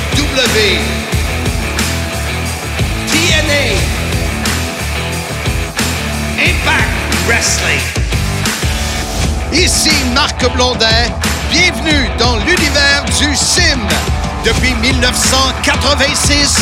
TNA, 3.08 3.66
Impact 6.40 6.88
Wrestling. 7.28 7.82
Ici 9.52 9.92
Marc 10.14 10.50
Blondin. 10.54 10.88
Bienvenue 11.52 12.10
dans 12.18 12.38
l'univers 12.38 13.04
du 13.20 13.36
sim. 13.36 13.80
Depuis 14.46 14.74
1986, 14.76 16.56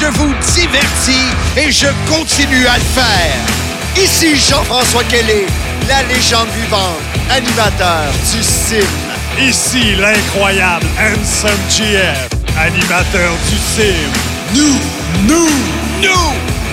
je 0.00 0.06
vous 0.06 0.34
divertis 0.54 1.28
et 1.56 1.70
je 1.70 1.86
continue 2.08 2.66
à 2.66 2.74
le 2.74 2.84
faire. 2.94 3.58
Ici 3.96 4.36
Jean-François 4.36 5.04
Kelly, 5.04 5.46
la 5.88 6.02
légende 6.02 6.48
vivante, 6.60 7.07
animateur 7.30 8.12
du 8.32 8.42
sim. 8.42 8.86
Ici 9.40 9.94
l'incroyable 9.96 10.86
Handsome 10.98 11.50
GF, 11.70 12.28
animateur 12.58 13.32
du 13.48 13.56
sim. 13.56 14.28
Nous, 14.54 14.78
nous, 15.28 15.50
nous, 16.02 16.32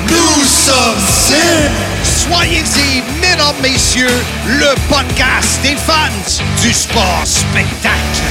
nous 0.10 0.44
sommes 0.46 1.00
Sim. 1.08 1.70
Soyez-y, 2.04 3.04
mesdames, 3.22 3.56
messieurs, 3.62 4.08
le 4.48 4.74
podcast 4.90 5.62
des 5.62 5.76
fans 5.76 6.42
du 6.62 6.72
sport 6.74 7.22
spectacle. 7.24 8.24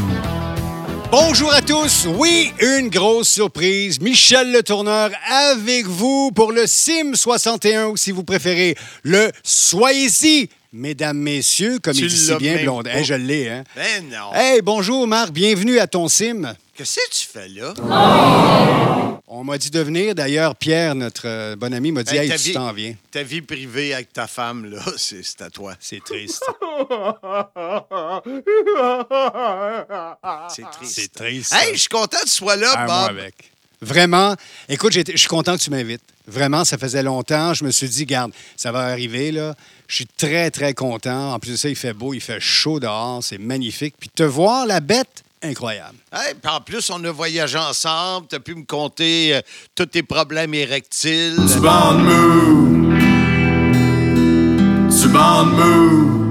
Bonjour 1.11 1.53
à 1.53 1.61
tous. 1.61 2.07
Oui, 2.17 2.51
une 2.59 2.89
grosse 2.89 3.29
surprise. 3.29 4.01
Michel 4.01 4.51
Le 4.51 4.63
Tourneur 4.63 5.11
avec 5.51 5.85
vous 5.85 6.31
pour 6.35 6.51
le 6.51 6.67
Sim 6.67 7.13
61 7.13 7.87
ou 7.87 7.97
si 7.97 8.11
vous 8.11 8.23
préférez 8.23 8.75
le 9.03 9.31
Soyez-y. 9.43 10.49
Mesdames, 10.81 11.17
messieurs, 11.17 11.79
comme 11.79 11.95
Tu 11.95 12.03
il 12.03 12.07
dit 12.07 12.15
si 12.17 12.35
bien. 12.35 12.55
Hey, 12.85 13.03
je 13.03 13.15
l'ai, 13.15 13.49
hein? 13.49 13.63
Ben 13.75 14.07
non. 14.11 14.31
Hey, 14.35 14.61
bonjour 14.61 15.07
Marc, 15.07 15.31
bienvenue 15.31 15.79
à 15.79 15.87
ton 15.87 16.07
Sim. 16.07 16.53
Qu'est-ce 16.75 16.97
que 16.97 17.09
tu 17.11 17.25
fais 17.25 17.47
là? 17.49 17.73
On 19.27 19.43
m'a 19.43 19.57
dit 19.57 19.71
de 19.71 19.79
venir. 19.79 20.13
D'ailleurs, 20.13 20.55
Pierre, 20.55 20.93
notre 20.93 21.23
euh, 21.25 21.55
bon 21.55 21.73
ami, 21.73 21.91
m'a 21.91 22.03
dit 22.03 22.15
Hey, 22.15 22.25
Hey, 22.25 22.29
ta 22.29 22.37
tu 22.37 22.43
vie- 22.49 22.53
t'en 22.53 22.71
viens. 22.73 22.93
Ta 23.09 23.23
vie 23.23 23.41
privée 23.41 23.95
avec 23.95 24.13
ta 24.13 24.27
femme, 24.27 24.65
là, 24.69 24.77
c'est 24.97 25.41
à 25.41 25.49
toi. 25.49 25.73
C'est 25.79 26.03
triste. 26.03 26.43
C'est 30.49 30.63
triste. 30.71 30.93
C'est 30.93 31.11
triste. 31.11 31.53
Hey, 31.55 31.73
je 31.73 31.79
suis 31.79 31.89
content 31.89 32.19
que 32.19 32.25
tu 32.25 32.31
sois 32.35 32.55
là, 32.55 32.85
moi 32.85 33.07
Bob. 33.07 33.17
avec. 33.17 33.33
Vraiment. 33.81 34.35
Écoute, 34.69 34.93
je 34.93 35.17
suis 35.17 35.27
content 35.27 35.57
que 35.57 35.61
tu 35.63 35.71
m'invites. 35.71 36.01
Vraiment, 36.27 36.63
ça 36.65 36.77
faisait 36.77 37.01
longtemps. 37.03 37.53
Je 37.55 37.63
me 37.63 37.71
suis 37.71 37.87
dit, 37.89 38.05
garde, 38.05 38.31
ça 38.55 38.71
va 38.71 38.81
arriver, 38.81 39.31
là. 39.31 39.55
Je 39.87 39.95
suis 39.95 40.07
très, 40.07 40.51
très 40.51 40.73
content. 40.73 41.33
En 41.33 41.39
plus 41.39 41.51
de 41.51 41.55
ça, 41.55 41.69
il 41.69 41.75
fait 41.75 41.93
beau, 41.93 42.13
il 42.13 42.21
fait 42.21 42.39
chaud 42.39 42.79
dehors. 42.79 43.23
C'est 43.23 43.37
magnifique. 43.37 43.95
Puis 43.97 44.09
te 44.09 44.23
voir, 44.23 44.65
la 44.65 44.81
bête, 44.81 45.23
incroyable. 45.41 45.95
Hey, 46.11 46.33
puis 46.33 46.51
en 46.51 46.59
plus, 46.59 46.89
on 46.89 47.03
a 47.03 47.11
voyagé 47.11 47.57
ensemble. 47.57 48.27
Tu 48.27 48.35
as 48.35 48.39
pu 48.39 48.55
me 48.55 48.65
conter 48.65 49.35
euh, 49.35 49.41
tous 49.75 49.85
tes 49.85 50.03
problèmes 50.03 50.53
érectiles. 50.53 51.37
Tu 51.51 51.59
bandes 51.59 52.03
mou. 52.03 52.93
Tu 54.89 55.07
bandes 55.07 55.53
mou. 55.53 56.26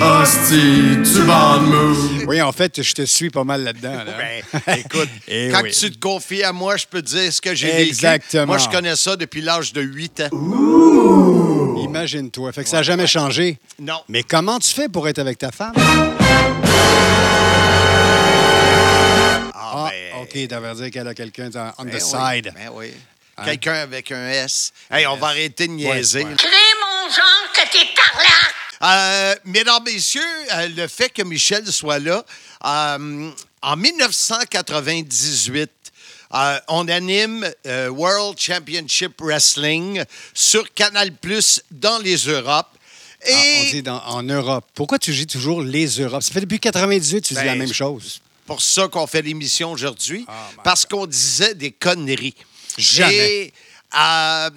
Hostie, 0.00 0.96
tu 1.04 1.22
bandes 1.26 1.66
mou. 1.68 2.24
Oui, 2.26 2.40
en 2.40 2.52
fait, 2.52 2.82
je 2.82 2.94
te 2.94 3.02
suis 3.02 3.28
pas 3.30 3.44
mal 3.44 3.62
là-dedans. 3.64 3.92
là. 4.04 4.12
Ben, 4.66 4.78
écoute, 4.78 5.08
Eh 5.28 5.50
quand 5.52 5.62
oui. 5.62 5.70
tu 5.72 5.90
te 5.90 5.98
confies 5.98 6.42
à 6.42 6.52
moi, 6.52 6.76
je 6.76 6.86
peux 6.86 7.02
te 7.02 7.08
dire 7.08 7.32
ce 7.32 7.40
que 7.40 7.54
j'ai 7.54 7.66
vécu. 7.70 7.88
Exactement. 7.88 8.46
Moi, 8.46 8.58
je 8.58 8.68
connais 8.68 8.96
ça 8.96 9.16
depuis 9.16 9.42
l'âge 9.42 9.72
de 9.72 9.82
8 9.82 10.22
ans. 10.32 11.80
Imagine-toi. 11.82 12.52
Fait 12.52 12.62
que 12.64 12.68
ça 12.70 12.78
n'a 12.78 12.82
jamais 12.82 13.06
changé. 13.06 13.58
Non. 13.78 14.00
Mais 14.08 14.22
comment 14.22 14.58
tu 14.58 14.70
fais 14.72 14.88
pour 14.88 15.06
être 15.08 15.18
avec 15.18 15.38
ta 15.38 15.50
femme? 15.50 15.74
Ah, 15.76 16.12
Ah, 19.52 19.90
ben, 19.90 20.22
OK, 20.22 20.48
t'avais 20.48 20.74
dire 20.74 20.90
qu'elle 20.90 21.08
a 21.08 21.14
quelqu'un 21.14 21.48
dans- 21.50 21.72
on 21.78 21.84
ben 21.84 21.90
the 21.92 22.02
oui, 22.02 22.08
side. 22.10 22.52
ben 22.54 22.70
oui. 22.72 22.92
Hein? 23.36 23.42
Quelqu'un 23.44 23.74
avec 23.74 24.10
un 24.12 24.28
S. 24.28 24.72
Hey, 24.90 25.06
on 25.06 25.16
va 25.16 25.28
arrêter 25.28 25.66
de 25.68 25.72
niaiser. 25.72 26.24
ouais. 26.24 26.34
Crée 26.36 26.48
mon 26.80 27.08
genre 27.10 27.52
que 27.54 27.60
t'es 27.70 27.86
tarlac! 27.94 28.54
Euh, 28.82 29.34
mesdames, 29.44 29.82
messieurs, 29.84 30.22
euh, 30.54 30.68
le 30.68 30.86
fait 30.88 31.10
que 31.10 31.22
Michel 31.22 31.66
soit 31.70 31.98
là, 31.98 32.24
euh, 32.64 33.30
en 33.62 33.76
1998, 33.76 35.70
euh, 36.32 36.58
on 36.68 36.88
anime 36.88 37.50
World 37.90 38.38
Championship 38.38 39.20
Wrestling 39.20 40.02
sur 40.32 40.72
Canal 40.72 41.12
Plus 41.12 41.60
dans 41.70 41.98
les 41.98 42.16
Europes. 42.16 42.68
Et 43.26 43.32
Ah, 43.34 43.42
on 43.66 43.70
dit 43.70 43.82
dans- 43.82 44.02
en 44.06 44.22
Europe. 44.22 44.64
Pourquoi 44.74 44.98
tu 44.98 45.12
dis 45.12 45.26
toujours 45.26 45.60
les 45.62 45.86
Europes? 46.00 46.22
Ça 46.22 46.32
fait 46.32 46.40
depuis 46.40 46.58
98 46.58 47.20
tu 47.20 47.34
dis 47.34 47.40
Ben, 47.40 47.46
la 47.46 47.54
même 47.54 47.72
chose. 47.74 48.22
pour 48.46 48.62
ça 48.62 48.88
qu'on 48.88 49.06
fait 49.06 49.20
l'émission 49.20 49.72
aujourd'hui, 49.72 50.24
Oh 50.26 50.32
my 50.52 50.62
parce 50.64 50.86
qu'on 50.86 51.04
disait 51.06 51.54
des 51.54 51.70
conneries. 51.70 52.34
Jamais. 52.78 53.14
Et 53.16 53.52
euh, 53.98 54.48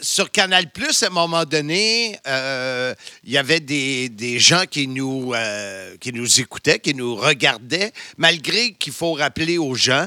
sur 0.00 0.30
Canal 0.30 0.70
Plus, 0.70 1.02
à 1.02 1.06
un 1.06 1.10
moment 1.10 1.44
donné, 1.44 2.18
euh, 2.26 2.94
il 3.24 3.32
y 3.32 3.38
avait 3.38 3.60
des, 3.60 4.08
des 4.08 4.38
gens 4.38 4.64
qui 4.70 4.86
nous, 4.86 5.32
euh, 5.34 5.96
qui 6.00 6.12
nous 6.12 6.40
écoutaient, 6.40 6.78
qui 6.78 6.94
nous 6.94 7.14
regardaient, 7.16 7.92
malgré 8.16 8.72
qu'il 8.72 8.92
faut 8.92 9.12
rappeler 9.12 9.58
aux 9.58 9.74
gens 9.74 10.06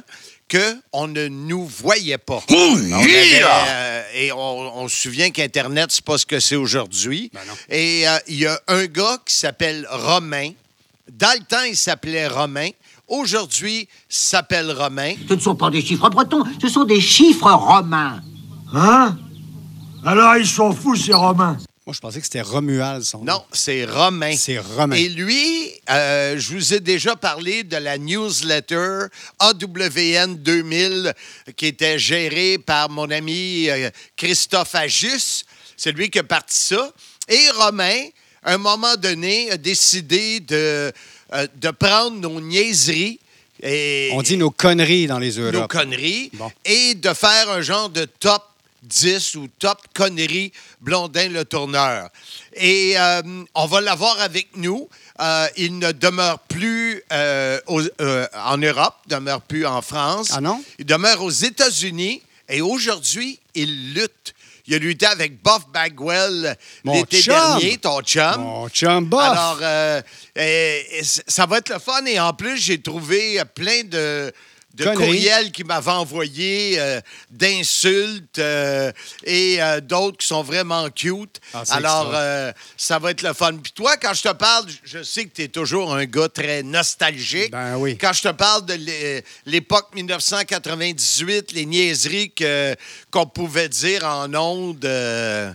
qu'on 0.49 1.07
ne 1.07 1.27
nous 1.27 1.65
voyait 1.65 2.17
pas. 2.17 2.43
On 2.49 2.91
avait, 2.91 3.41
euh, 3.43 4.03
et 4.13 4.31
on, 4.31 4.77
on 4.77 4.87
se 4.87 4.95
souvient 5.01 5.31
qu'Internet, 5.31 5.87
c'est 5.89 6.03
pas 6.03 6.17
ce 6.17 6.25
que 6.25 6.39
c'est 6.39 6.55
aujourd'hui. 6.55 7.31
Ben 7.33 7.41
et 7.69 8.07
euh, 8.07 8.17
il 8.27 8.39
y 8.39 8.45
a 8.45 8.59
un 8.67 8.85
gars 8.85 9.17
qui 9.25 9.33
s'appelle 9.33 9.87
Romain. 9.89 10.51
Dans 11.11 11.33
le 11.37 11.43
temps, 11.45 11.63
il 11.67 11.75
s'appelait 11.75 12.27
Romain. 12.27 12.69
Aujourd'hui, 13.07 13.81
il 13.81 13.87
s'appelle 14.09 14.71
Romain. 14.71 15.13
Ce 15.27 15.33
ne 15.33 15.39
sont 15.39 15.55
pas 15.55 15.69
des 15.69 15.81
chiffres 15.81 16.09
bretons, 16.09 16.43
ce 16.61 16.67
sont 16.69 16.83
des 16.83 17.01
chiffres 17.01 17.51
romains. 17.51 18.21
Hein? 18.73 19.17
Alors 20.05 20.35
ils 20.37 20.47
sont 20.47 20.73
fous, 20.73 20.95
ces 20.95 21.13
Romains. 21.13 21.57
Moi, 21.85 21.93
je 21.93 21.99
pensais 21.99 22.19
que 22.19 22.25
c'était 22.25 22.41
Romuald, 22.41 23.03
son 23.03 23.19
nom. 23.19 23.25
Non, 23.33 23.43
c'est 23.51 23.83
Romain. 23.83 24.35
C'est 24.37 24.57
Romain. 24.57 24.95
Et 24.95 25.09
lui, 25.09 25.69
euh, 25.89 26.37
je 26.39 26.53
vous 26.53 26.73
ai 26.73 26.79
déjà 26.79 27.17
parlé 27.17 27.63
de 27.63 27.75
la 27.75 27.97
newsletter 27.97 29.07
AWN 29.39 30.35
2000 30.37 31.13
qui 31.57 31.65
était 31.65 31.99
gérée 31.99 32.57
par 32.57 32.89
mon 32.89 33.11
ami 33.11 33.69
euh, 33.69 33.89
Christophe 34.15 34.75
Agus. 34.75 35.43
C'est 35.75 35.91
lui 35.91 36.09
qui 36.09 36.19
a 36.19 36.23
parti 36.23 36.55
ça. 36.57 36.89
Et 37.27 37.49
Romain, 37.57 38.05
à 38.43 38.53
un 38.53 38.57
moment 38.57 38.95
donné, 38.95 39.51
a 39.51 39.57
décidé 39.57 40.39
de, 40.39 40.91
euh, 41.33 41.47
de 41.55 41.71
prendre 41.71 42.15
nos 42.17 42.39
niaiseries. 42.39 43.19
Et, 43.61 44.09
On 44.13 44.21
dit 44.21 44.37
nos 44.37 44.51
conneries 44.51 45.07
dans 45.07 45.19
les 45.19 45.35
nos 45.37 45.51
Europes. 45.51 45.71
conneries 45.71 46.29
Bon. 46.33 46.49
et 46.63 46.95
de 46.95 47.13
faire 47.13 47.49
un 47.49 47.61
genre 47.61 47.89
de 47.89 48.05
top 48.05 48.41
10 48.83 49.35
ou 49.35 49.47
top 49.59 49.79
conneries 49.93 50.51
Blondin 50.81 51.29
le 51.29 51.45
tourneur. 51.45 52.09
Et 52.55 52.93
euh, 52.97 53.21
on 53.55 53.65
va 53.65 53.81
l'avoir 53.81 54.19
avec 54.21 54.49
nous. 54.55 54.89
Euh, 55.19 55.47
il 55.57 55.79
ne 55.79 55.91
demeure 55.91 56.39
plus 56.39 57.01
euh, 57.11 57.59
aux- 57.67 57.81
en 58.35 58.57
Europe, 58.57 58.95
demeure 59.07 59.41
plus 59.41 59.65
en 59.65 59.81
France. 59.81 60.29
Ah 60.33 60.41
non? 60.41 60.63
Il 60.79 60.85
demeure 60.85 61.21
aux 61.21 61.29
États-Unis 61.31 62.21
et 62.49 62.61
aujourd'hui, 62.61 63.39
il 63.55 63.93
lutte. 63.93 64.33
Il 64.65 64.73
a 64.75 64.77
lutté 64.77 65.05
avec 65.05 65.43
Buff 65.43 65.63
Bagwell 65.73 66.55
l'été 66.93 67.21
dernier, 67.33 67.77
ton 67.77 68.01
chum. 68.01 68.35
Mon 68.39 68.69
chum 68.69 69.05
bof. 69.05 69.21
Alors, 69.21 69.59
ça 71.27 71.45
va 71.45 71.57
être 71.57 71.69
le 71.69 71.79
fun. 71.79 72.05
Et 72.05 72.19
en 72.19 72.33
plus, 72.33 72.57
j'ai 72.57 72.81
trouvé 72.81 73.41
plein 73.55 73.83
de, 73.83 74.31
de 74.73 74.85
Conneries. 74.85 75.05
courriels 75.05 75.51
qu'il 75.51 75.65
m'avait 75.65 75.91
envoyés, 75.91 76.75
euh, 76.79 76.99
d'insultes 77.29 78.39
euh, 78.39 78.91
et 79.23 79.61
euh, 79.61 79.79
d'autres 79.81 80.17
qui 80.17 80.25
sont 80.27 80.41
vraiment 80.41 80.89
cute. 80.89 81.39
Ah, 81.53 81.61
c'est 81.63 81.73
Alors, 81.73 82.05
extra. 82.07 82.53
ça 82.77 82.99
va 82.99 83.11
être 83.11 83.21
le 83.21 83.33
fun. 83.33 83.53
Puis 83.61 83.71
toi, 83.71 83.97
quand 83.97 84.13
je 84.13 84.23
te 84.23 84.33
parle, 84.33 84.65
je- 84.69 84.97
je 84.97 85.03
sais 85.03 85.25
que 85.25 85.33
tu 85.35 85.43
es 85.43 85.47
toujours 85.47 85.93
un 85.93 86.05
gars 86.05 86.27
très 86.29 86.63
nostalgique. 86.63 87.51
Ben 87.51 87.77
oui. 87.77 87.97
Quand 87.97 88.13
je 88.13 88.23
te 88.23 88.29
parle 88.31 88.65
de 88.65 88.73
l'é- 88.73 89.23
l'époque 89.45 89.89
1998, 89.93 91.51
les 91.53 91.65
niaiseries 91.65 92.31
que- 92.31 92.75
qu'on 93.11 93.25
pouvait 93.25 93.69
dire 93.69 94.03
en 94.05 94.33
ondes. 94.33 94.85
euh, 94.85 95.51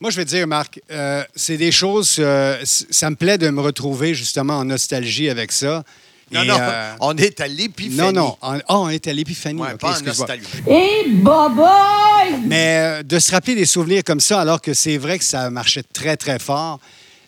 Moi, 0.00 0.10
je 0.10 0.16
vais 0.16 0.24
te 0.24 0.30
dire, 0.30 0.46
Marc, 0.46 0.80
euh, 0.92 1.24
c'est 1.34 1.56
des 1.56 1.72
choses. 1.72 2.16
euh, 2.20 2.64
c- 2.64 2.86
ça 2.90 3.10
me 3.10 3.16
plaît 3.16 3.36
de 3.36 3.50
me 3.50 3.60
retrouver 3.60 4.14
justement 4.14 4.54
en 4.58 4.64
nostalgie 4.64 5.28
avec 5.28 5.50
ça. 5.50 5.82
Non, 6.30 6.42
Et, 6.42 6.46
non, 6.46 6.56
euh, 6.60 6.92
on 7.00 7.16
est 7.16 7.40
à 7.40 7.48
l'épiphanie. 7.48 7.96
non, 7.96 8.12
non. 8.12 8.36
Ah, 8.42 8.58
on 8.68 8.88
est 8.90 9.06
à 9.06 9.12
l'épiphanie. 9.12 9.60
Ouais, 9.60 9.74
pas 9.76 9.88
en 9.88 9.90
excuse-moi. 9.92 10.26
nostalgie. 10.28 10.46
Et 10.68 11.08
boboy! 11.10 12.40
Mais 12.46 12.78
euh, 12.78 13.02
de 13.02 13.18
se 13.18 13.30
rappeler 13.32 13.54
des 13.54 13.64
souvenirs 13.66 14.02
comme 14.04 14.20
ça, 14.20 14.40
alors 14.40 14.60
que 14.60 14.74
c'est 14.74 14.98
vrai 14.98 15.18
que 15.18 15.24
ça 15.24 15.50
marchait 15.50 15.84
très, 15.92 16.16
très 16.16 16.38
fort, 16.38 16.80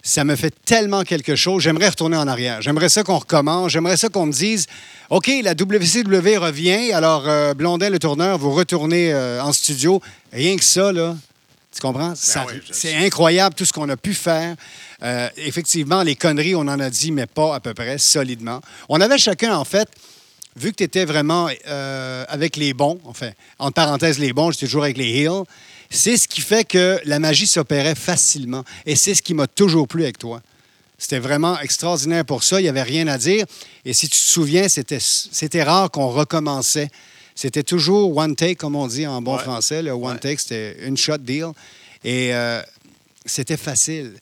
ça 0.02 0.24
me 0.24 0.34
fait 0.36 0.54
tellement 0.64 1.02
quelque 1.02 1.36
chose. 1.36 1.62
J'aimerais 1.62 1.88
retourner 1.88 2.16
en 2.16 2.26
arrière. 2.26 2.62
J'aimerais 2.62 2.88
ça 2.88 3.02
qu'on 3.02 3.18
recommence. 3.18 3.72
J'aimerais 3.72 3.96
ça 3.96 4.08
qu'on 4.08 4.26
me 4.26 4.32
dise 4.32 4.66
OK, 5.10 5.30
la 5.42 5.52
WCW 5.52 6.36
revient. 6.38 6.92
Alors, 6.92 7.24
euh, 7.26 7.52
Blondin, 7.54 7.90
le 7.90 7.98
tourneur, 7.98 8.38
vous 8.38 8.52
retournez 8.52 9.12
euh, 9.12 9.42
en 9.42 9.52
studio. 9.52 10.00
Rien 10.32 10.56
que 10.56 10.64
ça, 10.64 10.92
là. 10.92 11.16
Tu 11.72 11.80
comprends? 11.80 12.10
Oui, 12.12 12.54
je 12.66 12.72
c'est 12.72 12.96
incroyable 12.96 13.54
tout 13.54 13.64
ce 13.64 13.72
qu'on 13.72 13.88
a 13.88 13.96
pu 13.96 14.12
faire. 14.14 14.56
Euh, 15.02 15.28
effectivement, 15.36 16.02
les 16.02 16.16
conneries, 16.16 16.54
on 16.54 16.60
en 16.60 16.78
a 16.80 16.90
dit, 16.90 17.12
mais 17.12 17.26
pas 17.26 17.54
à 17.54 17.60
peu 17.60 17.74
près, 17.74 17.98
solidement. 17.98 18.60
On 18.88 19.00
avait 19.00 19.18
chacun, 19.18 19.56
en 19.56 19.64
fait, 19.64 19.88
vu 20.56 20.70
que 20.72 20.76
tu 20.76 20.84
étais 20.84 21.04
vraiment 21.04 21.48
euh, 21.68 22.24
avec 22.28 22.56
les 22.56 22.74
bons, 22.74 23.00
enfin, 23.04 23.30
entre 23.58 23.74
parenthèses, 23.74 24.18
les 24.18 24.32
bons, 24.32 24.50
j'étais 24.50 24.66
toujours 24.66 24.84
avec 24.84 24.98
les 24.98 25.08
heels, 25.22 25.44
c'est 25.88 26.16
ce 26.16 26.28
qui 26.28 26.40
fait 26.40 26.64
que 26.64 27.00
la 27.04 27.18
magie 27.18 27.46
s'opérait 27.46 27.94
facilement. 27.94 28.64
Et 28.86 28.94
c'est 28.94 29.14
ce 29.14 29.22
qui 29.22 29.34
m'a 29.34 29.46
toujours 29.46 29.88
plu 29.88 30.02
avec 30.04 30.18
toi. 30.18 30.40
C'était 30.98 31.18
vraiment 31.18 31.58
extraordinaire 31.60 32.24
pour 32.26 32.42
ça. 32.44 32.60
Il 32.60 32.64
n'y 32.64 32.68
avait 32.68 32.82
rien 32.82 33.08
à 33.08 33.16
dire. 33.16 33.46
Et 33.86 33.94
si 33.94 34.06
tu 34.08 34.18
te 34.18 34.22
souviens, 34.22 34.68
c'était, 34.68 34.98
c'était 35.00 35.62
rare 35.62 35.90
qu'on 35.90 36.08
recommençait. 36.08 36.90
C'était 37.34 37.62
toujours 37.62 38.14
one 38.14 38.36
take, 38.36 38.56
comme 38.56 38.76
on 38.76 38.86
dit 38.86 39.06
en 39.06 39.22
bon 39.22 39.36
Ouais. 39.36 39.42
français. 39.42 39.82
Le 39.82 39.92
one 39.92 40.02
Ouais. 40.12 40.18
take, 40.18 40.38
c'était 40.40 40.76
une 40.86 40.98
shot 40.98 41.16
deal. 41.18 41.46
Et 42.04 42.34
euh, 42.34 42.60
c'était 43.24 43.56
facile. 43.56 44.12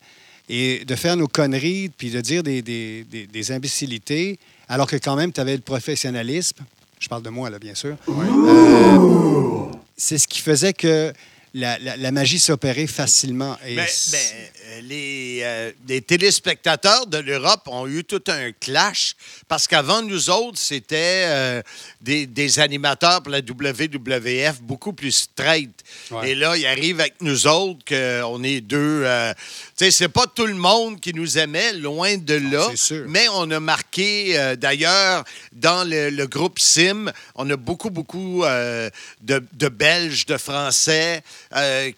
Et 0.51 0.83
de 0.85 0.95
faire 0.95 1.15
nos 1.15 1.27
conneries, 1.27 1.89
puis 1.89 2.09
de 2.09 2.21
dire 2.21 2.41
des, 2.43 2.61
des- 2.61 3.03
des- 3.03 3.27
des 3.27 3.51
imbécilités, 3.51 4.39
alors 4.67 4.87
que 4.87 4.95
quand 4.95 5.15
même, 5.15 5.31
tu 5.31 5.39
avais 5.39 5.55
le 5.55 5.61
professionnalisme. 5.61 6.57
Je 6.99 7.07
parle 7.07 7.21
de 7.23 7.29
moi, 7.29 7.49
là, 7.49 7.59
bien 7.59 7.75
sûr. 7.75 7.95
Euh, 8.07 9.65
c'est 9.95 10.17
ce 10.17 10.27
qui 10.27 10.39
faisait 10.41 10.73
que 10.73 11.13
la, 11.53 11.77
la- 11.79 11.97
la 11.97 12.11
magie 12.11 12.39
s'opérait 12.39 12.87
facilement. 12.87 13.57
Et 13.67 13.75
mais, 14.11 14.17
euh, 14.17 14.58
les, 14.83 15.39
euh, 15.43 15.71
les 15.87 16.01
téléspectateurs 16.01 17.07
de 17.07 17.17
l'Europe 17.17 17.67
ont 17.67 17.87
eu 17.87 18.03
tout 18.03 18.21
un 18.27 18.51
clash 18.51 19.15
parce 19.47 19.67
qu'avant 19.67 20.01
nous 20.01 20.29
autres, 20.29 20.57
c'était 20.59 21.23
euh, 21.25 21.61
des, 22.01 22.25
des 22.25 22.59
animateurs 22.59 23.21
pour 23.23 23.31
la 23.31 23.39
WWF 23.39 24.61
beaucoup 24.61 24.93
plus 24.93 25.11
straight. 25.11 25.71
Ouais. 26.11 26.31
Et 26.31 26.35
là, 26.35 26.55
ils 26.55 26.65
arrivent 26.65 26.99
avec 26.99 27.15
nous 27.21 27.47
autres, 27.47 27.83
qu'on 27.87 28.43
est 28.43 28.61
deux. 28.61 29.03
euh, 29.05 29.33
tu 29.77 29.85
sais, 29.85 29.91
c'est 29.91 30.09
pas 30.09 30.27
tout 30.27 30.45
le 30.45 30.53
monde 30.53 30.99
qui 30.99 31.13
nous 31.13 31.37
aimait, 31.37 31.73
loin 31.73 32.17
de 32.17 32.35
là. 32.35 32.69
sûr. 32.75 33.05
Mais 33.07 33.27
on 33.33 33.49
a 33.51 33.59
marqué, 33.59 34.37
euh, 34.37 34.55
d'ailleurs, 34.55 35.23
dans 35.53 35.87
le, 35.87 36.09
le 36.09 36.27
groupe 36.27 36.59
Sim, 36.59 37.11
on 37.35 37.49
a 37.49 37.55
beaucoup, 37.55 37.89
beaucoup 37.89 38.43
de, 38.43 39.43
de 39.53 39.69
Belges, 39.69 40.25
de 40.25 40.37
Français 40.37 41.23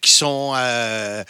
qui 0.00 0.10
sont 0.10 0.52
euh, 0.56 1.22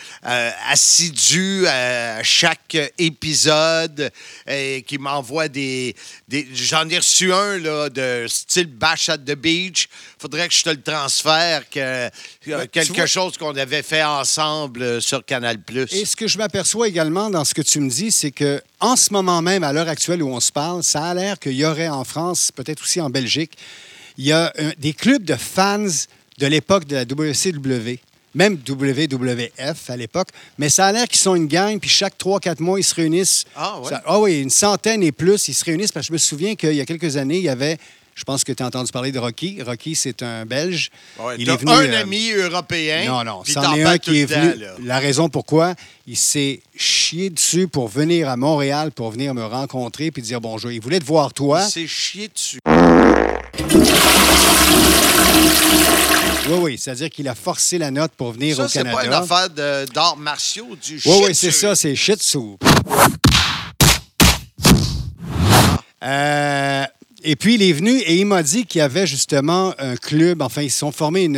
euh, 1.38 2.18
à 2.18 2.22
chaque 2.22 2.76
épisode 2.98 4.10
et 4.46 4.82
qui 4.86 4.98
m'envoient 4.98 5.48
des... 5.48 5.94
des- 6.28 6.46
J'en 6.54 6.88
ai 6.88 6.98
reçu 6.98 7.32
un 7.32 7.58
là, 7.58 7.88
de 7.88 8.26
style 8.28 8.66
Bash 8.66 9.08
at 9.08 9.18
the 9.18 9.34
Beach. 9.34 9.88
faudrait 10.18 10.48
que 10.48 10.54
je 10.54 10.62
te 10.62 10.70
le 10.70 10.80
transfère, 10.82 11.68
que, 11.70 11.78
euh, 11.80 12.10
Ben, 12.46 12.66
quelque 12.68 12.92
vois- 12.96 13.06
chose 13.06 13.36
qu'on 13.36 13.56
avait 13.56 13.82
fait 13.82 14.02
ensemble 14.02 14.82
euh, 14.82 15.00
sur 15.00 15.24
Canal+. 15.24 15.58
Et 15.90 16.04
ce 16.04 16.16
que 16.16 16.26
je 16.26 16.38
m'aperçois 16.38 16.88
également 16.88 17.30
dans 17.30 17.44
ce 17.44 17.54
que 17.54 17.62
tu 17.62 17.80
me 17.80 17.88
dis, 17.88 18.10
c'est 18.10 18.30
que 18.32 18.60
en 18.80 18.96
ce 18.96 19.12
moment 19.12 19.42
même, 19.42 19.62
à 19.64 19.72
l'heure 19.72 19.88
actuelle 19.88 20.22
où 20.22 20.28
on 20.28 20.40
se 20.40 20.50
parle, 20.52 20.82
ça 20.82 21.04
a 21.06 21.14
l'air 21.14 21.38
qu'il 21.38 21.52
y 21.52 21.64
aurait 21.64 21.88
en 21.88 22.04
France, 22.04 22.50
peut-être 22.54 22.82
aussi 22.82 23.00
en 23.00 23.10
Belgique, 23.10 23.52
il 24.18 24.26
y 24.26 24.32
a 24.32 24.52
un- 24.58 24.72
des 24.78 24.92
clubs 24.92 25.24
de 25.24 25.36
fans 25.36 25.86
de 26.38 26.46
l'époque 26.46 26.86
de 26.86 26.96
la 26.96 27.04
WCW, 27.04 27.98
même 28.34 28.58
WWF 28.68 29.90
à 29.90 29.96
l'époque, 29.96 30.28
mais 30.58 30.68
ça 30.68 30.86
a 30.86 30.92
l'air 30.92 31.06
qu'ils 31.06 31.20
sont 31.20 31.34
une 31.34 31.46
gang, 31.46 31.78
puis 31.78 31.90
chaque 31.90 32.14
3-4 32.18 32.60
mois, 32.62 32.78
ils 32.80 32.84
se 32.84 32.94
réunissent. 32.94 33.44
Ah? 33.56 33.80
Ça- 33.88 34.02
ah 34.06 34.18
oui, 34.20 34.40
une 34.40 34.50
centaine 34.50 35.02
et 35.02 35.12
plus, 35.12 35.48
ils 35.48 35.54
se 35.54 35.64
réunissent, 35.64 35.92
parce 35.92 36.06
que 36.06 36.08
je 36.08 36.12
me 36.14 36.18
souviens 36.18 36.54
qu'il 36.54 36.74
y 36.74 36.80
a 36.80 36.84
quelques 36.86 37.16
années, 37.16 37.38
il 37.38 37.44
y 37.44 37.48
avait, 37.48 37.78
je 38.14 38.24
pense 38.24 38.44
que 38.44 38.52
tu 38.52 38.62
as 38.62 38.66
entendu 38.66 38.92
parler 38.92 39.10
de 39.12 39.18
Rocky. 39.18 39.62
Rocky, 39.62 39.94
c'est 39.94 40.22
un 40.22 40.44
Belge. 40.44 40.90
Ouais, 41.18 41.36
il 41.38 41.48
est 41.48 41.56
venu, 41.56 41.72
un 41.72 41.80
euh, 41.92 42.00
ami 42.02 42.30
européen. 42.32 43.04
non, 43.06 43.24
non. 43.24 43.42
C'en 43.44 43.74
est 43.74 43.82
un 43.84 43.98
qui 43.98 44.20
est 44.20 44.26
venu. 44.26 44.54
La 44.84 44.98
raison 44.98 45.28
pourquoi, 45.28 45.74
il 46.06 46.16
s'est 46.16 46.60
chié 46.76 47.30
dessus 47.30 47.68
pour 47.68 47.88
venir 47.88 48.28
à 48.28 48.36
Montréal, 48.36 48.92
pour 48.92 49.10
venir 49.10 49.34
me 49.34 49.44
rencontrer 49.44 50.10
puis 50.10 50.22
dire 50.22 50.40
bonjour. 50.40 50.70
Il 50.70 50.80
voulait 50.80 51.00
te 51.00 51.04
voir 51.06 51.32
toi. 51.32 51.62
Il 51.66 51.70
s'est 51.70 51.86
chié 51.86 52.28
dessus. 52.28 52.58
Oui, 56.48 56.56
oui. 56.60 56.78
C'est-à-dire 56.78 57.08
qu'il 57.10 57.28
a 57.28 57.34
forcé 57.34 57.78
la 57.78 57.90
note 57.90 58.12
pour 58.16 58.32
venir 58.32 58.56
Ça, 58.56 58.64
au 58.64 58.68
c'est 58.68 58.78
Canada. 58.82 58.96
pas 58.98 59.06
une 59.06 59.12
affaire 59.12 59.50
de- 59.50 59.92
d'arts 59.92 60.16
martiaux, 60.16 60.76
du 60.82 60.94
Oui, 60.94 61.00
shit 61.00 61.24
oui, 61.26 61.34
c'est 61.34 61.50
ça, 61.52 61.74
c'est 61.76 61.94
shih 61.94 62.14
tzu. 62.16 62.38
Euh, 66.04 66.84
et 67.22 67.36
puis, 67.36 67.54
il 67.54 67.62
est 67.62 67.72
venu 67.72 67.92
et 68.00 68.16
il 68.16 68.26
m'a 68.26 68.42
dit 68.42 68.66
qu'il 68.66 68.80
y 68.80 68.82
avait 68.82 69.06
justement 69.06 69.72
un 69.78 69.94
club, 69.94 70.42
enfin, 70.42 70.62
ils 70.62 70.70
se 70.70 70.80
sont 70.80 70.90
formés 70.90 71.22
une, 71.22 71.36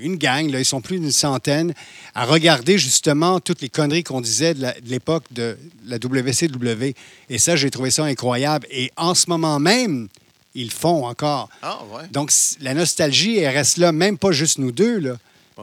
une 0.00 0.16
gang, 0.16 0.50
là, 0.50 0.58
ils 0.58 0.64
sont 0.64 0.80
plus 0.80 0.98
d'une 0.98 1.12
centaine, 1.12 1.72
à 2.16 2.24
regarder 2.24 2.76
justement 2.78 3.38
toutes 3.38 3.60
les 3.62 3.68
conneries 3.68 4.02
qu'on 4.02 4.20
disait 4.20 4.54
de 4.54 4.62
la- 4.62 4.72
de 4.72 4.88
l'époque 4.88 5.22
de 5.30 5.56
la 5.86 5.98
WCW. 5.98 6.94
Et 7.28 7.38
ça, 7.38 7.54
j'ai 7.54 7.70
trouvé 7.70 7.92
ça 7.92 8.02
incroyable. 8.04 8.66
Et 8.72 8.90
en 8.96 9.14
ce 9.14 9.30
moment 9.30 9.60
même, 9.60 10.08
ils 10.54 10.70
font 10.72 11.06
encore. 11.06 11.48
Ah, 11.62 11.78
ouais. 11.92 12.02
Donc, 12.10 12.32
la 12.60 12.74
nostalgie, 12.74 13.38
elle 13.38 13.54
reste 13.56 13.76
là, 13.76 13.92
même 13.92 14.18
pas 14.18 14.32
juste 14.32 14.58
nous 14.58 14.72
deux. 14.72 14.98
Là. 14.98 15.16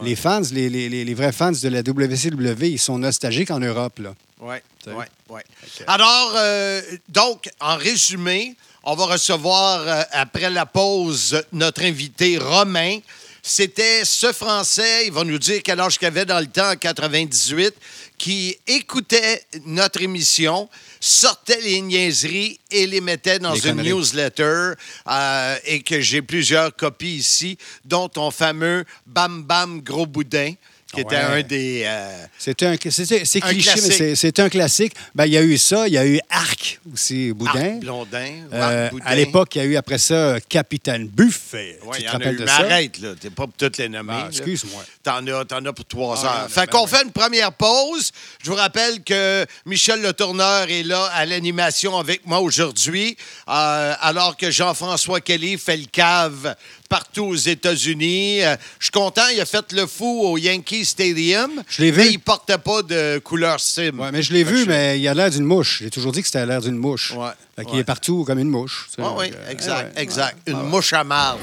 Les 0.04 0.16
fans, 0.16 0.42
les, 0.52 0.70
les- 0.70 0.90
les- 0.90 1.04
les 1.04 1.14
vrais 1.16 1.32
fans 1.32 1.52
de 1.52 1.68
la 1.70 1.80
WCW, 1.82 2.66
ils 2.70 2.80
sont 2.80 3.00
nostalgiques 3.00 3.50
en 3.52 3.60
Europe. 3.60 4.00
Oui, 4.40 4.56
oui, 4.88 5.06
oui. 5.30 5.42
Alors, 5.88 6.34
euh, 6.36 6.82
donc, 7.10 7.50
en 7.60 7.76
résumé, 7.78 8.56
on 8.84 8.94
va 8.96 9.06
recevoir, 9.06 9.82
euh, 9.88 10.04
après 10.12 10.50
la 10.52 10.66
pause, 10.68 11.42
notre 11.52 11.84
invité 11.84 12.38
Romain. 12.38 13.00
C'était 13.50 14.04
ce 14.04 14.34
Français, 14.34 15.06
il 15.06 15.14
va 15.14 15.24
nous 15.24 15.38
dire 15.38 15.62
quel 15.64 15.80
âge 15.80 15.98
qu'il 15.98 16.06
avait 16.06 16.26
dans 16.26 16.42
le 16.42 16.48
temps, 16.48 16.72
en 16.72 16.76
98, 16.76 17.74
qui 18.18 18.58
écoutait 18.68 19.42
notre 19.66 20.02
émission, 20.02 20.68
sortait 21.00 21.62
les 21.62 21.80
niaiseries 21.80 22.60
et 22.70 22.86
les 22.86 23.00
mettait 23.00 23.40
dans 23.40 23.54
Les 23.54 23.66
une 23.66 23.78
conneries. 23.78 23.94
newsletter 23.94 24.74
euh, 25.08 25.58
et 25.64 25.82
que 25.82 26.02
j'ai 26.02 26.22
plusieurs 26.22 26.76
copies 26.76 27.16
ici, 27.16 27.58
dont 27.86 28.10
ton 28.10 28.32
fameux 28.32 28.84
Bam 29.06 29.44
Bam 29.44 29.80
Gros 29.80 30.06
Boudin, 30.08 30.54
qui 30.94 31.02
était 31.02 31.16
Ouais. 31.16 31.22
un 31.22 31.42
des... 31.44 31.84
euh, 31.86 32.26
C'est 32.38 32.64
un, 32.64 32.76
c'est, 32.90 33.26
c'est 33.26 33.44
Un 33.44 33.50
cliché, 33.50 33.72
mais 33.76 33.82
classique. 33.82 33.94
c'est, 33.98 34.16
c'est 34.16 34.40
un 34.40 34.50
classique. 34.50 34.94
Ben, 35.14 35.26
il 35.26 35.34
y 35.34 35.38
a 35.38 35.42
eu 35.44 35.58
ça, 35.58 35.88
il 35.88 35.94
y 35.94 35.98
a 35.98 36.06
eu 36.06 36.20
Arc 36.30 36.80
aussi, 36.94 37.32
Boudin. 37.34 37.54
Arc 37.74 37.80
Blondin. 37.80 38.34
Euh, 38.54 38.84
Arc 38.86 38.92
Boudin. 38.94 39.06
à 39.06 39.16
l'époque, 39.16 39.56
il 39.56 39.58
y 39.58 39.62
a 39.62 39.66
eu 39.66 39.76
après 39.76 39.98
ça 39.98 40.38
Capitaine 40.48 41.08
Buffet. 41.08 41.80
Tu 41.82 41.88
il 42.02 42.06
te 42.06 42.06
y 42.06 42.10
en 42.10 42.20
a 42.20 42.32
eu, 42.32 42.38
mais 42.40 42.50
arrête, 42.50 43.00
là. 43.00 43.10
T'es 43.20 43.30
pas 43.30 43.46
pour 43.46 43.54
toutes 43.58 43.78
les 43.78 43.90
nommer. 43.90 44.14
Ah, 44.16 44.28
excuse-moi. 44.30 44.84
T'en 45.04 45.26
as, 45.28 45.46
t'en 45.46 45.66
as 45.66 45.74
pour 45.74 45.86
trois 45.86 46.16
Ah, 46.24 46.26
heures. 46.26 46.42
non, 46.44 46.50
fait 46.50 46.68
qu'on 46.70 46.88
fait 46.88 47.04
une 47.04 47.12
première 47.12 47.52
pause. 47.54 48.12
Je 48.44 48.50
vous 48.50 48.56
rappelle 48.56 49.04
que 49.04 49.46
Michel 49.66 50.02
Le 50.02 50.14
Tourneur 50.14 50.70
est 50.70 50.84
là 50.84 51.04
à 51.14 51.26
l'animation 51.26 51.98
avec 51.98 52.26
moi 52.26 52.40
aujourd'hui, 52.40 53.18
euh, 53.50 53.94
alors 54.02 54.38
que 54.38 54.52
Jean-François 54.52 55.22
Kelly 55.22 55.58
fait 55.58 55.78
le 55.78 55.86
cave 55.92 56.56
partout 56.88 57.26
aux 57.26 57.36
États-Unis. 57.36 58.44
Euh, 58.44 58.56
je 58.80 58.86
suis 58.86 58.92
content, 58.92 59.28
il 59.34 59.40
a 59.42 59.46
fait 59.46 59.72
le 59.74 59.86
fou 59.86 60.22
au 60.24 60.38
Yankee 60.38 60.86
Stadium. 60.86 61.52
Je 61.68 61.82
l'ai 61.82 61.92
vu. 61.92 62.02
Mais 62.02 62.10
il 62.12 62.20
portait 62.20 62.58
pas 62.58 62.82
de 62.82 63.20
couleur 63.20 63.60
sim. 63.60 63.92
Ouais, 63.98 64.12
mais 64.12 64.22
je 64.22 64.34
l'ai 64.34 64.44
vu, 64.44 64.66
mais 64.66 65.00
il 65.00 65.08
a 65.08 65.14
l'air 65.14 65.30
d'une 65.30 65.44
mouche. 65.46 65.80
J'ai 65.84 65.90
toujours 65.90 66.12
dit 66.12 66.22
que 66.22 66.28
c'était 66.28 66.46
l'air 66.46 66.62
d'une 66.62 66.78
mouche. 66.78 67.12
Ouais, 67.16 67.30
Fait 67.56 67.66
qu'il 67.66 67.76
ouais. 67.76 67.82
est 67.82 67.84
partout 67.84 68.24
comme 68.26 68.40
une 68.40 68.50
mouche. 68.50 68.88
Ah 68.98 69.14
oui, 69.18 69.30
donc, 69.30 69.40
euh, 69.40 69.52
exact, 69.52 69.96
ouais, 69.96 70.02
exact. 70.04 70.38
ouais. 70.48 70.54
Une 70.54 70.64
mouche 70.64 70.94
à 70.94 71.04
marde. 71.04 71.40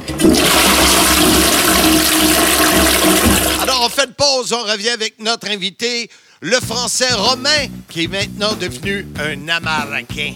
Alors, 3.60 3.82
on 3.84 3.88
fait 3.88 4.04
une 4.06 4.14
pause, 4.14 4.52
on 4.52 4.62
revient 4.70 4.90
avec 4.90 5.18
notre 5.20 5.48
invité, 5.50 6.10
le 6.40 6.56
Français 6.60 7.12
Romain, 7.12 7.68
qui 7.88 8.04
est 8.04 8.08
maintenant 8.08 8.54
devenu 8.54 9.06
un 9.18 9.48
Américain. 9.48 10.34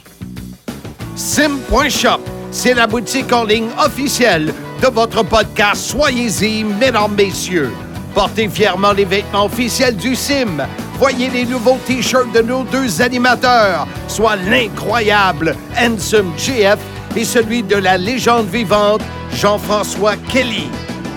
Sim.shop, 1.17 2.21
c'est 2.53 2.75
la 2.75 2.87
boutique 2.87 3.33
en 3.33 3.45
ligne 3.45 3.69
officielle 3.79 4.55
de 4.81 4.89
votre 4.89 5.23
podcast 5.23 5.91
Soyez-y, 5.91 6.65
mesdames, 6.65 7.15
messieurs. 7.17 7.73
Portez 8.15 8.49
fièrement 8.49 8.93
les 8.93 9.05
vêtements 9.05 9.47
officiels 9.47 9.97
du 9.97 10.15
CIM. 10.15 10.67
Voyez 10.99 11.31
les 11.31 11.45
nouveaux 11.45 11.79
T-shirts 11.87 12.33
de 12.33 12.41
nos 12.43 12.65
deux 12.65 13.01
animateurs, 13.01 13.87
soit 14.09 14.37
l'incroyable 14.37 15.55
Handsome 15.79 16.33
GF 16.37 16.79
et 17.17 17.25
celui 17.25 17.63
de 17.63 17.77
la 17.77 17.97
légende 17.97 18.49
vivante 18.49 19.03
Jean-François 19.33 20.17
Kelly. 20.31 20.69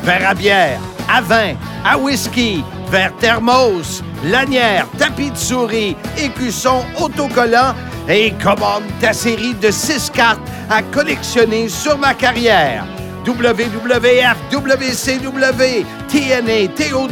Verre 0.04 0.30
à 0.30 0.34
bière, 0.34 0.80
à 1.12 1.22
vin, 1.22 1.54
à 1.84 1.98
whisky, 1.98 2.64
verre 2.92 3.16
thermos, 3.20 4.04
lanière, 4.24 4.88
tapis 4.98 5.32
de 5.32 5.38
souris, 5.38 5.96
écusson 6.18 6.84
autocollant 7.00 7.74
et 8.08 8.34
commande 8.44 8.84
ta 9.00 9.14
série 9.14 9.56
de 9.56 9.72
six 9.72 10.10
cartes 10.12 10.42
à 10.70 10.82
collectionner 10.84 11.70
sur 11.70 11.98
ma 11.98 12.14
carrière. 12.14 12.86
WWF, 13.26 14.38
WCW, 14.52 15.86
TNA, 16.08 16.68
TOW 16.76 17.08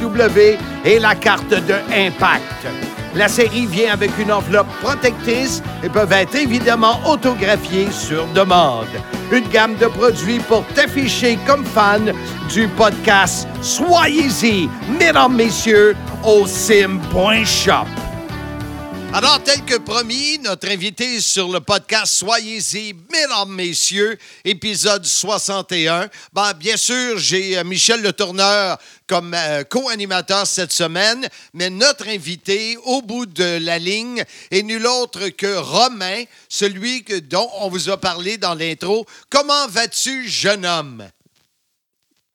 et 0.86 1.00
la 1.00 1.16
carte 1.16 1.50
de 1.50 1.76
Impact. 1.94 2.68
La 3.16 3.28
série 3.28 3.66
vient 3.66 3.94
avec 3.94 4.12
une 4.20 4.32
enveloppe 4.32 4.70
protectrice 4.82 5.64
et 5.84 5.90
peuvent 5.90 6.12
être 6.12 6.36
évidemment 6.36 7.00
autographiées 7.08 7.92
sur 7.92 8.26
demande. 8.28 8.86
Une 9.32 9.48
gamme 9.50 9.76
de 9.76 9.88
produits 9.88 10.40
pour 10.40 10.66
t'afficher 10.76 11.38
comme 11.46 11.66
fan 11.66 12.14
du 12.52 12.68
podcast 12.68 13.48
Soyez-y, 13.62 14.70
mesdames, 15.00 15.36
messieurs, 15.36 15.96
au 16.24 16.46
sim.shop. 16.48 17.99
Alors, 19.12 19.42
tel 19.44 19.66
que 19.66 19.76
promis, 19.78 20.38
notre 20.40 20.70
invité 20.70 21.20
sur 21.20 21.52
le 21.52 21.60
podcast 21.60 22.14
Soyez-y, 22.14 22.94
mesdames, 23.12 23.50
messieurs, 23.54 24.18
épisode 24.46 25.04
61. 25.04 26.10
Ben, 26.32 26.54
bien 26.54 26.78
sûr, 26.78 27.18
j'ai 27.18 27.58
euh, 27.58 27.64
Michel 27.64 28.02
Le 28.04 28.14
Tourneur 28.14 28.78
comme 29.08 29.34
euh, 29.34 29.64
co-animateur 29.64 30.46
cette 30.46 30.72
semaine, 30.72 31.28
mais 31.54 31.72
notre 31.72 32.08
invité 32.08 32.78
au 32.86 33.02
bout 33.02 33.26
de 33.26 33.58
la 33.66 33.80
ligne 33.80 34.24
est 34.52 34.62
nul 34.62 34.86
autre 34.86 35.30
que 35.30 35.56
Romain, 35.58 36.24
celui 36.48 37.04
que- 37.04 37.20
dont 37.20 37.50
on 37.60 37.68
vous 37.70 37.90
a 37.90 38.00
parlé 38.00 38.38
dans 38.38 38.54
l'intro. 38.54 39.08
Comment 39.32 39.68
vas-tu, 39.68 40.30
jeune 40.30 40.66
homme? 40.68 41.10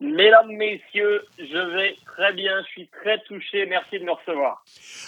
Mesdames, 0.04 0.48
messieurs, 0.48 1.22
je 1.38 1.74
vais 1.76 1.96
très 2.04 2.32
bien, 2.34 2.62
je 2.66 2.72
suis 2.72 2.88
très 3.02 3.18
touché, 3.26 3.64
merci 3.66 3.98
de 3.98 4.04
me 4.04 4.12
recevoir. 4.12 4.62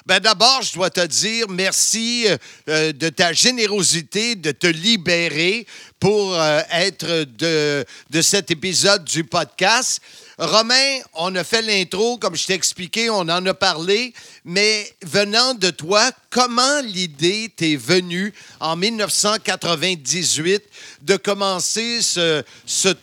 Ben 0.06 0.20
d'abord, 0.20 0.62
je 0.62 0.72
dois 0.72 0.88
te 0.88 1.04
dire 1.06 1.46
merci 1.50 2.24
euh, 2.26 2.36
euh, 2.68 2.92
de 2.92 3.10
ta 3.10 3.34
générosité 3.34 4.36
de 4.36 4.52
te 4.52 4.66
libérer 4.66 5.66
pour 6.00 6.34
euh, 6.34 6.60
être 6.72 7.24
de, 7.24 7.84
de 8.10 8.22
cet 8.22 8.50
épisode 8.50 9.04
du 9.04 9.24
podcast. 9.24 10.00
Romain, 10.38 11.00
on 11.14 11.34
a 11.34 11.44
fait 11.44 11.62
l'intro, 11.62 12.18
comme 12.18 12.36
je 12.36 12.46
t'ai 12.46 12.52
expliqué, 12.52 13.08
on 13.08 13.20
en 13.20 13.46
a 13.46 13.54
parlé, 13.54 14.12
mais 14.44 14.84
venant 15.02 15.54
de 15.54 15.70
toi, 15.70 16.10
comment 16.30 16.82
l'idée 16.84 17.48
t'est 17.56 17.76
venue 17.76 18.34
en 18.60 18.76
1998 18.76 20.98
de 21.00 21.16
commencer 21.16 22.02
ce, 22.02 22.42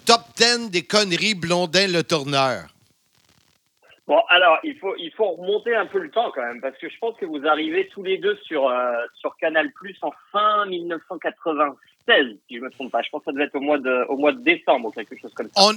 top 0.06 0.22
10 0.38 0.70
des 0.70 0.84
conneries 0.84 1.34
Blondin-Le 1.34 2.04
Tourneur? 2.04 2.68
Bon, 4.06 4.22
alors, 4.30 4.60
il 4.64 4.78
faut, 4.78 4.96
il 4.98 5.12
faut 5.14 5.32
remonter 5.32 5.76
un 5.76 5.88
peu 5.88 5.98
le 5.98 6.12
temps 6.12 6.32
quand 6.36 6.44
même, 6.44 6.62
parce 6.62 6.78
que 6.78 6.88
je 6.88 7.00
pense 7.00 7.18
que 7.18 7.26
vous 7.26 7.48
arrivez 7.48 7.88
tous 7.88 8.04
les 8.04 8.20
deux 8.20 8.38
sur, 8.44 8.68
euh, 8.68 8.94
sur 9.16 9.36
Canal 9.38 9.72
Plus 9.72 9.98
en 10.04 10.12
fin 10.32 10.68
1996, 10.68 11.74
si 12.08 12.56
je 12.58 12.60
me 12.60 12.70
trompe 12.70 12.92
pas. 12.92 13.02
Je 13.02 13.10
pense 13.10 13.22
que 13.22 13.26
ça 13.26 13.32
devait 13.32 13.46
être 13.46 13.56
au 13.56 13.62
mois 13.62 13.78
de, 13.80 14.06
au 14.10 14.18
mois 14.18 14.32
de 14.34 14.44
décembre 14.44 14.90
ou 14.90 14.92
quelque 14.92 15.16
chose 15.20 15.32
comme 15.36 15.48
ça. 15.56 15.64
On- 15.64 15.74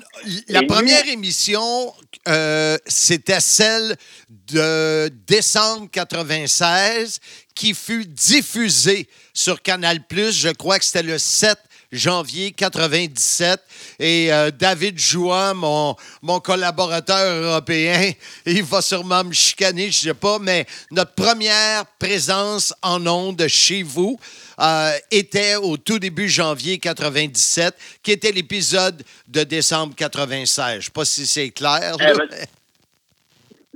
la 0.49 0.63
Et 0.63 0.67
première 0.67 1.07
émission, 1.09 1.93
euh, 2.29 2.77
c'était 2.87 3.41
celle 3.41 3.97
de 4.29 5.09
décembre 5.27 5.89
96 5.91 7.21
qui 7.55 7.75
fut 7.75 8.07
diffusée 8.07 9.09
sur 9.33 9.63
Canal+. 9.63 9.99
Je 10.11 10.53
crois 10.53 10.79
que 10.79 10.85
c'était 10.85 11.03
le 11.03 11.19
7 11.19 11.57
janvier 11.93 12.53
97. 12.53 13.61
Et 13.99 14.33
euh, 14.33 14.51
David 14.51 14.99
Jouan, 14.99 15.55
mon, 15.55 15.95
mon 16.23 16.41
collaborateur 16.41 17.43
européen, 17.43 18.13
il 18.47 18.63
va 18.63 18.83
sûrement 18.83 19.25
me 19.25 19.33
chicaner, 19.33 19.87
je 19.91 19.99
sais 19.99 20.15
pas, 20.15 20.39
mais 20.39 20.67
notre 20.91 21.15
première 21.15 21.87
présence 21.99 22.75
en 22.83 23.07
ondes 23.07 23.47
chez 23.49 23.83
vous 23.83 24.19
euh, 24.61 24.91
était 25.11 25.57
au 25.57 25.77
tout 25.77 25.99
début 25.99 26.29
janvier 26.29 26.79
97, 26.79 27.75
qui 28.03 28.13
était 28.13 28.33
l'épisode 28.33 29.03
de 29.29 29.45
décembre 29.45 29.95
96. 29.95 30.81
Je 30.81 30.85
sais 30.87 30.91
pas 30.93 31.05
si 31.05 31.27
c'est 31.27 31.51
clair. 31.51 31.97
Eh 32.01 32.03
là. 32.03 32.13
ben, 32.17 32.29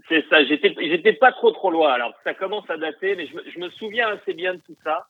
C'est 0.08 0.24
ça, 0.28 0.44
j'étais, 0.44 1.12
pas 1.14 1.32
trop 1.32 1.50
trop 1.50 1.70
loin. 1.70 1.92
Alors, 1.92 2.12
ça 2.24 2.34
commence 2.34 2.68
à 2.70 2.76
dater, 2.76 3.14
mais 3.16 3.26
je 3.26 3.58
me 3.58 3.70
souviens 3.70 4.08
assez 4.08 4.32
bien 4.32 4.54
de 4.54 4.60
tout 4.66 4.76
ça. 4.82 5.06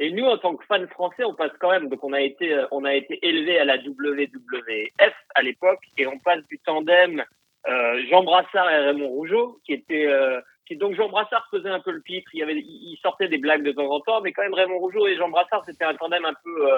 Et 0.00 0.12
nous, 0.12 0.24
en 0.24 0.38
tant 0.38 0.54
que 0.54 0.64
fans 0.66 0.86
français, 0.88 1.24
on 1.24 1.34
passe 1.34 1.50
quand 1.58 1.72
même, 1.72 1.88
donc 1.88 2.02
on 2.04 2.12
a 2.12 2.20
été, 2.20 2.54
euh, 2.54 2.66
on 2.70 2.84
a 2.84 2.94
été 2.94 3.18
élevé 3.26 3.58
à 3.58 3.64
la 3.64 3.78
WWF 3.78 5.14
à 5.34 5.42
l'époque, 5.42 5.80
et 5.98 6.06
on 6.06 6.20
passe 6.20 6.46
du 6.46 6.58
tandem 6.60 7.24
euh, 7.68 8.02
Jean 8.08 8.22
Brassard 8.22 8.70
et 8.70 8.76
Raymond 8.76 9.08
Rougeau, 9.08 9.58
qui 9.66 9.72
était, 9.72 10.06
euh, 10.06 10.40
qui 10.66 10.76
donc 10.76 10.94
Jean 10.94 11.08
Brassard 11.08 11.48
faisait 11.50 11.68
un 11.68 11.80
peu 11.80 11.90
le 11.90 12.00
pitre, 12.00 12.30
il 12.32 12.44
avait, 12.44 12.54
il 12.54 12.96
sortait 13.02 13.26
des 13.26 13.38
blagues 13.38 13.64
de 13.64 13.72
temps 13.72 13.90
en 13.90 13.98
temps, 14.00 14.20
mais 14.20 14.32
quand 14.32 14.42
même 14.42 14.54
Raymond 14.54 14.78
Rougeau 14.78 15.08
et 15.08 15.16
Jean 15.16 15.30
Brassard, 15.30 15.64
c'était 15.66 15.84
un 15.84 15.96
tandem 15.96 16.24
un 16.24 16.34
peu, 16.44 16.68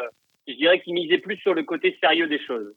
je 0.49 0.55
dirais, 0.55 0.81
qui 0.81 0.95
misait 0.95 1.19
plus 1.19 1.37
sur 1.37 1.53
le 1.53 1.65
côté 1.65 1.99
sérieux 2.01 2.27
des 2.27 2.43
choses. 2.43 2.75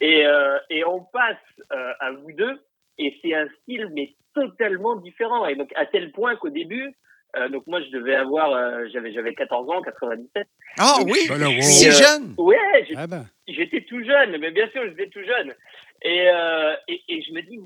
Et, 0.00 0.24
et 0.70 0.84
on 0.84 1.00
passe 1.00 1.36
à 1.70 2.12
vous 2.12 2.32
deux, 2.32 2.60
et 2.96 3.18
c'est 3.20 3.34
un 3.34 3.48
style 3.62 3.88
mais 3.92 4.14
totalement 4.34 4.94
différent. 4.96 5.46
Et 5.46 5.56
donc 5.56 5.72
à 5.74 5.86
tel 5.86 6.12
point 6.12 6.36
qu'au 6.36 6.50
début, 6.50 6.94
euh, 7.36 7.48
donc 7.48 7.66
moi 7.66 7.80
je 7.82 7.90
devais 7.90 8.14
avoir, 8.14 8.52
euh, 8.52 8.86
j'avais 8.92 9.12
j'avais 9.12 9.34
14 9.34 9.68
ans, 9.70 9.82
97. 9.82 10.46
Ah 10.78 10.94
Donc, 10.98 11.08
oui, 11.08 11.18
je- 11.26 11.32
Ben 11.34 11.46
wow. 11.46 11.60
si 11.60 11.88
euh, 11.88 11.92
jeune. 11.92 12.34
Ouais, 12.38 12.56
Ah 12.96 13.06
ben. 13.06 13.26
j'étais 13.48 13.82
tout 13.82 14.02
jeune, 14.04 14.36
mais 14.38 14.50
bien 14.50 14.68
sûr 14.70 14.82
j'étais 14.88 15.08
tout 15.08 15.22
jeune. 15.24 15.54
Et, 16.02 16.28
euh, 16.28 16.74
et, 16.88 17.02
et 17.08 17.22
je 17.22 17.32
me 17.32 17.42
dis, 17.42 17.58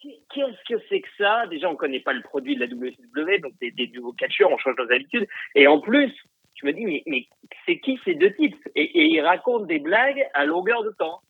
qu'est-ce 0.00 0.74
que 0.74 0.80
c'est 0.88 1.00
que 1.00 1.08
ça? 1.18 1.46
Déjà, 1.48 1.70
on 1.70 1.76
connaît 1.76 2.00
pas 2.00 2.12
le 2.12 2.22
produit 2.22 2.54
de 2.56 2.60
la 2.60 2.66
WCW, 2.66 3.38
donc 3.40 3.52
des, 3.60 3.70
des 3.70 3.88
nouveaux 3.94 4.12
catcheurs, 4.12 4.50
on 4.52 4.58
change 4.58 4.76
nos 4.78 4.90
habitudes. 4.92 5.26
Et 5.54 5.66
en 5.66 5.80
plus, 5.80 6.12
je 6.60 6.66
me 6.66 6.72
dis, 6.72 6.84
mais, 6.84 7.02
mais 7.06 7.26
c'est 7.64 7.78
qui 7.80 7.98
ces 8.04 8.14
deux 8.14 8.32
types? 8.34 8.56
Et, 8.74 8.82
et 8.82 9.04
ils 9.04 9.20
racontent 9.20 9.64
des 9.66 9.78
blagues 9.78 10.22
à 10.34 10.44
longueur 10.44 10.82
de 10.84 10.90
temps. 10.90 11.20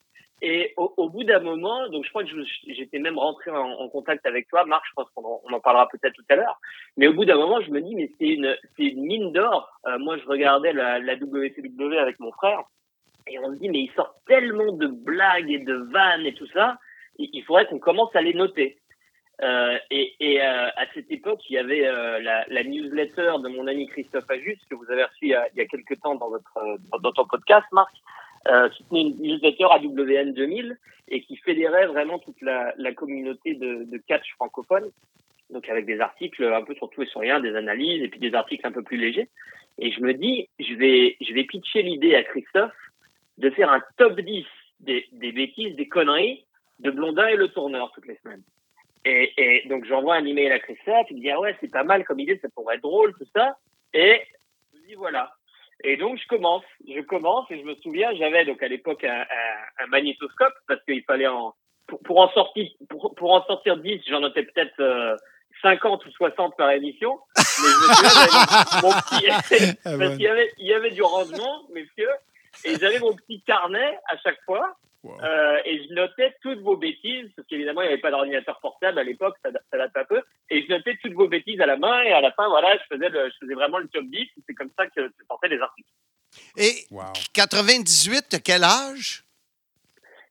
Et 0.42 0.74
au, 0.76 0.92
au 0.98 1.08
bout 1.08 1.24
d'un 1.24 1.40
moment, 1.40 1.88
donc 1.88 2.04
je 2.04 2.10
crois 2.10 2.22
que 2.22 2.30
j'étais 2.66 2.98
même 2.98 3.18
rentré 3.18 3.50
en, 3.50 3.70
en 3.70 3.88
contact 3.88 4.26
avec 4.26 4.48
toi, 4.48 4.64
Marc, 4.66 4.84
je 4.86 4.92
pense 4.94 5.08
qu'on 5.14 5.24
en, 5.24 5.40
on 5.44 5.52
en 5.52 5.60
parlera 5.60 5.88
peut-être 5.88 6.14
tout 6.14 6.24
à 6.28 6.36
l'heure. 6.36 6.60
Mais 6.96 7.06
au 7.06 7.14
bout 7.14 7.24
d'un 7.24 7.36
moment, 7.36 7.60
je 7.62 7.70
me 7.70 7.80
dis, 7.80 7.94
mais 7.94 8.10
c'est 8.18 8.28
une, 8.28 8.56
une 8.78 9.02
mine 9.02 9.32
d'or. 9.32 9.70
Euh, 9.86 9.98
moi, 9.98 10.18
je 10.18 10.26
regardais 10.26 10.74
la, 10.74 10.98
la 10.98 11.14
WCW 11.14 11.98
avec 11.98 12.20
mon 12.20 12.32
frère, 12.32 12.64
et 13.26 13.38
on 13.38 13.54
se 13.54 13.58
dit, 13.58 13.70
mais 13.70 13.80
ils 13.80 13.92
sortent 13.96 14.16
tellement 14.26 14.72
de 14.72 14.86
blagues 14.86 15.50
et 15.50 15.58
de 15.58 15.74
vannes 15.90 16.26
et 16.26 16.34
tout 16.34 16.46
ça, 16.48 16.78
il, 17.18 17.30
il 17.32 17.42
faudrait 17.44 17.66
qu'on 17.66 17.78
commence 17.78 18.14
à 18.14 18.20
les 18.20 18.34
noter. 18.34 18.78
Euh, 19.42 19.76
et 19.90 20.14
et 20.20 20.40
euh, 20.42 20.68
à 20.76 20.86
cette 20.94 21.10
époque, 21.10 21.40
il 21.50 21.54
y 21.54 21.58
avait 21.58 21.86
euh, 21.86 22.20
la, 22.20 22.46
la 22.48 22.64
newsletter 22.64 23.34
de 23.42 23.48
mon 23.48 23.66
ami 23.66 23.86
Christophe 23.86 24.30
Ajus, 24.30 24.58
que 24.70 24.74
vous 24.74 24.90
avez 24.90 25.04
reçu 25.04 25.26
il 25.26 25.28
y 25.28 25.34
a, 25.34 25.46
il 25.52 25.58
y 25.58 25.60
a 25.60 25.66
quelques 25.66 26.00
temps 26.00 26.14
dans, 26.14 26.30
votre, 26.30 26.56
euh, 26.56 26.98
dans 27.00 27.12
ton 27.12 27.26
podcast, 27.26 27.66
Marc, 27.72 27.94
euh, 28.48 28.68
une 28.92 29.16
newsletter 29.20 29.66
AWN 29.70 30.32
2000 30.32 30.78
et 31.08 31.22
qui 31.22 31.36
fédérait 31.36 31.86
vraiment 31.86 32.18
toute 32.18 32.40
la, 32.42 32.74
la 32.76 32.92
communauté 32.92 33.54
de, 33.54 33.84
de 33.84 33.98
catch 33.98 34.32
francophone, 34.34 34.90
donc 35.50 35.68
avec 35.68 35.86
des 35.86 36.00
articles 36.00 36.44
un 36.44 36.62
peu 36.62 36.74
sur 36.74 36.90
tout 36.90 37.02
et 37.02 37.06
sur 37.06 37.20
rien, 37.20 37.40
des 37.40 37.54
analyses 37.54 38.02
et 38.02 38.08
puis 38.08 38.20
des 38.20 38.34
articles 38.34 38.66
un 38.66 38.72
peu 38.72 38.82
plus 38.82 38.96
légers. 38.96 39.28
Et 39.78 39.92
je 39.92 40.00
me 40.00 40.14
dis, 40.14 40.48
je 40.58 40.74
vais, 40.74 41.16
je 41.20 41.32
vais 41.32 41.44
pitcher 41.44 41.82
l'idée 41.82 42.14
à 42.14 42.22
Christophe 42.24 42.74
de 43.38 43.50
faire 43.50 43.70
un 43.70 43.82
top 43.98 44.18
10 44.20 44.44
des, 44.80 45.06
des 45.12 45.32
bêtises, 45.32 45.76
des 45.76 45.88
conneries 45.88 46.44
de 46.80 46.90
Blondin 46.90 47.28
et 47.28 47.36
le 47.36 47.48
tourneur 47.48 47.92
toutes 47.94 48.06
les 48.06 48.16
semaines. 48.16 48.42
Et, 49.04 49.32
et 49.36 49.68
donc 49.68 49.84
j'envoie 49.84 50.16
un 50.16 50.24
email 50.24 50.50
à 50.50 50.58
Christophe, 50.58 51.06
il 51.10 51.18
me 51.18 51.22
dit 51.22 51.30
ah 51.30 51.40
ouais 51.40 51.56
c'est 51.60 51.70
pas 51.70 51.84
mal 51.84 52.04
comme 52.04 52.18
idée, 52.18 52.38
ça 52.38 52.48
pourrait 52.54 52.76
être 52.76 52.82
drôle 52.82 53.14
tout 53.14 53.26
ça. 53.34 53.56
Et 53.94 54.20
je 54.72 54.80
me 54.80 54.86
dis 54.88 54.94
voilà. 54.94 55.35
Et 55.84 55.96
donc 55.96 56.18
je 56.18 56.26
commence, 56.26 56.64
je 56.88 57.00
commence 57.02 57.50
et 57.50 57.60
je 57.60 57.64
me 57.64 57.74
souviens 57.76 58.14
j'avais 58.14 58.44
donc 58.44 58.62
à 58.62 58.68
l'époque 58.68 59.04
un, 59.04 59.20
un, 59.20 59.84
un 59.84 59.86
magnétoscope 59.88 60.54
parce 60.66 60.82
qu'il 60.84 61.02
fallait 61.04 61.26
en 61.26 61.54
pour, 61.86 62.02
pour 62.02 62.20
en 62.20 62.30
sortir 62.30 62.68
pour, 62.88 63.14
pour 63.14 63.32
en 63.32 63.44
sortir 63.44 63.76
10 63.76 64.02
j'en 64.08 64.20
notais 64.20 64.44
peut-être 64.44 64.80
euh, 64.80 65.16
50 65.62 66.04
ou 66.04 66.10
60 66.10 66.56
par 66.56 66.70
émission. 66.70 67.18
Mais 67.36 67.42
je 67.44 67.88
me 67.88 67.94
souviens 67.94 68.80
mon 68.82 68.90
petit 68.90 69.26
Ah 69.30 69.40
parce 69.98 70.12
qu'il 70.12 70.22
y 70.22 70.28
avait 70.28 70.50
il 70.58 70.66
y 70.66 70.74
avait 70.74 70.90
du 70.90 71.02
rendement 71.02 71.62
messieurs. 71.72 72.12
Et 72.64 72.76
j'avais 72.80 72.98
mon 72.98 73.14
petit 73.14 73.42
carnet 73.42 73.98
à 74.08 74.16
chaque 74.18 74.42
fois 74.44 74.76
euh, 75.22 75.58
et 75.64 75.84
je 75.84 75.94
notais 75.94 76.34
toutes 76.42 76.60
vos 76.60 76.76
bêtises, 76.76 77.30
parce 77.34 77.46
qu'évidemment, 77.48 77.82
il 77.82 77.86
n'y 77.86 77.92
avait 77.92 78.00
pas 78.00 78.10
d'ordinateur 78.10 78.58
portable 78.60 78.98
à 78.98 79.04
l'époque, 79.04 79.36
ça, 79.44 79.50
ça 79.70 79.78
date 79.78 79.96
un 79.96 80.04
peu, 80.04 80.22
et 80.50 80.62
je 80.62 80.68
notais 80.68 80.96
toutes 81.02 81.14
vos 81.14 81.28
bêtises 81.28 81.60
à 81.60 81.66
la 81.66 81.76
main, 81.76 82.02
et 82.02 82.12
à 82.12 82.20
la 82.20 82.32
fin, 82.32 82.48
voilà, 82.48 82.76
je 82.76 82.94
faisais, 82.94 83.08
le, 83.08 83.30
je 83.30 83.36
faisais 83.40 83.54
vraiment 83.54 83.78
le 83.78 83.88
top 83.88 84.04
10, 84.04 84.18
et 84.20 84.28
c'est 84.46 84.54
comme 84.54 84.70
ça 84.76 84.86
que 84.86 85.06
je 85.06 85.24
sortais 85.28 85.48
les 85.48 85.60
articles. 85.60 85.90
Et 86.56 86.86
Wow. 86.90 87.12
98, 87.32 88.26
t'as 88.30 88.38
quel 88.38 88.64
âge? 88.64 89.24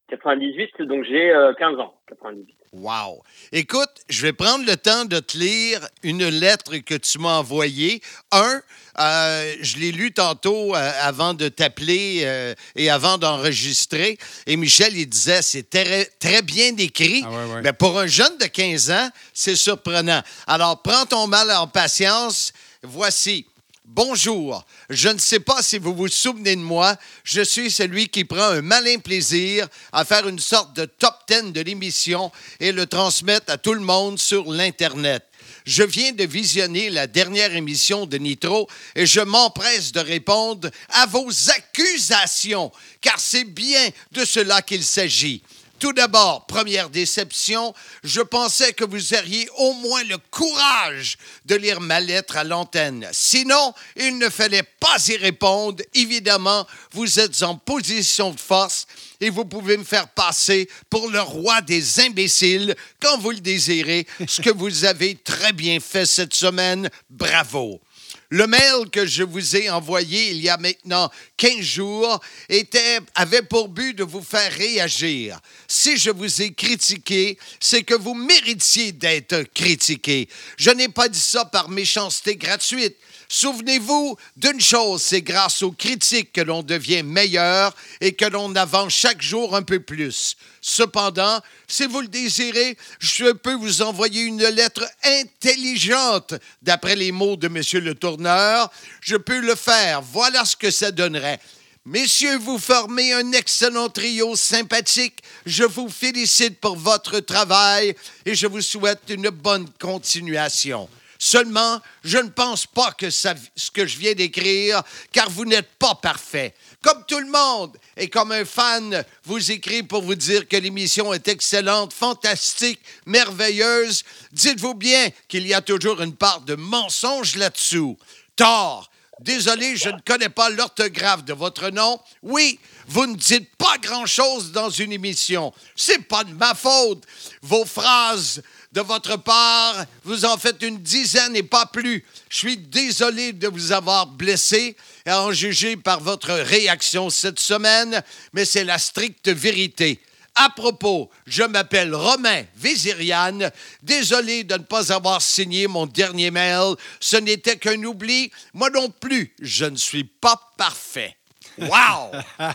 98, 0.10 0.82
donc 0.84 1.04
j'ai 1.06 1.32
euh, 1.32 1.54
15 1.54 1.80
ans. 1.80 2.00
98. 2.08 2.56
Wow. 2.76 3.24
Écoute, 3.54 3.90
je 4.10 4.22
vais 4.24 4.34
prendre 4.34 4.66
le 4.66 4.76
temps 4.76 5.06
de 5.06 5.22
te 5.22 5.38
lire 5.38 5.80
une 6.04 6.28
lettre 6.28 6.76
que 6.80 6.96
tu 6.96 7.20
m'as 7.20 7.38
envoyée. 7.38 8.02
Un, 8.34 8.62
euh, 9.00 9.56
je 9.62 9.78
l'ai 9.78 9.94
lu 9.94 10.12
tantôt 10.12 10.76
euh, 10.76 10.92
avant 11.02 11.34
de 11.34 11.48
t'appeler 11.48 12.24
euh, 12.26 12.54
et 12.76 12.90
avant 12.90 13.18
d'enregistrer. 13.18 14.18
Et 14.46 14.58
Michel, 14.58 14.98
il 14.98 15.08
disait, 15.08 15.42
c'est 15.42 15.70
très, 15.70 16.06
très 16.20 16.42
bien 16.42 16.76
écrit. 16.76 17.24
Ah 17.26 17.30
ouais, 17.30 17.54
ouais. 17.54 17.62
Mais 17.64 17.72
pour 17.72 17.98
un 17.98 18.08
jeune 18.08 18.38
de 18.40 18.46
15 18.46 18.92
ans, 18.92 19.10
c'est 19.34 19.56
surprenant. 19.56 20.22
Alors, 20.46 20.82
prends 20.82 21.06
ton 21.06 21.28
mal 21.28 21.50
en 21.52 21.68
patience. 21.68 22.52
Voici. 22.84 23.46
Bonjour. 23.88 24.66
Je 24.90 25.10
ne 25.10 25.20
sais 25.20 25.40
pas 25.40 25.62
si 25.62 25.78
vous 25.78 25.94
vous 25.94 26.08
souvenez 26.08 26.56
de 26.56 26.62
moi. 26.62 26.98
Je 27.24 27.42
suis 27.42 27.70
celui 27.70 28.10
qui 28.10 28.26
prend 28.26 28.50
un 28.50 28.64
malin 28.64 28.98
plaisir 28.98 29.68
à 29.92 30.04
faire 30.04 30.28
une 30.28 30.40
sorte 30.40 30.76
de 30.76 30.86
top 30.86 31.14
10 31.30 31.54
de 31.54 31.62
l'émission 31.62 32.32
et 32.60 32.72
le 32.72 32.88
transmettre 32.88 33.52
à 33.54 33.60
tout 33.60 33.76
le 33.76 33.82
monde 33.82 34.18
sur 34.18 34.52
l'Internet. 34.52 35.24
Je 35.66 35.84
viens 35.84 36.14
de 36.14 36.24
visionner 36.24 36.90
la 36.90 37.06
dernière 37.06 37.56
émission 37.56 38.08
de 38.08 38.18
Nitro 38.18 38.68
et 38.96 39.06
je 39.06 39.22
m'empresse 39.22 39.92
de 39.92 40.00
répondre 40.00 40.70
à 40.90 41.06
vos 41.06 41.30
accusations, 41.56 42.72
car 43.02 43.20
c'est 43.20 43.44
bien 43.44 43.90
de 44.12 44.26
cela 44.26 44.64
qu'il 44.64 44.84
s'agit. 44.84 45.44
Tout 45.80 45.92
d'abord, 45.92 46.46
première 46.46 46.90
déception, 46.90 47.74
je 48.04 48.22
pensais 48.22 48.72
que 48.72 48.86
vous 48.86 49.14
auriez 49.14 49.50
au 49.58 49.74
moins 49.74 50.04
le 50.04 50.18
courage 50.32 51.18
de 51.46 51.56
lire 51.56 51.82
ma 51.82 52.00
lettre 52.00 52.38
à 52.38 52.44
l'antenne. 52.46 53.08
Sinon, 53.12 53.74
il 53.98 54.18
ne 54.18 54.30
fallait 54.30 54.64
pas 54.64 54.98
y 55.08 55.18
répondre. 55.18 55.84
Évidemment, 55.94 56.66
vous 56.92 57.20
êtes 57.20 57.44
en 57.44 57.56
position 57.56 58.32
de 58.32 58.40
force 58.40 58.88
et 59.20 59.30
vous 59.30 59.46
pouvez 59.46 59.76
me 59.76 59.84
faire 59.84 60.08
passer 60.08 60.70
pour 60.90 61.10
le 61.10 61.22
roi 61.22 61.62
des 61.62 62.00
imbéciles 62.00 62.76
quand 63.02 63.18
vous 63.18 63.32
le 63.32 63.40
désirez, 63.40 64.08
ce 64.28 64.42
que 64.42 64.52
vous 64.52 64.86
avez 64.86 65.16
très 65.16 65.52
bien 65.52 65.80
fait 65.80 66.06
cette 66.06 66.34
semaine. 66.34 66.90
Bravo. 67.10 67.82
Le 68.30 68.48
mail 68.48 68.90
que 68.92 69.06
je 69.06 69.24
vous 69.24 69.56
ai 69.56 69.70
envoyé 69.70 70.32
il 70.32 70.42
y 70.42 70.50
a 70.50 70.58
maintenant 70.58 71.12
15 71.38 71.60
jours 71.62 72.20
était, 72.50 73.00
avait 73.14 73.44
pour 73.44 73.68
but 73.68 73.94
de 73.94 74.04
vous 74.04 74.24
faire 74.24 74.52
réagir. 74.52 75.40
Si 75.68 75.98
je 75.98 76.10
vous 76.10 76.42
ai 76.42 76.54
critiqué, 76.54 77.38
c'est 77.60 77.84
que 77.84 77.94
vous 77.94 78.16
méritiez 78.16 78.92
d'être 78.92 79.44
critiqué. 79.54 80.28
Je 80.58 80.72
n'ai 80.72 80.90
pas 80.90 81.08
dit 81.08 81.20
ça 81.20 81.46
par 81.46 81.70
méchanceté 81.70 82.36
gratuite. 82.36 82.98
Souvenez-vous 83.28 84.18
d'une 84.38 84.62
chose, 84.62 85.02
c'est 85.02 85.22
grâce 85.22 85.62
aux 85.64 85.72
critiques 85.72 86.32
que 86.34 86.42
l'on 86.42 86.64
devient 86.64 87.04
meilleur 87.04 87.76
et 88.02 88.14
que 88.14 88.26
l'on 88.26 88.56
avance 88.56 88.94
chaque 88.94 89.22
jour 89.22 89.56
un 89.56 89.64
peu 89.64 89.80
plus. 89.80 90.36
Cependant, 90.62 91.42
si 91.68 91.86
vous 91.86 92.02
le 92.02 92.08
désirez, 92.08 92.78
je 93.00 93.32
peux 93.32 93.56
vous 93.56 93.82
envoyer 93.82 94.22
une 94.22 94.46
lettre 94.48 94.88
intelligente 95.04 96.36
d'après 96.62 96.96
les 96.96 97.12
mots 97.12 97.36
de 97.36 97.48
Monsieur 97.48 97.80
le 97.80 97.96
tourneur. 97.96 98.72
Je 99.02 99.16
peux 99.16 99.40
le 99.40 99.56
faire. 99.56 100.02
Voilà 100.02 100.46
ce 100.46 100.56
que 100.56 100.72
ça 100.72 100.92
donnerait. 100.92 101.40
Messieurs, 101.88 102.38
vous 102.40 102.58
formez 102.58 103.14
un 103.14 103.32
excellent 103.32 103.90
trio 103.90 104.36
sympathique. 104.36 105.20
Je 105.46 105.64
vous 105.64 105.88
félicite 105.88 106.60
pour 106.60 106.76
votre 106.76 107.20
travail 107.20 107.96
et 108.26 108.34
je 108.34 108.48
vous 108.48 108.62
souhaite 108.62 109.04
une 109.10 109.30
bonne 109.30 109.70
continuation. 109.80 110.90
Seulement, 111.26 111.82
je 112.04 112.20
ne 112.20 112.30
pense 112.30 112.68
pas 112.68 112.92
que 112.92 113.10
ce 113.10 113.72
que 113.74 113.88
je 113.88 113.98
viens 113.98 114.14
d'écrire, 114.14 114.84
car 115.12 115.28
vous 115.28 115.44
n'êtes 115.44 115.72
pas 115.80 115.96
parfait. 115.96 116.54
Comme 116.84 117.04
tout 117.08 117.18
le 117.18 117.32
monde, 117.32 117.76
et 117.98 118.12
comme 118.12 118.32
un 118.32 118.46
fan 118.46 119.04
vous 119.24 119.50
écrit 119.50 119.82
pour 119.82 120.04
vous 120.04 120.14
dire 120.14 120.48
que 120.48 120.56
l'émission 120.56 121.12
est 121.16 121.28
excellente, 121.28 121.94
fantastique, 121.94 122.80
merveilleuse, 123.08 124.04
dites-vous 124.34 124.76
bien 124.76 125.10
qu'il 125.28 125.48
y 125.48 125.56
a 125.56 125.62
toujours 125.62 126.00
une 126.00 126.16
part 126.16 126.42
de 126.42 126.54
mensonge 126.54 127.38
là-dessous. 127.38 127.98
Tort. 128.36 128.92
Désolé, 129.22 129.78
je 129.78 129.90
ne 129.90 130.02
connais 130.06 130.30
pas 130.30 130.52
l'orthographe 130.52 131.26
de 131.26 131.34
votre 131.34 131.72
nom. 131.72 132.00
Oui, 132.22 132.60
vous 132.88 133.08
ne 133.08 133.16
dites 133.16 133.50
pas 133.56 133.80
grand-chose 133.80 134.52
dans 134.52 134.70
une 134.70 134.92
émission. 134.92 135.54
C'est 135.76 136.08
pas 136.08 136.24
de 136.24 136.34
ma 136.34 136.54
faute. 136.54 137.04
Vos 137.42 137.66
phrases 137.66 138.44
de 138.76 138.82
votre 138.82 139.16
part, 139.16 139.86
vous 140.04 140.26
en 140.26 140.38
faites 140.38 140.62
une 140.62 140.80
dizaine 140.80 141.34
et 141.34 141.44
pas 141.44 141.66
plus. 141.66 142.04
Je 142.28 142.38
suis 142.38 142.58
désolé 142.58 143.32
de 143.32 143.48
vous 143.48 143.72
avoir 143.72 144.06
blessé 144.06 144.76
et 145.06 145.12
en 145.12 145.32
juger 145.32 145.78
par 145.78 146.02
votre 146.02 146.34
réaction 146.34 147.10
cette 147.10 147.40
semaine, 147.40 148.04
mais 148.34 148.44
c'est 148.44 148.66
la 148.66 148.78
stricte 148.78 149.30
vérité. 149.30 150.02
À 150.36 150.50
propos, 150.50 151.10
je 151.26 151.44
m'appelle 151.44 151.96
Romain 151.96 152.44
Véziriane. 152.58 153.50
Désolé 153.82 154.44
de 154.44 154.56
ne 154.56 154.64
pas 154.64 154.92
avoir 154.92 155.22
signé 155.22 155.68
mon 155.68 155.86
dernier 155.86 156.30
mail. 156.30 156.76
Ce 157.00 157.16
n'était 157.16 157.56
qu'un 157.56 157.82
oubli. 157.82 158.30
Moi 158.54 158.70
non 158.72 158.90
plus, 158.90 159.34
je 159.40 159.64
ne 159.64 159.78
suis 159.78 160.04
pas 160.04 160.52
parfait. 160.58 161.16
Wow! 161.58 162.12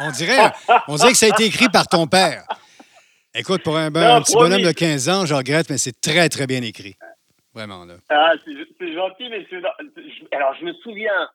On, 0.00 0.10
dirait, 0.10 0.50
on 0.88 0.96
dirait 0.96 1.12
que 1.12 1.18
ça 1.18 1.26
a 1.26 1.28
été 1.28 1.44
écrit 1.44 1.68
par 1.68 1.86
ton 1.86 2.06
père. 2.06 2.46
Écoute, 3.38 3.62
pour 3.62 3.76
un, 3.76 3.90
ben- 3.90 4.00
Non, 4.00 4.14
un 4.16 4.22
petit 4.22 4.34
bonhomme 4.34 4.62
de 4.62 4.72
15 4.72 5.08
ans, 5.08 5.26
je 5.26 5.34
regrette, 5.34 5.68
mais 5.68 5.76
c'est 5.78 6.00
très, 6.00 6.28
très 6.28 6.46
bien 6.46 6.62
écrit. 6.62 6.96
Vraiment, 7.54 7.84
là. 7.84 7.94
Ah, 8.08 8.32
c'est 8.44 8.92
gentil, 8.94 9.28
mais 9.30 9.46
alors 10.32 10.54
je 10.58 10.64
me 10.64 10.72
souviens, 10.74 11.28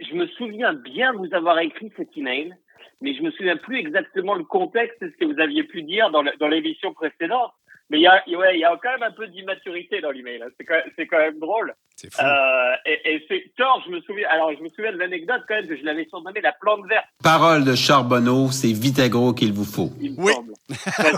je 0.00 0.14
me 0.14 0.26
souviens 0.28 0.72
bien 0.74 1.12
de 1.12 1.18
vous 1.18 1.34
avoir 1.34 1.58
écrit 1.58 1.90
cet 1.96 2.16
email, 2.16 2.54
mais 3.00 3.14
je 3.14 3.22
me 3.22 3.30
souviens 3.30 3.56
plus 3.56 3.78
exactement 3.78 4.34
le 4.34 4.44
contexte 4.44 5.02
et 5.02 5.10
ce 5.10 5.16
que 5.16 5.24
vous 5.24 5.40
aviez 5.40 5.64
pu 5.64 5.82
dire 5.82 6.10
dans 6.10 6.48
l'émission 6.48 6.92
précédente. 6.92 7.52
Mais 7.90 7.98
il 7.98 8.02
y 8.02 8.06
a, 8.08 8.22
ouais, 8.36 8.54
il 8.56 8.60
y 8.60 8.64
a 8.64 8.76
quand 8.82 8.90
même 8.90 9.04
un 9.04 9.12
peu 9.12 9.28
d'immaturité 9.28 10.00
dans 10.00 10.10
l'email. 10.10 10.42
hein. 10.42 10.48
C'est 10.58 10.64
quand, 10.66 10.74
même- 10.74 10.90
c'est 10.96 11.06
quand 11.06 11.18
même 11.18 11.38
drôle. 11.38 11.72
C'est 11.94 12.12
fou. 12.12 12.20
Euh, 12.20 12.72
et 12.84 13.14
et 13.14 13.24
c'est 13.28 13.44
tort, 13.56 13.80
je 13.86 13.90
me 13.92 14.00
souviens. 14.00 14.28
Alors 14.30 14.52
je 14.56 14.62
me 14.62 14.68
souviens 14.70 14.92
de 14.92 14.98
l'anecdote 14.98 15.42
quand 15.46 15.54
même 15.54 15.68
que 15.68 15.76
je 15.76 15.84
l'avais 15.84 16.04
surnommé 16.06 16.40
la 16.40 16.52
plante 16.52 16.84
verte. 16.88 17.06
Parole 17.22 17.64
de 17.64 17.74
Charbonneau, 17.76 18.50
c'est 18.50 18.72
Vitagro 18.72 19.32
qu'il 19.34 19.52
vous 19.52 19.64
faut. 19.64 19.90
Il 20.00 20.14
Oui. 20.18 20.32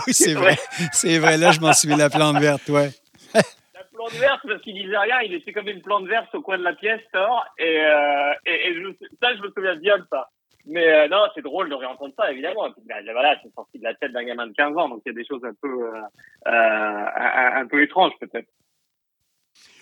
oui, 0.07 0.13
c'est 0.13 0.33
vrai. 0.35 0.55
C'est 0.93 1.17
vrai, 1.17 1.37
là, 1.37 1.51
je 1.51 1.59
m'en 1.59 1.73
souviens, 1.73 1.97
la 1.97 2.09
plante 2.09 2.37
verte, 2.39 2.69
ouais. 2.69 2.89
La 3.33 3.83
plante 4.05 4.13
verte, 4.21 4.39
parce 4.47 4.61
qu'il 4.61 4.75
disait 4.75 4.97
rien, 4.97 5.19
il 5.25 5.33
était 5.33 5.51
comme 5.51 5.67
une 5.67 5.81
plante 5.81 6.05
verte 6.07 6.33
au 6.33 6.41
coin 6.41 6.57
de 6.57 6.63
la 6.63 6.73
pièce, 6.73 7.01
Thor. 7.11 7.45
Et, 7.57 7.81
euh, 7.83 8.31
et, 8.45 8.73
je, 8.75 9.05
ça, 9.21 9.35
je 9.35 9.41
me 9.41 9.51
souviens 9.51 9.75
bien 9.75 9.97
de 9.97 10.05
ça. 10.09 10.29
Mais 10.65 10.87
euh, 10.87 11.07
non, 11.07 11.23
c'est 11.33 11.41
drôle 11.41 11.69
de 11.69 11.75
réentendre 11.75 12.13
ça, 12.17 12.31
évidemment. 12.31 12.67
Et 12.67 12.71
puis, 12.73 12.81
ben, 12.85 13.03
voilà, 13.11 13.35
c'est 13.43 13.53
sorti 13.55 13.79
de 13.79 13.83
la 13.83 13.93
tête 13.95 14.11
d'un 14.11 14.23
gamin 14.23 14.47
de 14.47 14.53
15 14.53 14.77
ans, 14.77 14.89
donc 14.89 15.01
il 15.05 15.09
y 15.09 15.11
a 15.11 15.15
des 15.15 15.25
choses 15.25 15.43
un 15.43 15.53
peu, 15.61 15.67
euh, 15.67 16.01
euh, 16.47 17.05
un, 17.15 17.61
un 17.61 17.67
peu 17.67 17.81
étranges, 17.81 18.13
peut-être. 18.19 18.47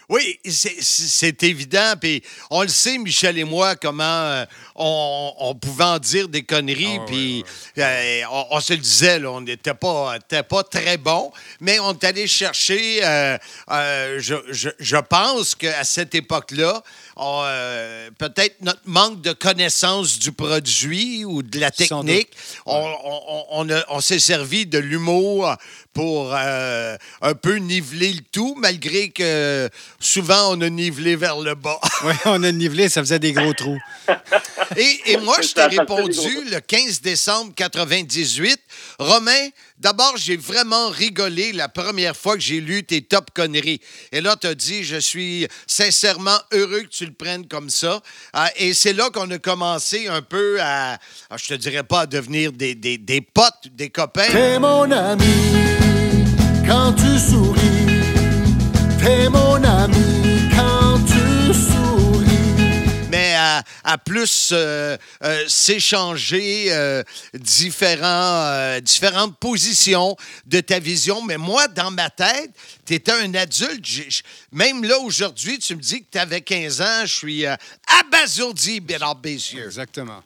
Oui, 0.09 0.39
c'est- 0.45 1.43
évident. 1.43 1.93
Puis 1.99 2.23
on 2.49 2.61
le 2.61 2.69
sait, 2.69 2.97
Michel 2.97 3.37
et 3.37 3.43
moi, 3.43 3.75
comment 3.75 4.03
euh, 4.03 4.45
on, 4.75 5.33
on 5.37 5.53
pouvait 5.55 5.83
en 5.83 5.99
dire 5.99 6.29
des 6.29 6.43
conneries. 6.43 6.95
Ah 6.95 6.99
ouais, 6.99 7.05
puis 7.07 7.43
euh, 7.77 8.21
on, 8.31 8.45
on 8.51 8.59
se 8.61 8.71
le 8.71 8.79
disait, 8.79 9.19
là, 9.19 9.31
on 9.31 9.41
n'était 9.41 9.73
pas, 9.73 10.15
était 10.15 10.43
pas 10.43 10.63
très 10.63 10.95
bon. 10.95 11.33
Mais 11.59 11.77
on 11.79 11.91
est 11.91 12.03
allé 12.05 12.25
chercher, 12.25 13.03
euh, 13.03 13.37
euh, 13.69 14.15
je, 14.19 14.35
je- 14.49 14.69
je 14.79 14.95
pense 14.97 15.55
qu'à 15.55 15.83
cette 15.83 16.15
époque-là, 16.15 16.81
on, 17.19 17.41
euh, 17.45 18.10
peut-être 18.17 18.62
notre 18.62 18.82
manque 18.86 19.21
de 19.21 19.34
connaissance 19.34 20.19
du 20.19 20.32
produit 20.32 21.25
ou 21.25 21.41
de 21.43 21.60
la 21.60 21.71
technique, 21.71 22.30
on, 22.65 22.75
on- 23.03 23.45
on 23.51 23.69
a- 23.69 23.84
on 23.89 23.99
s'est 24.01 24.19
servi 24.19 24.65
de 24.65 24.77
l'humour 24.77 25.56
pour 25.93 26.32
euh, 26.36 26.95
un 27.23 27.34
peu 27.34 27.56
niveler 27.56 28.13
le 28.13 28.21
tout, 28.32 28.53
malgré 28.60 29.10
que 29.10 29.67
souvent 29.99 30.56
on 30.56 30.62
a 30.62 30.69
nivelé 30.69 31.15
vers 31.15 31.39
le 31.39 31.56
bas. 31.56 31.80
Oui, 32.03 32.13
on 32.25 32.43
a 32.43 32.51
nivelé, 32.51 32.89
ça 32.89 33.01
faisait 33.01 33.17
des 33.17 33.34
gros 33.34 33.53
trous. 33.53 33.80
Et, 34.75 34.99
et 35.13 35.17
moi, 35.17 35.36
je 35.41 35.53
t'ai 35.53 35.65
répondu 35.65 36.30
le 36.51 36.60
15 36.60 37.01
décembre 37.01 37.51
98. 37.56 38.60
Romain, 38.99 39.47
d'abord, 39.79 40.13
j'ai 40.17 40.37
vraiment 40.37 40.89
rigolé 40.89 41.53
la 41.53 41.69
première 41.69 42.15
fois 42.15 42.35
que 42.35 42.41
j'ai 42.41 42.59
lu 42.59 42.83
tes 42.83 43.01
top 43.01 43.31
conneries. 43.33 43.81
Et 44.11 44.21
là, 44.21 44.35
tu 44.39 44.47
as 44.47 44.55
dit, 44.55 44.83
je 44.83 44.97
suis 44.97 45.47
sincèrement 45.65 46.37
heureux 46.51 46.81
que 46.81 46.87
tu 46.87 47.05
le 47.05 47.13
prennes 47.13 47.47
comme 47.47 47.69
ça. 47.69 48.01
Ah, 48.33 48.49
et 48.55 48.73
c'est 48.73 48.93
là 48.93 49.09
qu'on 49.09 49.29
a 49.31 49.37
commencé 49.37 50.07
un 50.07 50.21
peu 50.21 50.59
à, 50.61 50.97
ah, 51.29 51.37
je 51.37 51.47
te 51.47 51.53
dirais 51.53 51.83
pas 51.83 52.01
à 52.01 52.05
devenir 52.05 52.51
des, 52.51 52.75
des, 52.75 52.97
des 52.97 53.21
potes, 53.21 53.67
des 53.73 53.89
copains. 53.89 54.59
Mon 54.59 54.91
ami 54.91 55.25
quand 56.67 56.93
tu 56.93 57.17
souris. 57.17 57.61
Mon 59.31 59.63
ami 59.63 60.49
quand 60.55 60.99
tu 61.05 61.53
souris. 61.53 61.96
À, 63.83 63.93
à 63.93 63.97
plus 63.97 64.51
euh, 64.53 64.97
euh, 65.23 65.43
s'échanger 65.47 66.67
euh, 66.71 67.03
différents, 67.33 68.45
euh, 68.45 68.79
différentes 68.79 69.37
positions 69.39 70.15
de 70.45 70.59
ta 70.59 70.79
vision. 70.79 71.21
Mais 71.23 71.37
moi, 71.37 71.67
dans 71.67 71.91
ma 71.91 72.09
tête, 72.09 72.51
tu 72.85 72.93
étais 72.93 73.11
un 73.11 73.33
adulte. 73.33 73.83
J- 73.85 74.21
même 74.51 74.83
là, 74.83 74.97
aujourd'hui, 74.99 75.59
tu 75.59 75.75
me 75.75 75.81
dis 75.81 76.01
que 76.03 76.11
tu 76.11 76.17
avais 76.17 76.41
15 76.41 76.81
ans. 76.81 77.01
Je 77.05 77.13
suis 77.15 77.45
euh, 77.45 77.55
abasourdi, 77.99 78.81
mesdames, 78.81 79.17
messieurs. 79.23 79.65
Exactement. 79.65 80.21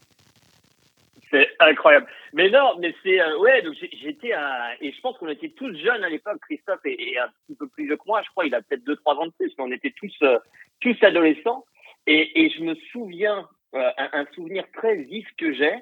C'est 1.29 1.47
incroyable. 1.59 2.07
Mais 2.33 2.49
non, 2.49 2.75
mais 2.79 2.93
c'est 3.03 3.19
euh, 3.21 3.37
ouais. 3.39 3.61
Donc 3.61 3.75
j'étais 4.01 4.33
à 4.33 4.71
et 4.81 4.91
je 4.93 5.01
pense 5.01 5.17
qu'on 5.17 5.29
était 5.29 5.49
tous 5.49 5.73
jeunes 5.77 6.03
à 6.03 6.09
l'époque. 6.09 6.37
Christophe 6.47 6.79
est, 6.85 6.91
est 7.01 7.17
un 7.17 7.27
petit 7.47 7.55
peu 7.57 7.67
plus 7.67 7.85
vieux 7.85 7.97
que 7.97 8.03
moi. 8.05 8.21
Je 8.25 8.29
crois 8.31 8.45
il 8.45 8.55
a 8.55 8.61
peut-être 8.61 8.83
deux 8.85 8.95
trois 8.97 9.15
ans 9.15 9.25
de 9.27 9.31
plus. 9.37 9.51
Mais 9.57 9.63
on 9.65 9.71
était 9.71 9.93
tous 9.97 10.13
euh, 10.23 10.37
tous 10.81 10.95
adolescents. 11.03 11.65
Et, 12.07 12.45
et 12.45 12.49
je 12.49 12.63
me 12.63 12.75
souviens 12.91 13.47
euh, 13.73 13.89
un, 13.97 14.25
souvenir 14.35 14.65
très 14.73 14.95
vif 14.95 15.25
que 15.37 15.53
j'ai. 15.53 15.75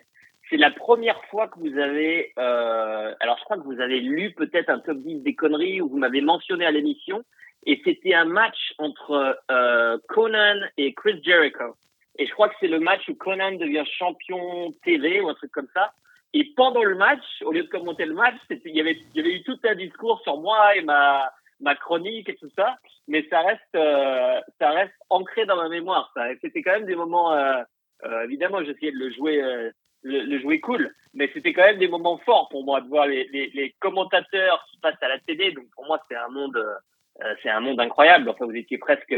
C'est 0.49 0.57
la 0.57 0.69
première 0.69 1.23
fois 1.25 1.47
que 1.47 1.59
vous 1.59 1.75
avez. 1.77 2.33
Euh, 2.37 3.15
alors 3.19 3.37
je 3.39 3.43
crois 3.45 3.57
que 3.57 3.63
vous 3.63 3.79
avez 3.79 3.99
lu 3.99 4.31
peut-être 4.33 4.69
un 4.69 4.79
top 4.79 4.97
10 4.99 5.21
des 5.21 5.33
conneries 5.33 5.81
ou 5.81 5.89
vous 5.89 5.97
m'avez 5.97 6.21
mentionné 6.21 6.65
à 6.65 6.71
l'émission. 6.71 7.23
Et 7.65 7.81
c'était 7.83 8.13
un 8.13 8.25
match 8.25 8.73
entre 8.77 9.39
euh, 9.49 9.97
Conan 10.07 10.59
et 10.77 10.93
Chris 10.93 11.19
Jericho. 11.23 11.75
Et 12.19 12.27
je 12.27 12.33
crois 12.33 12.49
que 12.49 12.55
c'est 12.59 12.67
le 12.67 12.79
match 12.79 13.01
où 13.09 13.15
Conan 13.15 13.53
devient 13.53 13.85
champion 13.97 14.71
TV 14.83 15.19
ou 15.21 15.29
un 15.29 15.33
truc 15.33 15.51
comme 15.51 15.67
ça. 15.73 15.93
Et 16.33 16.45
pendant 16.55 16.83
le 16.83 16.95
match, 16.95 17.23
au 17.43 17.51
lieu 17.51 17.63
de 17.63 17.69
commenter 17.69 18.05
le 18.05 18.13
match, 18.13 18.35
il 18.49 18.75
y 18.75 18.81
avait, 18.81 18.99
il 19.15 19.17
y 19.17 19.19
avait 19.19 19.35
eu 19.35 19.43
tout 19.43 19.57
un 19.63 19.75
discours 19.75 20.21
sur 20.21 20.39
moi 20.39 20.75
et 20.75 20.81
ma, 20.81 21.31
ma 21.59 21.75
chronique 21.75 22.29
et 22.29 22.35
tout 22.35 22.49
ça. 22.55 22.77
Mais 23.07 23.25
ça 23.29 23.41
reste, 23.41 23.61
euh, 23.75 24.39
ça 24.59 24.69
reste 24.71 24.93
ancré 25.09 25.45
dans 25.45 25.55
ma 25.57 25.69
mémoire. 25.69 26.11
Ça. 26.15 26.25
C'était 26.41 26.61
quand 26.61 26.71
même 26.73 26.85
des 26.85 26.95
moments, 26.95 27.33
euh, 27.33 27.61
euh, 28.05 28.23
évidemment, 28.23 28.63
j'essayais 28.63 28.91
de 28.91 28.97
le 28.97 29.11
jouer, 29.11 29.41
euh, 29.41 29.69
le, 30.03 30.21
le 30.23 30.39
jouer 30.39 30.59
cool. 30.59 30.93
Mais 31.13 31.29
c'était 31.33 31.53
quand 31.53 31.63
même 31.63 31.79
des 31.79 31.87
moments 31.87 32.17
forts 32.19 32.49
pour 32.49 32.63
moi 32.63 32.81
de 32.81 32.87
voir 32.87 33.07
les, 33.07 33.27
les, 33.33 33.49
les 33.53 33.75
commentateurs 33.79 34.65
qui 34.71 34.79
passent 34.79 35.01
à 35.01 35.07
la 35.09 35.19
télé. 35.19 35.51
Donc 35.51 35.65
pour 35.75 35.85
moi, 35.85 35.99
c'est 36.09 36.15
un 36.15 36.29
monde, 36.29 36.55
euh, 36.57 37.33
c'est 37.43 37.49
un 37.49 37.59
monde 37.59 37.79
incroyable. 37.81 38.29
Enfin, 38.29 38.45
vous 38.45 38.55
étiez 38.55 38.77
presque, 38.77 39.15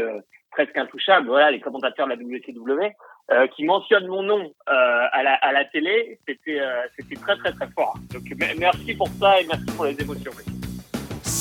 presque 0.50 0.76
intouchable. 0.76 1.28
Voilà, 1.28 1.50
les 1.50 1.60
commentateurs 1.60 2.06
de 2.08 2.12
la 2.12 2.16
WCW 2.16 2.90
euh, 3.30 3.46
qui 3.48 3.64
mentionnent 3.64 4.08
mon 4.08 4.22
nom 4.22 4.40
euh, 4.68 5.06
à, 5.12 5.22
la, 5.22 5.34
à 5.34 5.52
la 5.52 5.64
télé, 5.66 6.18
c'était 6.26 6.58
euh, 6.60 6.82
c'était 6.98 7.14
très 7.16 7.36
très 7.36 7.52
très 7.52 7.68
fort. 7.68 7.94
Donc 8.12 8.24
me- 8.30 8.58
merci 8.58 8.94
pour 8.94 9.08
ça 9.20 9.40
et 9.40 9.46
merci 9.46 9.66
pour 9.76 9.84
les 9.84 10.00
émotions. 10.02 10.32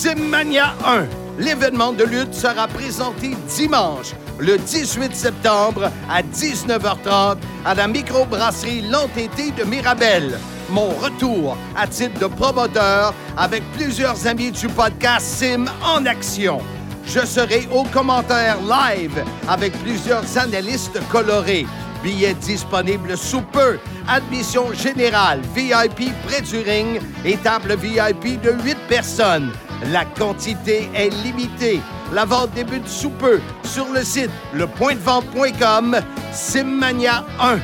Simmania 0.01 0.73
1. 0.83 1.05
L'événement 1.37 1.93
de 1.93 2.03
lutte 2.03 2.33
sera 2.33 2.67
présenté 2.67 3.35
dimanche, 3.55 4.15
le 4.39 4.57
18 4.57 5.15
septembre 5.15 5.91
à 6.09 6.23
19h30 6.23 7.37
à 7.63 7.75
la 7.75 7.87
microbrasserie 7.87 8.81
L'Entêté 8.89 9.51
de 9.51 9.63
Mirabel. 9.63 10.39
Mon 10.71 10.89
retour 10.89 11.55
à 11.77 11.85
titre 11.85 12.19
de 12.19 12.25
promoteur 12.25 13.13
avec 13.37 13.61
plusieurs 13.73 14.25
amis 14.25 14.49
du 14.49 14.67
podcast 14.69 15.23
Sim 15.23 15.65
en 15.85 16.03
action. 16.07 16.61
Je 17.05 17.23
serai 17.23 17.69
au 17.71 17.83
commentaire 17.83 18.57
live 18.59 19.23
avec 19.47 19.71
plusieurs 19.83 20.35
analystes 20.35 20.99
colorés. 21.11 21.67
Billets 22.01 22.33
disponibles 22.33 23.15
sous 23.15 23.41
peu. 23.41 23.77
Admission 24.07 24.73
générale, 24.73 25.41
VIP 25.53 26.11
près 26.25 26.41
du 26.41 26.57
ring 26.57 26.99
et 27.23 27.37
table 27.37 27.75
VIP 27.75 28.41
de 28.41 28.49
8 28.63 28.77
personnes. 28.89 29.51
La 29.89 30.05
quantité 30.05 30.89
est 30.93 31.09
limitée. 31.23 31.79
La 32.13 32.25
vente 32.25 32.53
débute 32.53 32.87
sous 32.87 33.09
peu 33.09 33.39
sur 33.63 33.91
le 33.91 34.03
site 34.03 34.29
lepointdevente.com 34.53 35.99
Simmania 36.31 37.25
1. 37.39 37.59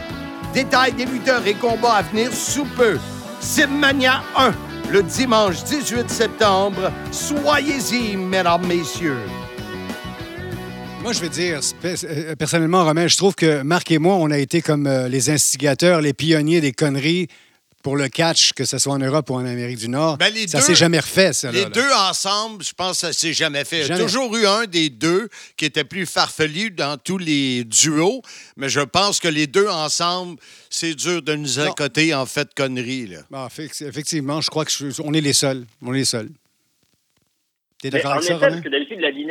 Détails 0.54 0.94
des 0.94 1.06
lutteurs 1.06 1.46
et 1.46 1.54
combats 1.54 1.98
à 1.98 2.02
venir 2.02 2.34
sous 2.34 2.66
peu. 2.66 2.98
Simmania 3.40 4.24
1, 4.36 4.52
le 4.90 5.04
dimanche 5.04 5.64
18 5.64 6.10
septembre. 6.10 6.92
Soyez-y, 7.12 8.18
mesdames, 8.18 8.66
messieurs. 8.66 9.20
Moi, 11.04 11.14
je 11.14 11.20
veux 11.22 11.30
dire, 11.30 11.60
euh, 11.86 12.36
personnellement, 12.36 12.84
Romain, 12.84 13.08
je 13.08 13.16
trouve 13.16 13.36
que 13.36 13.62
Marc 13.62 13.92
et 13.92 14.00
moi, 14.00 14.16
on 14.16 14.32
a 14.32 14.40
été 14.40 14.62
comme 14.62 14.88
euh, 14.88 15.08
les 15.08 15.30
instigateurs, 15.30 16.02
les 16.02 16.14
pionniers 16.14 16.62
des 16.62 16.72
conneries 16.72 17.28
pour 17.88 17.96
le 17.96 18.10
catch, 18.10 18.52
que 18.52 18.66
ce 18.66 18.78
soit 18.80 18.92
en 18.96 19.00
Europe 19.00 19.30
ou 19.30 19.36
en 19.36 19.46
Amérique 19.46 19.78
du 19.78 19.88
Nord. 19.88 20.18
Ben, 20.18 20.34
les 20.34 20.46
ça 20.50 20.58
deux- 20.60 20.66
s'est 20.66 20.76
jamais 20.76 21.00
refait, 21.00 21.32
ça. 21.32 21.50
Les 21.54 21.60
là, 21.62 21.70
là. 21.70 21.70
deux 21.70 21.90
ensemble, 22.10 22.62
je 22.62 22.74
pense 22.74 23.00
que 23.00 23.08
ça 23.08 23.14
s'est 23.14 23.32
jamais 23.32 23.64
fait. 23.64 23.78
Il 23.78 23.80
y 23.80 23.84
a 23.84 23.88
Jamais. 23.88 24.02
toujours 24.04 24.36
eu 24.36 24.46
un 24.46 24.66
des 24.66 24.90
deux 24.90 25.30
qui 25.56 25.64
était 25.64 25.86
plus 25.86 26.06
farfelu 26.06 26.70
dans 26.72 26.98
tous 26.98 27.18
les 27.18 27.64
duos, 27.64 28.22
mais 28.58 28.68
je 28.68 28.82
pense 28.82 29.22
que 29.22 29.30
les 29.30 29.48
deux 29.48 29.70
ensemble, 29.70 30.38
c'est 30.70 30.96
dur 30.96 31.22
de 31.22 31.34
nous 31.36 31.60
accoter 31.60 32.14
en 32.14 32.26
fait 32.26 32.50
de 32.50 32.54
conneries. 32.54 33.08
Là. 33.08 33.48
Effect- 33.48 33.82
effectivement, 33.88 34.42
je 34.42 34.50
crois 34.50 34.66
que 34.66 34.72
je- 34.72 35.02
on 35.02 35.14
est 35.14 35.22
les 35.22 35.32
seuls. 35.32 35.66
On 35.82 35.94
est 35.94 36.00
les 36.00 36.04
seuls. 36.06 36.28
T'es 37.82 37.90
d'accord 37.92 38.14
avec 38.14 38.24
ça, 38.24 38.34
effet, 38.34 38.44
Romain? 38.44 38.50
parce 38.56 38.64
que 38.66 38.70
d'habitude, 38.70 39.00
la, 39.00 39.12
dyna- 39.12 39.27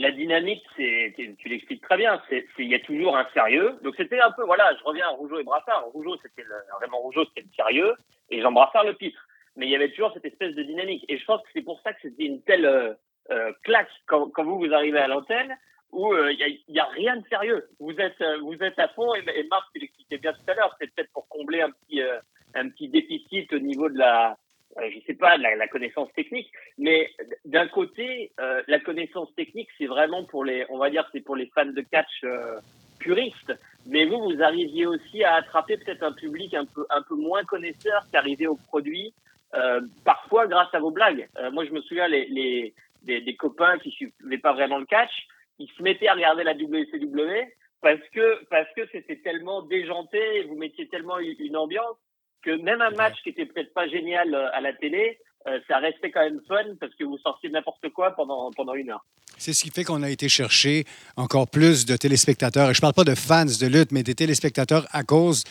la 0.00 0.10
dynamique, 0.10 0.64
c'est, 0.76 1.14
tu 1.16 1.48
l'expliques 1.48 1.82
très 1.82 1.96
bien, 1.96 2.20
il 2.58 2.68
y 2.68 2.74
a 2.74 2.80
toujours 2.80 3.16
un 3.16 3.26
sérieux. 3.34 3.78
Donc 3.82 3.94
c'était 3.96 4.20
un 4.20 4.30
peu, 4.32 4.44
voilà, 4.44 4.74
je 4.78 4.84
reviens 4.84 5.06
à 5.06 5.10
Rougeau 5.10 5.38
et 5.38 5.44
Brassard. 5.44 5.86
Rougeau, 5.92 6.16
c'était 6.22 6.44
le, 6.44 6.56
Rougeau, 6.92 7.24
c'était 7.26 7.42
le 7.42 7.54
sérieux, 7.54 7.94
et 8.30 8.40
Jean 8.40 8.52
Brassard, 8.52 8.84
le 8.84 8.94
pitre. 8.94 9.20
Mais 9.56 9.66
il 9.66 9.70
y 9.70 9.76
avait 9.76 9.90
toujours 9.90 10.12
cette 10.14 10.24
espèce 10.24 10.54
de 10.54 10.62
dynamique. 10.62 11.04
Et 11.08 11.18
je 11.18 11.24
pense 11.24 11.42
que 11.42 11.48
c'est 11.52 11.62
pour 11.62 11.80
ça 11.80 11.92
que 11.92 11.98
c'était 12.02 12.24
une 12.24 12.42
telle 12.42 12.66
euh, 12.66 12.94
euh, 13.30 13.52
claque 13.62 13.90
quand, 14.06 14.30
vous, 14.38 14.58
vous 14.58 14.72
arrivez 14.72 14.98
à 14.98 15.08
l'antenne, 15.08 15.56
où 15.92 16.12
euh, 16.12 16.32
il 16.32 16.38
y, 16.38 16.44
a, 16.44 16.48
il 16.48 16.74
y 16.74 16.78
a 16.80 16.86
rien 16.86 17.16
de 17.16 17.26
sérieux. 17.28 17.68
Vous 17.80 17.94
êtes, 17.98 18.20
euh, 18.20 18.38
vous 18.38 18.54
êtes 18.62 18.78
à 18.78 18.88
fond, 18.88 19.14
et, 19.14 19.22
Marc, 19.50 19.68
tu 19.74 19.80
l'expliquais 19.80 20.18
bien 20.18 20.32
tout 20.32 20.50
à 20.50 20.54
l'heure, 20.54 20.76
c'est 20.80 20.92
peut-être 20.94 21.12
pour 21.12 21.28
combler 21.28 21.62
un 21.62 21.70
petit, 21.70 22.02
euh, 22.02 22.18
un 22.54 22.68
petit 22.68 22.88
déficit 22.88 23.52
au 23.52 23.58
niveau 23.58 23.88
de 23.88 23.98
la, 23.98 24.36
euh, 24.78 24.90
je 24.94 25.00
sais 25.06 25.14
pas, 25.14 25.36
la, 25.36 25.56
la 25.56 25.68
connaissance 25.68 26.12
technique. 26.14 26.50
Mais 26.78 27.10
d'un 27.44 27.68
côté, 27.68 28.32
euh, 28.40 28.62
la 28.66 28.80
connaissance 28.80 29.34
technique, 29.34 29.68
c'est 29.78 29.86
vraiment 29.86 30.24
pour 30.24 30.44
les, 30.44 30.66
on 30.68 30.78
va 30.78 30.90
dire, 30.90 31.08
c'est 31.12 31.20
pour 31.20 31.36
les 31.36 31.46
fans 31.54 31.66
de 31.66 31.80
catch 31.82 32.24
euh, 32.24 32.58
puristes. 32.98 33.54
Mais 33.86 34.04
vous, 34.04 34.18
vous 34.22 34.42
arriviez 34.42 34.86
aussi 34.86 35.24
à 35.24 35.34
attraper 35.34 35.76
peut-être 35.78 36.02
un 36.02 36.12
public 36.12 36.54
un 36.54 36.66
peu, 36.66 36.86
un 36.90 37.02
peu 37.02 37.14
moins 37.14 37.44
connaisseur 37.44 38.06
qui 38.10 38.16
arrivait 38.16 38.46
au 38.46 38.56
produit, 38.56 39.12
euh, 39.54 39.80
parfois 40.04 40.46
grâce 40.46 40.72
à 40.74 40.80
vos 40.80 40.90
blagues. 40.90 41.28
Euh, 41.38 41.50
moi, 41.50 41.64
je 41.64 41.72
me 41.72 41.80
souviens 41.80 42.08
les, 42.08 42.26
les 42.26 42.74
des, 43.02 43.20
des 43.20 43.36
copains 43.36 43.78
qui 43.78 43.90
suivaient 43.90 44.38
pas 44.38 44.52
vraiment 44.52 44.78
le 44.78 44.84
catch, 44.84 45.26
ils 45.58 45.70
se 45.70 45.82
mettaient 45.82 46.08
à 46.08 46.14
regarder 46.14 46.44
la 46.44 46.54
WCW 46.54 47.48
parce 47.80 48.00
que 48.12 48.44
parce 48.46 48.68
que 48.74 48.82
c'était 48.92 49.16
tellement 49.16 49.62
déjanté, 49.62 50.42
vous 50.44 50.56
mettiez 50.56 50.88
tellement 50.88 51.18
une 51.18 51.56
ambiance 51.56 51.96
que 52.42 52.50
même 52.62 52.80
un 52.80 52.90
match 52.90 53.16
qui 53.22 53.30
était 53.30 53.46
peut-être 53.46 53.72
pas 53.74 53.88
génial 53.88 54.34
euh, 54.34 54.48
à 54.52 54.60
la 54.60 54.72
télé, 54.72 55.18
euh, 55.46 55.58
ça 55.68 55.78
restait 55.78 56.10
quand 56.10 56.22
même 56.22 56.40
fun 56.48 56.74
parce 56.80 56.94
que 56.94 57.04
vous 57.04 57.18
sortiez 57.18 57.50
n'importe 57.50 57.88
quoi 57.90 58.12
pendant 58.12 58.50
pendant 58.52 58.74
une 58.74 58.90
heure. 58.90 59.04
C'est 59.36 59.52
ce 59.52 59.62
qui 59.62 59.70
fait 59.70 59.84
qu'on 59.84 60.02
a 60.02 60.10
été 60.10 60.28
chercher 60.28 60.84
encore 61.16 61.48
plus 61.48 61.86
de 61.86 61.96
téléspectateurs. 61.96 62.70
Et 62.70 62.74
je 62.74 62.80
parle 62.80 62.94
pas 62.94 63.04
de 63.04 63.14
fans 63.14 63.44
de 63.44 63.66
lutte, 63.66 63.92
mais 63.92 64.02
des 64.02 64.14
téléspectateurs 64.14 64.86
à 64.90 65.04
cause, 65.04 65.44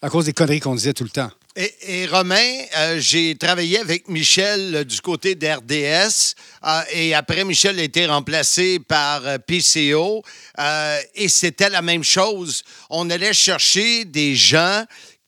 à 0.00 0.08
cause 0.08 0.24
des 0.26 0.32
conneries 0.32 0.60
qu'on 0.60 0.74
disait 0.74 0.94
tout 0.94 1.04
le 1.04 1.10
temps. 1.10 1.30
Et, 1.56 1.72
et 1.82 2.06
Romain, 2.06 2.52
euh, 2.78 2.98
j'ai 2.98 3.36
travaillé 3.36 3.78
avec 3.78 4.08
Michel 4.08 4.74
euh, 4.74 4.84
du 4.84 5.00
côté 5.00 5.36
d'RDS 5.36 6.34
euh, 6.66 6.80
et 6.92 7.14
après, 7.14 7.44
Michel 7.44 7.78
a 7.78 7.82
été 7.82 8.06
remplacé 8.06 8.78
par 8.80 9.26
euh, 9.26 9.38
PCO 9.38 10.22
euh, 10.58 10.98
et 11.14 11.28
c'était 11.28 11.68
la 11.68 11.82
même 11.82 12.02
chose. 12.02 12.62
On 12.90 13.10
allait 13.10 13.32
chercher 13.32 14.04
des 14.04 14.34
gens 14.34 14.84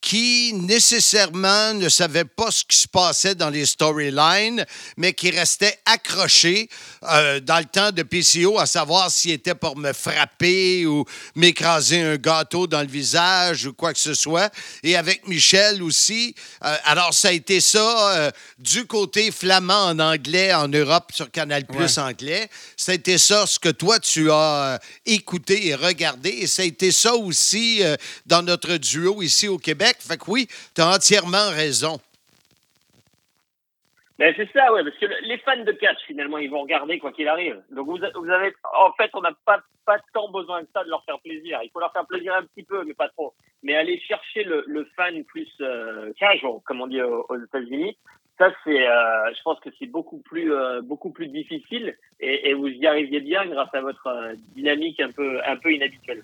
qui 0.06 0.52
nécessairement 0.54 1.74
ne 1.74 1.88
savaient 1.88 2.24
pas 2.24 2.52
ce 2.52 2.62
qui 2.62 2.76
se 2.76 2.86
passait 2.86 3.34
dans 3.34 3.50
les 3.50 3.66
storylines, 3.66 4.64
mais 4.96 5.12
qui 5.12 5.32
restaient 5.32 5.80
accrochés 5.84 6.68
euh, 7.02 7.40
dans 7.40 7.58
le 7.58 7.64
temps 7.64 7.90
de 7.90 8.04
PCO 8.04 8.56
à 8.60 8.66
savoir 8.66 9.10
s'il 9.10 9.32
était 9.32 9.56
pour 9.56 9.76
me 9.76 9.92
frapper 9.92 10.86
ou 10.86 11.04
m'écraser 11.34 12.02
un 12.02 12.14
gâteau 12.14 12.68
dans 12.68 12.82
le 12.82 12.86
visage 12.86 13.66
ou 13.66 13.72
quoi 13.72 13.92
que 13.92 13.98
ce 13.98 14.14
soit. 14.14 14.48
Et 14.84 14.94
avec 14.94 15.26
Michel 15.26 15.82
aussi. 15.82 16.36
euh, 16.64 16.76
alors, 16.84 17.12
ça 17.12 17.30
a 17.30 17.32
été 17.32 17.60
ça 17.60 18.16
euh, 18.16 18.30
du 18.60 18.86
côté 18.86 19.32
flamand 19.32 19.86
en 19.86 19.98
anglais 19.98 20.54
en 20.54 20.68
Europe 20.68 21.10
sur 21.12 21.32
Canal 21.32 21.66
Plus 21.66 21.98
anglais. 21.98 22.48
Ça 22.76 22.92
a 22.92 22.94
été 22.94 23.18
ça 23.18 23.44
ce 23.44 23.58
que 23.58 23.70
toi, 23.70 23.98
tu 23.98 24.30
as 24.30 24.78
écouté 25.04 25.66
et 25.66 25.74
regardé. 25.74 26.28
Et 26.28 26.46
ça 26.46 26.62
a 26.62 26.64
été 26.64 26.92
ça 26.92 27.16
aussi 27.16 27.82
dans 28.24 28.42
notre 28.42 28.76
duo 28.76 29.20
ici 29.20 29.48
au 29.48 29.58
Québec. 29.58 29.95
Fait 30.00 30.16
que 30.18 30.24
oui, 30.30 30.46
tu 30.74 30.80
as 30.80 30.88
entièrement 30.88 31.50
raison. 31.50 31.98
Ben 34.18 34.32
c'est 34.34 34.50
ça, 34.52 34.72
ouais, 34.72 34.82
parce 34.82 34.96
que 34.96 35.04
le- 35.06 35.28
les 35.28 35.36
fans 35.38 35.62
de 35.62 35.72
catch, 35.72 35.98
finalement, 36.06 36.38
ils 36.38 36.50
vont 36.50 36.62
regarder 36.62 36.98
quoi 36.98 37.12
qu'il 37.12 37.28
arrive. 37.28 37.62
Donc 37.70 37.86
vous, 37.86 37.98
vous 37.98 38.30
avez, 38.30 38.54
en 38.78 38.92
fait, 38.92 39.10
on 39.14 39.20
n'a 39.20 39.32
pas 39.44 39.60
pas 39.84 39.98
tant 40.12 40.28
besoin 40.30 40.62
que 40.62 40.68
ça 40.74 40.82
de 40.84 40.90
leur 40.90 41.04
faire 41.04 41.20
plaisir. 41.20 41.60
Il 41.62 41.70
faut 41.70 41.78
leur 41.78 41.92
faire 41.92 42.06
plaisir 42.06 42.34
un 42.34 42.42
petit 42.42 42.64
peu, 42.64 42.82
mais 42.84 42.92
pas 42.94 43.08
trop. 43.10 43.34
Mais 43.62 43.76
aller 43.76 44.00
chercher 44.00 44.42
le, 44.42 44.88
fan 44.96 45.22
plus 45.24 45.48
euh, 45.60 46.12
casual, 46.18 46.54
comme 46.64 46.80
on 46.80 46.88
dit 46.88 47.00
aux, 47.00 47.24
aux 47.28 47.38
États-Unis, 47.38 47.96
ça 48.38 48.50
c'est, 48.64 48.86
euh, 48.86 49.32
je 49.34 49.42
pense 49.42 49.60
que 49.60 49.70
c'est 49.78 49.86
beaucoup 49.86 50.18
plus 50.18 50.52
euh, 50.52 50.82
beaucoup 50.82 51.10
plus 51.10 51.28
difficile 51.28 51.96
et, 52.20 52.50
et 52.50 52.54
vous 52.54 52.68
y 52.68 52.86
arriviez 52.86 53.20
bien 53.20 53.46
grâce 53.46 53.72
à 53.74 53.80
votre 53.80 54.06
euh, 54.08 54.34
dynamique 54.56 55.00
un 55.00 55.10
peu 55.12 55.40
un 55.46 55.56
peu 55.56 55.72
inhabituelle. 55.72 56.22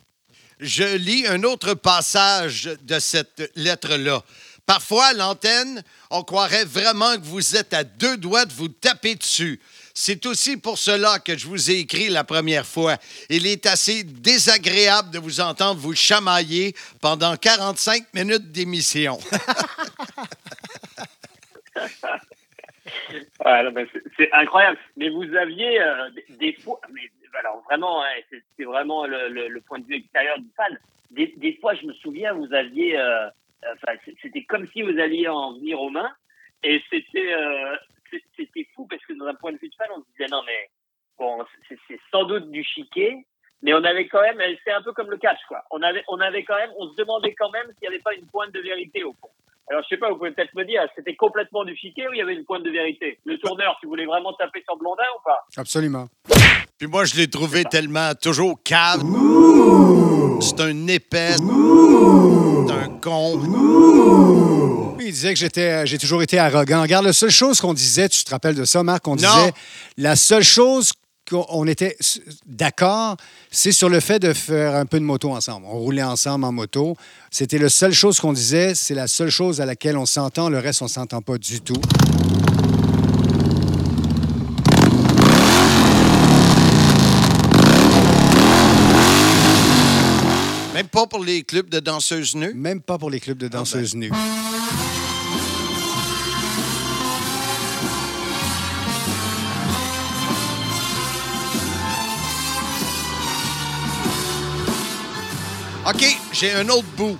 Je 0.62 0.96
lis 0.96 1.27
un 1.27 1.42
autre 1.42 1.75
passage 1.75 2.70
de 2.83 2.98
cette 2.98 3.51
lettre-là. 3.57 4.22
Parfois, 4.64 5.07
à 5.07 5.12
l'antenne, 5.12 5.83
on 6.11 6.22
croirait 6.22 6.64
vraiment 6.64 7.16
que 7.16 7.25
vous 7.25 7.57
êtes 7.57 7.75
à 7.75 7.85
deux 7.85 8.16
doigts 8.16 8.44
de 8.46 8.53
vous 8.53 8.68
taper 8.68 9.16
dessus. 9.16 9.61
C'est 9.92 10.25
aussi 10.25 10.57
pour 10.57 10.79
cela 10.79 11.18
que 11.18 11.37
je 11.37 11.46
vous 11.46 11.70
ai 11.70 11.81
écrit 11.81 12.09
la 12.09 12.25
première 12.25 12.64
fois. 12.64 12.96
Il 13.29 13.46
est 13.46 13.66
assez 13.66 14.05
désagréable 14.05 15.11
de 15.11 15.18
vous 15.18 15.40
entendre 15.40 15.81
vous 15.81 15.94
chamailler 15.94 16.75
pendant 17.01 17.37
45 17.37 18.14
minutes 18.14 18.53
d'émission. 18.53 19.18
Ouais, 23.44 23.87
c'est- 24.16 24.33
incroyable. 24.33 24.79
Mais 24.96 25.09
vous 25.11 25.25
aviez 25.35 25.81
euh, 25.81 26.11
des, 26.38 26.53
fois, 26.55 26.81
alors 27.38 27.62
vraiment, 27.62 28.03
hein, 28.03 28.38
c'est 28.57 28.64
vraiment 28.64 29.07
le, 29.07 29.61
point 29.61 29.79
de 29.79 29.87
vue 29.87 29.97
extérieur 29.97 30.38
du 30.38 30.49
fan. 30.57 30.79
Des, 31.11 31.59
fois, 31.61 31.75
je 31.75 31.87
me 31.87 31.92
souviens, 31.95 32.33
vous 32.33 32.53
aviez, 32.55 32.99
euh, 32.99 33.29
enfin, 33.75 33.99
c'est- 34.05 34.16
c'était 34.23 34.45
comme 34.45 34.66
si 34.68 34.83
vous 34.83 34.99
alliez 34.99 35.29
en 35.29 35.55
venir 35.55 35.81
aux 35.81 35.90
mains, 35.90 36.11
et 36.62 36.83
c'était, 36.90 37.33
euh, 37.35 37.77
c'était 38.37 38.66
fou 38.75 38.87
parce 38.87 39.05
que 39.05 39.12
dans 39.14 39.27
un 39.27 39.35
point 39.35 39.53
de 39.53 39.59
vue 39.59 39.68
de 39.68 39.75
fan, 39.75 39.88
on 39.95 40.01
se 40.01 40.07
disait 40.12 40.29
non 40.31 40.42
mais 40.47 40.71
bon, 41.18 41.45
c'est 41.68 41.79
c'est 41.88 42.01
sans 42.11 42.25
doute 42.25 42.51
du 42.51 42.62
chiquet, 42.62 43.25
mais 43.62 43.75
on 43.75 43.85
avait 43.85 44.07
quand 44.09 44.23
même, 44.23 44.38
c'est 44.64 44.73
un 44.73 44.83
peu 44.83 44.92
comme 44.92 45.11
le 45.11 45.18
catch 45.18 45.40
quoi. 45.49 45.62
On 45.71 45.83
avait, 45.83 46.05
on 46.09 46.21
avait 46.21 46.45
quand 46.45 46.57
même, 46.57 46.71
on 46.79 46.88
se 46.90 46.97
demandait 46.97 47.35
quand 47.35 47.51
même 47.51 47.66
s'il 47.66 47.88
n'y 47.88 47.88
avait 47.88 48.03
pas 48.03 48.14
une 48.14 48.27
pointe 48.27 48.53
de 48.53 48.61
vérité 48.61 49.05
au 49.05 49.12
fond. 49.21 49.31
Alors, 49.71 49.83
je 49.85 49.88
sais 49.88 49.97
pas, 49.97 50.11
vous 50.11 50.16
pouvez 50.16 50.33
peut-être 50.33 50.55
me 50.55 50.64
dire, 50.64 50.83
c'était 50.95 51.14
complètement 51.14 51.64
du 51.64 51.77
chiquet 51.77 52.09
ou 52.09 52.12
il 52.12 52.18
y 52.18 52.23
avait 52.23 52.35
une 52.35 52.45
pointe 52.45 52.64
de 52.64 52.71
vérité? 52.71 53.18
Le 53.25 53.38
tourneur, 53.38 53.77
tu 53.81 53.87
voulais 53.87 54.07
vraiment 54.07 54.33
taper 54.35 54.62
sur 54.64 54.77
Blondin 54.77 55.05
ou 55.16 55.23
pas? 55.25 55.47
Absolument. 55.57 56.09
Puis 56.83 56.90
moi, 56.90 57.05
je 57.05 57.14
l'ai 57.14 57.29
trouvé 57.29 57.62
tellement 57.62 58.12
toujours 58.21 58.59
calme. 58.64 59.16
C'est 60.40 60.61
un 60.61 60.88
épais. 60.88 61.37
C'est 61.37 62.73
un 62.73 62.88
con. 63.01 63.40
Il 64.99 65.12
disait 65.12 65.33
que 65.33 65.38
j'étais, 65.38 65.87
j'ai 65.87 65.97
toujours 65.97 66.25
été 66.25 66.40
arrogant. 66.40 66.83
Regarde, 66.83 67.05
la 67.05 67.12
seule 67.12 67.31
chose 67.31 67.61
qu'on 67.61 67.73
disait, 67.73 68.09
tu 68.09 68.25
te 68.25 68.31
rappelles 68.33 68.57
de 68.57 68.64
ça, 68.64 68.83
Marc, 68.83 69.07
on 69.07 69.12
Non. 69.14 69.16
disait, 69.16 69.53
la 69.97 70.16
seule 70.16 70.42
chose 70.42 70.90
qu'on 71.31 71.47
on 71.51 71.68
était 71.68 71.97
d'accord, 72.47 73.16
c'est 73.53 73.71
sur 73.71 73.88
le 73.88 74.01
fait 74.01 74.18
de 74.18 74.33
faire 74.33 74.75
un 74.75 74.85
peu 74.85 74.99
de 74.99 75.05
moto 75.05 75.31
ensemble. 75.31 75.66
On 75.71 75.79
roulait 75.79 76.03
ensemble 76.03 76.45
en 76.47 76.51
moto. 76.51 76.97
C'était 77.31 77.59
la 77.59 77.68
seule 77.68 77.92
chose 77.92 78.18
qu'on 78.18 78.33
disait, 78.33 78.75
c'est 78.75 78.95
la 78.97 79.07
seule 79.07 79.31
chose 79.31 79.61
à 79.61 79.66
laquelle 79.66 79.97
on 79.97 80.05
s'entend. 80.07 80.49
Le 80.49 80.59
reste, 80.59 80.83
on 80.83 80.88
s'entend 80.88 81.23
pas 81.23 81.38
du 81.38 81.61
tout. 81.61 81.81
Même 90.83 90.88
pas 90.88 91.07
pour 91.07 91.23
les 91.23 91.45
clubs 91.45 91.71
de 91.71 91.79
danseuses 91.79 92.35
nues? 92.35 92.55
Même 92.55 92.81
pas 92.81 92.99
pour 92.99 93.09
les 93.09 93.21
clubs 93.21 93.38
de 93.38 93.47
danseuses 93.47 93.95
nues. 93.95 94.11
OK, 105.88 106.05
j'ai 106.33 106.51
un 106.51 106.68
autre 106.68 106.83
bout. 106.97 107.16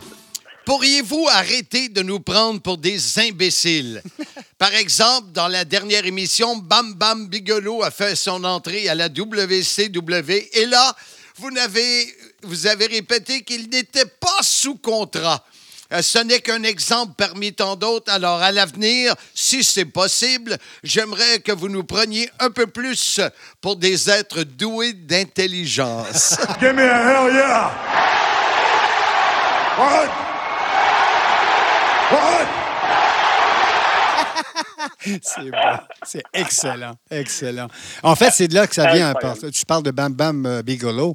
Pourriez-vous 0.65 1.29
arrêter 1.31 1.89
de 1.89 2.03
nous 2.03 2.19
prendre 2.19 2.61
pour 2.61 2.79
des 2.79 3.21
imbéciles? 3.21 4.03
Par 4.59 4.75
exemple, 4.75 5.29
dans 5.31 5.47
la 5.47 5.65
dernière 5.65 6.05
émission, 6.05 6.57
Bam 6.57 6.95
Bam 6.95 7.29
Bigelow 7.29 7.85
a 7.85 7.93
fait 7.93 8.17
son 8.17 8.43
entrée 8.43 8.89
à 8.89 8.97
la 8.97 9.07
WCW 9.07 10.49
et 10.53 10.67
là, 10.67 10.97
vous 11.37 11.57
avez, 11.59 12.13
vous 12.43 12.67
avez 12.67 12.87
répété 12.87 13.43
qu'il 13.43 13.69
n'était 13.71 14.07
pas 14.07 14.43
sous 14.43 14.77
contrat. 14.77 15.45
Euh, 15.93 16.01
Ce 16.03 16.19
n'est 16.19 16.41
qu'un 16.41 16.63
exemple 16.63 17.13
parmi 17.17 17.53
tant 17.53 17.77
d'autres. 17.77 18.11
Alors, 18.13 18.41
à 18.41 18.51
l'avenir, 18.51 19.15
si 19.35 19.63
c'est 19.63 19.85
possible, 19.85 20.57
j'aimerais 20.83 21.41
que 21.41 21.53
vous 21.53 21.69
nous 21.69 21.85
preniez 21.85 22.31
un 22.41 22.51
peu 22.51 22.67
plus 22.67 23.21
pour 23.61 23.77
des 23.77 24.09
êtres 24.11 24.43
doués 24.45 24.93
d'intelligence. 24.95 26.37
Give 26.61 26.73
me 26.75 26.83
a 26.83 27.27
hell 27.27 27.35
yeah! 27.35 27.71
What? 29.79 30.09
What? 32.11 32.42
C'est 35.23 35.51
bon. 35.51 35.59
C'est 36.03 36.23
excellent. 36.33 36.95
Excellent. 37.11 37.69
En 38.03 38.15
fait, 38.17 38.31
c'est 38.31 38.49
de 38.49 38.55
là 38.55 38.67
que 38.67 38.75
ça 38.75 38.93
vient. 38.93 39.11
Incroyable. 39.11 39.51
Tu 39.53 39.65
parles 39.67 39.83
de 39.83 39.91
Bam 39.91 40.13
Bam 40.13 40.47
euh, 40.47 40.63
Bigelow. 40.63 41.15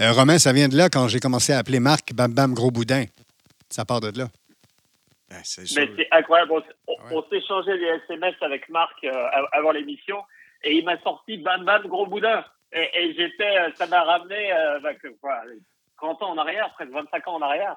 Euh, 0.00 0.12
Romain, 0.12 0.38
ça 0.38 0.52
vient 0.52 0.68
de 0.68 0.76
là 0.76 0.88
quand 0.88 1.08
j'ai 1.08 1.20
commencé 1.20 1.52
à 1.52 1.58
appeler 1.58 1.80
Marc 1.80 2.12
Bam 2.12 2.32
Bam 2.32 2.54
Gros 2.54 2.70
Boudin. 2.70 3.04
Ça 3.70 3.84
part 3.84 4.00
de 4.00 4.16
là. 4.18 4.26
Ben, 5.30 5.40
c'est 5.44 5.62
Mais 5.62 5.66
sûr. 5.66 5.88
c'est 5.96 6.08
incroyable. 6.10 6.52
On, 6.52 6.62
on- 6.92 7.18
on 7.18 7.22
s'est 7.28 7.42
changé 7.46 7.76
des 7.78 8.00
SMS 8.04 8.34
avec 8.40 8.68
Marc 8.70 8.96
euh, 9.04 9.10
av- 9.32 9.48
avant 9.52 9.72
l'émission 9.72 10.16
et 10.64 10.72
il 10.76 10.84
m'a 10.84 10.98
sorti 11.02 11.36
Bam 11.38 11.64
Bam 11.64 11.86
Gros 11.86 12.06
Boudin. 12.06 12.44
Et, 12.72 12.88
et 12.94 13.14
j'étais, 13.14 13.54
ça 13.76 13.86
m'a 13.86 14.02
ramené 14.02 14.52
euh, 14.52 14.80
bah, 14.80 14.94
que, 14.94 15.08
quoi, 15.20 15.40
30 15.98 16.22
ans 16.22 16.30
en 16.32 16.38
arrière, 16.38 16.70
presque 16.74 16.92
25 16.92 17.28
ans 17.28 17.34
en 17.36 17.42
arrière, 17.42 17.76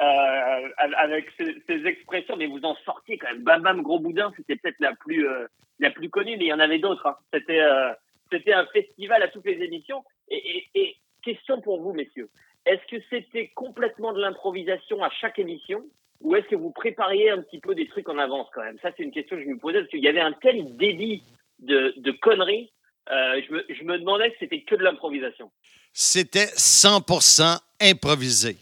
euh, 0.00 0.68
av- 0.78 0.94
avec 0.96 1.26
ces, 1.38 1.86
expressions. 1.86 2.36
Mais 2.36 2.46
vous 2.46 2.64
en 2.64 2.74
sortiez 2.84 3.18
quand 3.18 3.28
même. 3.28 3.42
Bam 3.42 3.62
Bam 3.62 3.82
Gros 3.82 3.98
Boudin, 3.98 4.32
c'était 4.36 4.56
peut-être 4.56 4.80
la 4.80 4.94
plus, 4.94 5.28
euh, 5.28 5.46
la 5.78 5.90
plus 5.90 6.08
connue, 6.10 6.36
mais 6.36 6.44
il 6.44 6.48
y 6.48 6.52
en 6.52 6.58
avait 6.60 6.78
d'autres. 6.78 7.06
hein. 7.06 7.16
C'était, 7.32 7.60
euh, 7.60 7.92
c'était 8.32 8.52
un 8.52 8.66
festival 8.66 9.22
à 9.22 9.28
toutes 9.28 9.46
les 9.46 9.62
émissions. 9.62 10.04
Et, 10.28 10.64
et, 10.74 10.96
question 11.22 11.60
pour 11.60 11.82
vous, 11.82 11.92
messieurs. 11.92 12.30
Est-ce 12.64 12.86
que 12.96 13.02
c'était 13.10 13.48
complètement 13.48 14.12
de 14.14 14.20
l'improvisation 14.20 15.02
à 15.04 15.10
chaque 15.10 15.38
émission 15.38 15.82
ou 16.22 16.34
est-ce 16.34 16.46
que 16.48 16.56
vous 16.56 16.70
prépariez 16.70 17.30
un 17.30 17.42
petit 17.42 17.60
peu 17.60 17.74
des 17.74 17.86
trucs 17.88 18.08
en 18.08 18.16
avance 18.16 18.48
quand 18.54 18.62
même? 18.62 18.78
Ça, 18.80 18.90
c'est 18.96 19.02
une 19.02 19.10
question 19.12 19.36
que 19.36 19.42
je 19.42 19.48
me 19.48 19.58
posais 19.58 19.80
parce 19.80 19.90
qu'il 19.90 20.02
y 20.04 20.08
avait 20.08 20.20
un 20.20 20.32
tel 20.32 20.76
débit 20.76 21.22
de, 21.58 21.92
de 21.98 22.10
conneries. 22.12 22.70
je, 23.08 23.52
me, 23.52 23.64
je 23.68 23.84
me 23.84 23.98
demandais 23.98 24.30
si 24.32 24.36
c'était 24.40 24.62
que 24.62 24.76
de 24.76 24.82
l'improvisation. 24.82 25.50
C'était 25.92 26.46
100% 26.56 27.58
improvisé. 27.80 28.56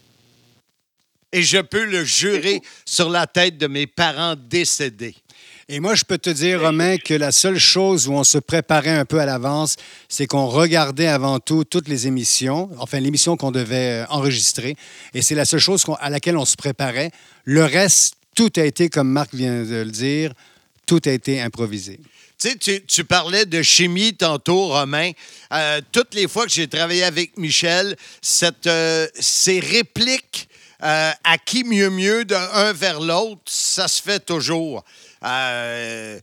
Et 1.31 1.43
je 1.43 1.59
peux 1.59 1.85
le 1.85 2.03
jurer 2.03 2.61
sur 2.85 3.09
la 3.09 3.27
tête 3.27 3.57
de 3.57 3.67
mes 3.67 3.87
parents 3.87 4.35
décédés. 4.35 5.15
Et 5.71 5.79
moi, 5.79 5.93
je 5.93 6.03
peux 6.03 6.17
te 6.17 6.31
dire, 6.31 6.61
Romain, 6.61 6.97
que 6.97 7.13
la 7.13 7.31
seule 7.31 7.59
chose 7.59 8.07
où 8.07 8.13
on 8.13 8.23
se 8.23 8.39
préparait 8.39 8.97
un 8.97 9.05
peu 9.05 9.19
à 9.19 9.25
l'avance, 9.27 9.75
c'est 10.07 10.25
qu'on 10.25 10.47
regardait 10.47 11.05
avant 11.05 11.39
tout 11.39 11.63
toutes 11.63 11.87
les 11.87 12.07
émissions, 12.07 12.71
enfin 12.79 12.99
l'émission 12.99 13.37
qu'on 13.37 13.51
devait 13.51 14.01
euh, 14.01 14.05
enregistrer. 14.09 14.75
Et 15.13 15.21
c'est 15.21 15.35
la 15.35 15.45
seule 15.45 15.59
chose 15.59 15.85
à 15.99 16.09
laquelle 16.09 16.37
on 16.37 16.45
se 16.45 16.55
préparait. 16.55 17.11
Le 17.43 17.63
reste, 17.65 18.15
tout 18.35 18.51
a 18.55 18.63
été, 18.63 18.89
comme 18.89 19.11
Marc 19.11 19.35
vient 19.35 19.63
de 19.63 19.75
le 19.75 19.91
dire, 19.91 20.33
tout 20.87 21.01
a 21.05 21.11
été 21.11 21.39
improvisé. 21.39 21.99
Tu 22.39 22.49
sais, 22.49 22.55
tu, 22.55 22.83
tu 22.87 23.03
parlais 23.03 23.45
de 23.45 23.61
chimie 23.61 24.15
tantôt, 24.15 24.69
Romain. 24.69 25.11
Euh, 25.53 25.81
toutes 25.91 26.15
les 26.15 26.27
fois 26.27 26.45
que 26.45 26.51
j'ai 26.51 26.67
travaillé 26.67 27.03
avec 27.03 27.37
Michel, 27.37 27.95
cette, 28.23 28.65
euh, 28.65 29.07
ces 29.19 29.59
répliques 29.59 30.48
euh, 30.83 31.11
à 31.23 31.37
qui 31.37 31.63
mieux 31.63 31.89
mieux 31.89 32.25
d'un 32.25 32.73
vers 32.73 32.99
l'autre, 32.99 33.41
ça 33.45 33.87
se 33.87 34.01
fait 34.01 34.19
toujours. 34.25 34.83
Euh, 35.23 36.19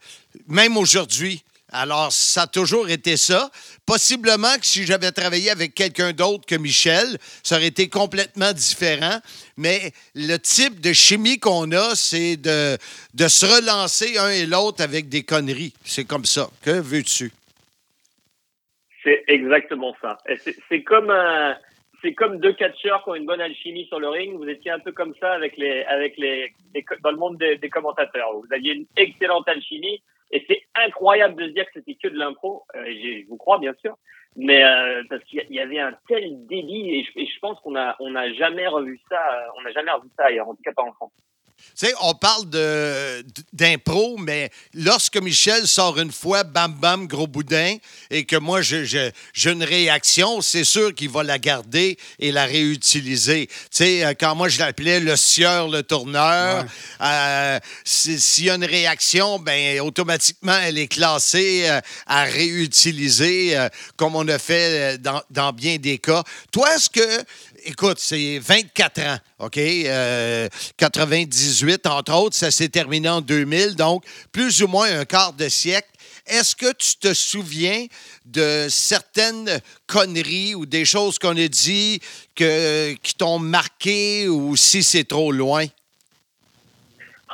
même 0.49 0.77
aujourd'hui. 0.77 1.43
Alors, 1.73 2.13
ça 2.13 2.43
a 2.43 2.47
toujours 2.47 2.89
été 2.89 3.17
ça. 3.17 3.51
Possiblement 3.85 4.55
que 4.59 4.65
si 4.65 4.87
j'avais 4.87 5.11
travaillé 5.11 5.51
avec 5.51 5.75
quelqu'un 5.75 6.13
d'autre 6.13 6.47
que 6.47 6.55
Michel, 6.55 7.19
ça 7.43 7.57
aurait 7.57 7.67
été 7.67 7.89
complètement 7.89 8.53
différent. 8.53 9.21
Mais 9.57 9.93
le 10.15 10.37
type 10.39 10.81
de 10.81 10.93
chimie 10.93 11.39
qu'on 11.41 11.71
a, 11.73 11.95
c'est 11.97 12.37
de, 12.37 12.79
de 13.15 13.29
se 13.29 13.45
relancer 13.45 14.17
un 14.17 14.31
et 14.31 14.47
l'autre 14.47 14.83
avec 14.83 15.09
des 15.09 15.25
conneries. 15.25 15.75
C'est 15.85 16.05
comme 16.05 16.25
ça. 16.25 16.49
Que 16.63 16.71
veux-tu? 16.71 17.33
C'est 19.03 19.25
exactement 19.29 19.95
ça. 20.01 20.19
C'est 20.69 20.83
comme 20.83 21.11
un- 21.11 21.57
c'est 22.07 22.15
comme 22.15 22.39
deux 22.39 22.53
catcheurs 22.53 23.03
qui 23.03 23.11
ont 23.11 23.15
une 23.17 23.27
bonne 23.27 23.41
alchimie 23.41 23.87
sur 23.87 23.99
le 23.99 24.09
ring. 24.09 24.37
Vous 24.37 24.49
étiez 24.49 24.71
un 24.71 24.79
peu 24.79 24.93
comme 24.93 25.13
ça 25.21 25.33
avec 25.33 25.57
les 25.57 25.83
avec 25.85 26.17
les, 26.17 26.55
dans 27.03 27.11
le 27.11 27.17
monde 27.17 27.37
des, 27.37 27.69
commentateurs. 27.69 28.33
Vous 28.33 28.47
aviez 28.53 28.75
une 28.75 28.87
excellente 28.97 29.49
alchimie 29.49 30.01
et 30.31 30.45
c'est 30.49 30.63
incroyable 30.77 31.35
de 31.35 31.49
se 31.49 31.53
dire 31.53 31.65
que 31.67 31.73
c'était 31.75 31.97
que 31.97 32.07
de 32.07 32.17
l'impro. 32.17 32.63
Euh, 32.77 32.85
je 32.87 33.27
vous 33.27 33.37
crois 33.37 33.59
bien 33.59 33.75
sûr, 33.81 33.97
mais 34.37 34.63
euh, 34.63 35.03
parce 35.11 35.25
qu'il 35.25 35.43
y 35.51 35.59
avait 35.59 35.81
un 35.81 35.95
tel 36.07 36.47
débit 36.47 36.95
et 36.95 37.05
je, 37.05 37.11
et 37.23 37.27
je 37.27 37.39
pense 37.41 37.59
qu'on 37.61 37.75
a 37.75 37.97
on 37.99 38.11
n'a 38.11 38.33
jamais 38.35 38.69
revu 38.69 39.01
ça. 39.09 39.17
euh, 39.17 39.49
On 39.59 39.63
n'a 39.63 39.73
jamais 39.73 39.91
revu 39.91 40.09
ça 40.17 40.27
ailleurs, 40.27 40.49
en 40.49 40.55
tout 40.55 40.63
cas 40.63 40.73
pas 40.73 40.85
en 40.85 40.93
France. 40.93 41.13
Tu 41.79 41.87
sais, 41.87 41.93
on 42.01 42.15
parle 42.15 42.49
de- 42.49 43.23
d'impro, 43.53 44.17
mais 44.17 44.51
lorsque 44.73 45.19
Michel 45.19 45.67
sort 45.69 45.99
une 45.99 46.11
fois 46.13 46.43
bam 46.43 46.73
bam 46.73 47.07
gros 47.07 47.27
boudin 47.27 47.77
et 48.11 48.25
que 48.25 48.37
moi 48.37 48.63
je- 48.63 48.85
je- 48.85 49.11
j'ai 49.35 49.51
une 49.51 49.63
réaction, 49.65 50.41
c'est 50.41 50.65
sûr 50.65 50.95
qu'il 50.95 51.11
va 51.11 51.23
la 51.23 51.39
garder 51.39 51.99
et 52.19 52.33
la 52.33 52.47
réutiliser. 52.47 53.47
Tu 53.49 53.55
sais, 53.71 54.05
euh, 54.05 54.15
quand 54.19 54.35
moi 54.35 54.49
je 54.49 54.59
l'appelais 54.59 55.01
le 55.01 55.17
sieur, 55.17 55.69
le 55.69 55.83
tourneur, 55.83 56.65
euh, 57.03 57.59
si- 57.85 58.19
s'il 58.21 58.45
y 58.45 58.51
a 58.51 58.55
une 58.55 58.65
réaction, 58.65 59.39
ben 59.39 59.81
automatiquement 59.81 60.57
elle 60.63 60.79
est 60.79 60.89
classée 60.89 61.65
euh, 61.69 61.81
à 62.07 62.25
réutiliser 62.25 63.57
euh, 63.57 63.69
comme 63.97 64.17
on 64.17 64.27
a 64.29 64.39
fait 64.39 64.99
dans, 64.99 65.23
dans 65.31 65.53
bien 65.53 65.77
des 65.77 65.99
cas. 65.99 66.23
Toi, 66.51 66.75
est-ce 66.75 66.89
que 66.91 67.25
écoute, 67.67 67.99
c'est 67.99 68.39
24 68.39 69.01
ans, 69.03 69.17
OK? 69.41 69.59
Euh, 69.59 70.49
98, 70.77 71.87
entre 71.87 72.15
autres, 72.15 72.37
ça 72.37 72.51
s'est 72.51 72.69
terminé 72.69 73.09
en 73.09 73.21
2000, 73.21 73.77
donc 73.77 74.05
plus 74.33 74.63
ou 74.63 74.69
moins 74.69 75.01
un 75.01 75.05
quart 75.05 75.33
de 75.33 75.49
siècle. 75.49 75.89
Est-ce 76.27 76.57
que 76.57 76.73
tu 76.73 76.97
te 76.97 77.15
souviens 77.15 77.87
de 78.25 78.67
certaines 78.69 79.61
conneries 79.87 80.55
ou 80.55 80.67
des 80.67 80.85
choses 80.85 81.19
qu'on 81.19 81.37
a 81.37 81.49
dit 81.49 82.01
que, 82.35 82.95
qui 82.95 83.15
t'ont 83.15 83.39
marqué 83.39 84.29
ou 84.29 84.57
si 84.57 84.83
c'est 84.83 85.05
trop 85.05 85.31
loin? 85.31 85.67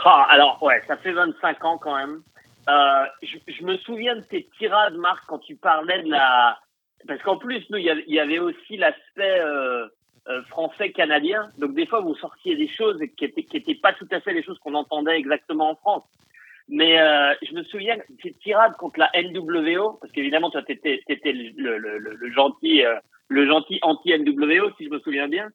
Ah, 0.05 0.27
alors, 0.31 0.63
ouais, 0.63 0.83
ça 0.87 0.97
fait 0.97 1.13
25 1.13 1.65
ans 1.65 1.79
quand 1.79 1.97
même. 1.97 2.23
Euh, 2.69 3.05
je, 3.23 3.65
me 3.65 3.77
souviens 3.79 4.17
de 4.17 4.23
tes 4.23 4.49
tirades, 4.59 4.95
Marc, 4.97 5.25
quand 5.27 5.39
tu 5.39 5.57
parlais 5.57 6.03
de 6.03 6.11
la... 6.11 6.59
Parce 7.09 7.21
qu'en 7.23 7.37
plus, 7.37 7.65
nous, 7.71 7.79
il 7.79 7.85
y 7.85 7.91
avait- 7.91 8.05
il 8.07 8.15
y 8.15 8.21
avait 8.21 8.39
aussi 8.39 8.77
l'aspect 8.77 9.41
euh, 9.41 9.89
euh, 10.29 10.43
français-canadien. 10.45 11.51
Donc, 11.59 11.75
des 11.75 11.87
fois, 11.87 12.01
vous 12.01 12.15
sortiez 12.17 12.57
des 12.57 12.69
choses 12.69 13.01
qui 13.17 13.25
étaient, 13.25 13.43
qui 13.45 13.57
étaient 13.57 13.75
pas 13.75 13.93
tout 13.93 14.09
à 14.11 14.21
fait 14.21 14.33
les 14.33 14.43
choses 14.43 14.59
qu'on 14.61 14.75
entendait 14.75 15.19
exactement 15.19 15.71
en 15.71 15.75
France. 15.77 16.05
Mais 16.69 17.01
euh, 17.01 17.35
je 17.43 17.53
me 17.55 17.65
souviens 17.65 17.97
de 17.97 18.03
tes 18.23 18.33
tirades 18.35 18.77
contre 18.77 19.01
la 19.01 19.11
NWO, 19.21 19.99
parce 20.01 20.13
qu'évidemment, 20.13 20.51
toi, 20.51 20.63
t'étais, 20.63 21.03
t'étais 21.07 21.33
le, 21.33 21.77
le, 21.79 21.99
le, 21.99 22.15
le 22.15 22.33
gentil, 22.33 22.85
euh, 22.85 22.97
gentil 23.31 23.79
anti-NWO, 23.83 24.71
si 24.79 24.85
je 24.85 24.91
me 24.91 25.01
souviens 25.01 25.29
bien. 25.29 25.49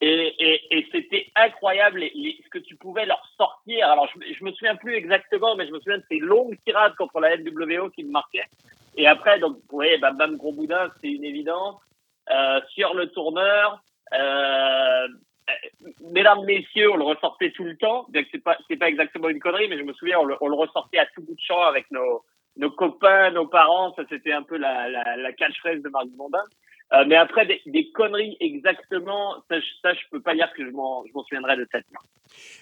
Et, 0.00 0.34
et, 0.38 0.60
et 0.78 0.86
c'était 0.90 1.26
incroyable 1.36 2.00
les- 2.00 2.38
ce 2.44 2.48
que 2.48 2.58
tu 2.58 2.76
pouvais 2.76 3.06
leur 3.06 3.24
sortir. 3.36 3.88
Alors, 3.88 4.08
je, 4.14 4.34
je 4.34 4.44
me 4.44 4.52
souviens 4.52 4.74
plus 4.76 4.94
exactement, 4.94 5.54
mais 5.54 5.66
je 5.66 5.72
me 5.72 5.78
souviens 5.78 5.98
de 5.98 6.04
ces 6.10 6.18
longues 6.18 6.58
tirades 6.64 6.94
contre 6.96 7.20
la 7.20 7.36
NWO 7.36 7.90
qui 7.90 8.02
me 8.04 8.10
marquaient. 8.10 8.44
Et 8.96 9.06
après, 9.06 9.38
donc, 9.38 9.56
vous 9.56 9.76
voyez, 9.76 9.98
Bam 9.98 10.16
Bam 10.16 10.36
Gros 10.36 10.52
Boudin, 10.52 10.88
c'est 11.00 11.08
une 11.10 11.24
évidence. 11.24 11.76
Euh, 12.30 12.60
sur 12.70 12.94
le 12.94 13.08
tourneur, 13.10 13.82
euh, 14.12 15.08
mesdames, 16.12 16.44
messieurs, 16.44 16.92
on 16.92 16.96
le 16.96 17.04
ressortait 17.04 17.50
tout 17.52 17.64
le 17.64 17.76
temps. 17.76 18.06
C'est 18.32 18.42
pas, 18.42 18.56
c'est 18.68 18.76
pas 18.76 18.88
exactement 18.88 19.28
une 19.28 19.40
connerie, 19.40 19.68
mais 19.68 19.78
je 19.78 19.82
me 19.82 19.92
souviens, 19.94 20.18
on 20.18 20.48
le, 20.48 20.54
ressortait 20.54 20.98
à 20.98 21.06
tout 21.06 21.22
bout 21.22 21.34
de 21.34 21.40
champ 21.40 21.62
avec 21.62 21.86
nos, 21.90 22.70
copains, 22.70 23.30
nos 23.30 23.46
parents. 23.46 23.94
Ça, 23.94 24.02
c'était 24.08 24.32
un 24.32 24.42
peu 24.42 24.56
la, 24.56 24.88
la, 24.88 25.16
la 25.16 25.32
catchphrase 25.32 25.82
de 25.82 25.88
Marc 25.88 26.06
Mondin. 26.16 26.44
Euh, 26.92 27.04
mais 27.06 27.16
après, 27.16 27.46
des, 27.46 27.90
conneries 27.92 28.36
exactement, 28.40 29.36
ça, 29.50 29.56
ça, 29.82 29.94
je 29.94 30.00
peux 30.10 30.20
pas 30.20 30.34
dire 30.34 30.48
que 30.56 30.64
je 30.64 30.70
m'en, 30.70 31.02
souviendrai 31.28 31.56
de 31.56 31.66
main. 31.72 32.00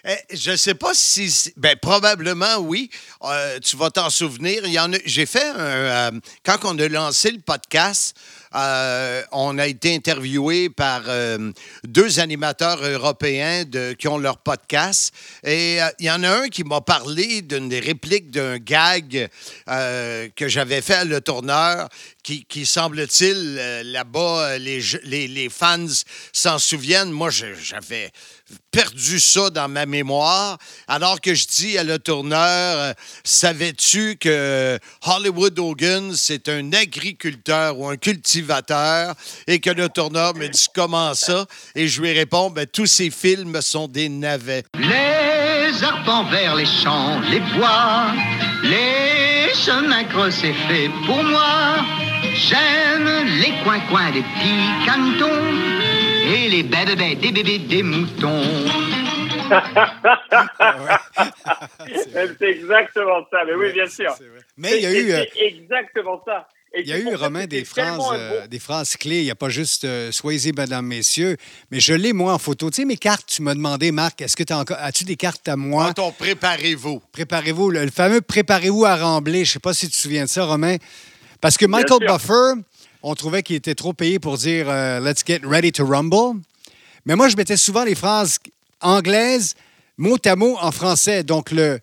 Eh, 0.05 0.35
je 0.35 0.51
ne 0.51 0.55
sais 0.55 0.75
pas 0.75 0.93
si. 0.93 1.53
Ben, 1.57 1.75
probablement, 1.75 2.57
oui. 2.59 2.89
Euh, 3.23 3.59
tu 3.59 3.75
vas 3.75 3.91
t'en 3.91 4.09
souvenir. 4.09 4.63
J'ai 5.05 5.25
fait 5.25 5.45
un. 5.55 6.11
quand 6.45 6.57
on 6.65 6.79
a 6.79 6.87
lancé 6.87 7.31
le 7.31 7.41
podcast, 7.41 8.17
euh, 8.55 9.23
on 9.31 9.57
a 9.57 9.67
été 9.67 9.95
interviewé 9.95 10.69
par 10.69 11.03
euh, 11.07 11.51
deux 11.83 12.19
animateurs 12.19 12.83
européens 12.85 13.65
qui 13.97 14.07
ont 14.07 14.17
leur 14.17 14.37
podcast. 14.37 15.13
Et 15.43 15.81
euh, 15.81 15.87
il 15.99 16.05
y 16.05 16.11
en 16.11 16.23
a 16.23 16.29
un 16.29 16.49
qui 16.49 16.63
m'a 16.63 16.81
parlé 16.81 17.41
d'une 17.41 17.69
des 17.69 17.79
répliques 17.79 18.31
d'un 18.31 18.57
gag 18.57 19.29
que 19.67 20.47
j'avais 20.47 20.81
fait 20.81 20.95
à 20.95 21.05
Le 21.05 21.21
Tourneur, 21.21 21.89
qui, 22.23 22.65
semble-t-il, 22.65 23.55
là-bas, 23.85 24.57
les, 24.57 24.81
les, 25.03 25.27
les 25.27 25.49
fans 25.49 25.85
s'en 26.31 26.59
souviennent. 26.59 27.11
Moi, 27.11 27.29
j'avais 27.29 28.11
perdu 28.71 29.19
ça 29.19 29.49
dans 29.49 29.69
ma 29.69 29.85
mémoire, 29.85 30.57
alors 30.87 31.21
que 31.21 31.33
je 31.33 31.45
dis 31.47 31.77
à 31.77 31.83
le 31.83 31.99
tourneur, 31.99 32.39
euh, 32.39 32.93
savais-tu 33.23 34.17
que 34.19 34.79
Hollywood 35.05 35.57
Hogan, 35.59 36.13
c'est 36.15 36.49
un 36.49 36.73
agriculteur 36.73 37.77
ou 37.79 37.87
un 37.87 37.97
cultivateur, 37.97 39.13
et 39.47 39.59
que 39.59 39.69
le 39.69 39.89
tourneur 39.89 40.35
me 40.35 40.47
dit 40.47 40.67
comment 40.73 41.13
ça, 41.13 41.45
et 41.75 41.87
je 41.87 42.01
lui 42.01 42.11
réponds, 42.13 42.49
ben, 42.49 42.65
tous 42.65 42.87
ces 42.87 43.09
films 43.09 43.61
sont 43.61 43.87
des 43.87 44.09
navets. 44.09 44.63
Les 44.79 45.83
arpents 45.83 46.25
vers 46.25 46.55
les 46.55 46.65
champs, 46.65 47.19
les 47.29 47.39
bois, 47.39 48.11
les 48.63 49.53
chemins 49.53 50.03
creux, 50.05 50.31
c'est 50.31 50.53
fait 50.67 50.89
pour 51.05 51.23
moi. 51.23 51.77
J'aime 52.35 53.27
les 53.39 53.53
coins-coins 53.63 54.11
des 54.11 54.21
petits 54.21 54.87
cantons 54.87 55.72
et 56.23 56.49
les 56.49 56.63
bébés 56.63 57.15
des 57.15 57.31
bébés 57.31 57.59
des 57.59 57.83
moutons. 57.83 58.41
c'est 62.39 62.49
exactement 62.49 63.27
ça, 63.29 63.43
mais 63.45 63.53
oui, 63.55 63.73
bien 63.73 63.87
sûr. 63.87 64.15
Mais 64.57 64.77
il 64.77 64.83
y 64.83 64.85
a 64.85 64.91
eu, 64.93 65.11
euh, 65.11 65.23
C'est 65.33 65.45
exactement 65.45 66.21
ça. 66.25 66.47
Il 66.75 66.87
y 66.87 66.93
a 66.93 66.97
eu, 66.97 67.13
Romain, 67.13 67.45
des 67.45 67.65
phrases, 67.65 68.01
euh, 68.13 68.47
des 68.47 68.57
phrases 68.57 68.95
clés. 68.97 69.19
Il 69.19 69.25
n'y 69.25 69.31
a 69.31 69.35
pas 69.35 69.49
juste 69.49 69.85
euh, 69.85 70.11
Soyez, 70.11 70.51
mesdames, 70.57 70.87
messieurs. 70.87 71.37
Mais 71.69 71.79
je 71.79 71.93
l'ai, 71.93 72.13
moi, 72.13 72.33
en 72.33 72.39
photo. 72.39 72.71
Tu 72.71 72.77
sais, 72.77 72.85
mes 72.85 72.97
cartes, 72.97 73.27
tu 73.27 73.43
m'as 73.43 73.53
demandé, 73.53 73.91
Marc, 73.91 74.21
est-ce 74.21 74.35
que 74.35 74.41
tu 74.41 74.53
as 74.53 74.57
encore. 74.57 74.77
As-tu 74.79 75.03
des 75.03 75.15
cartes 75.15 75.47
à 75.47 75.55
moi? 75.55 75.93
Quand 75.95 76.07
on 76.07 76.11
préparez-vous. 76.11 76.99
Préparez-vous. 77.11 77.69
Le, 77.69 77.85
le 77.85 77.91
fameux 77.91 78.21
Préparez-vous 78.21 78.85
à 78.85 78.95
rembler. 78.95 79.45
Je 79.45 79.51
ne 79.51 79.53
sais 79.53 79.59
pas 79.59 79.75
si 79.75 79.85
tu 79.87 79.91
te 79.91 79.97
souviens 79.97 80.23
de 80.23 80.29
ça, 80.29 80.45
Romain. 80.45 80.77
Parce 81.41 81.57
que 81.57 81.65
Michael. 81.67 82.07
Buffer, 82.07 82.53
on 83.03 83.13
trouvait 83.15 83.43
qu'il 83.43 83.55
était 83.55 83.75
trop 83.75 83.93
payé 83.93 84.17
pour 84.19 84.37
dire 84.37 84.65
euh, 84.69 84.99
Let's 84.99 85.23
get 85.25 85.41
ready 85.43 85.71
to 85.73 85.85
rumble. 85.85 86.39
Mais 87.05 87.15
moi, 87.15 87.27
je 87.27 87.35
mettais 87.35 87.57
souvent 87.57 87.83
les 87.83 87.95
phrases 87.95 88.39
anglaises 88.81 89.55
mot 89.97 90.17
à 90.25 90.35
mot 90.35 90.57
en 90.61 90.71
français. 90.71 91.23
Donc, 91.23 91.51
le 91.51 91.79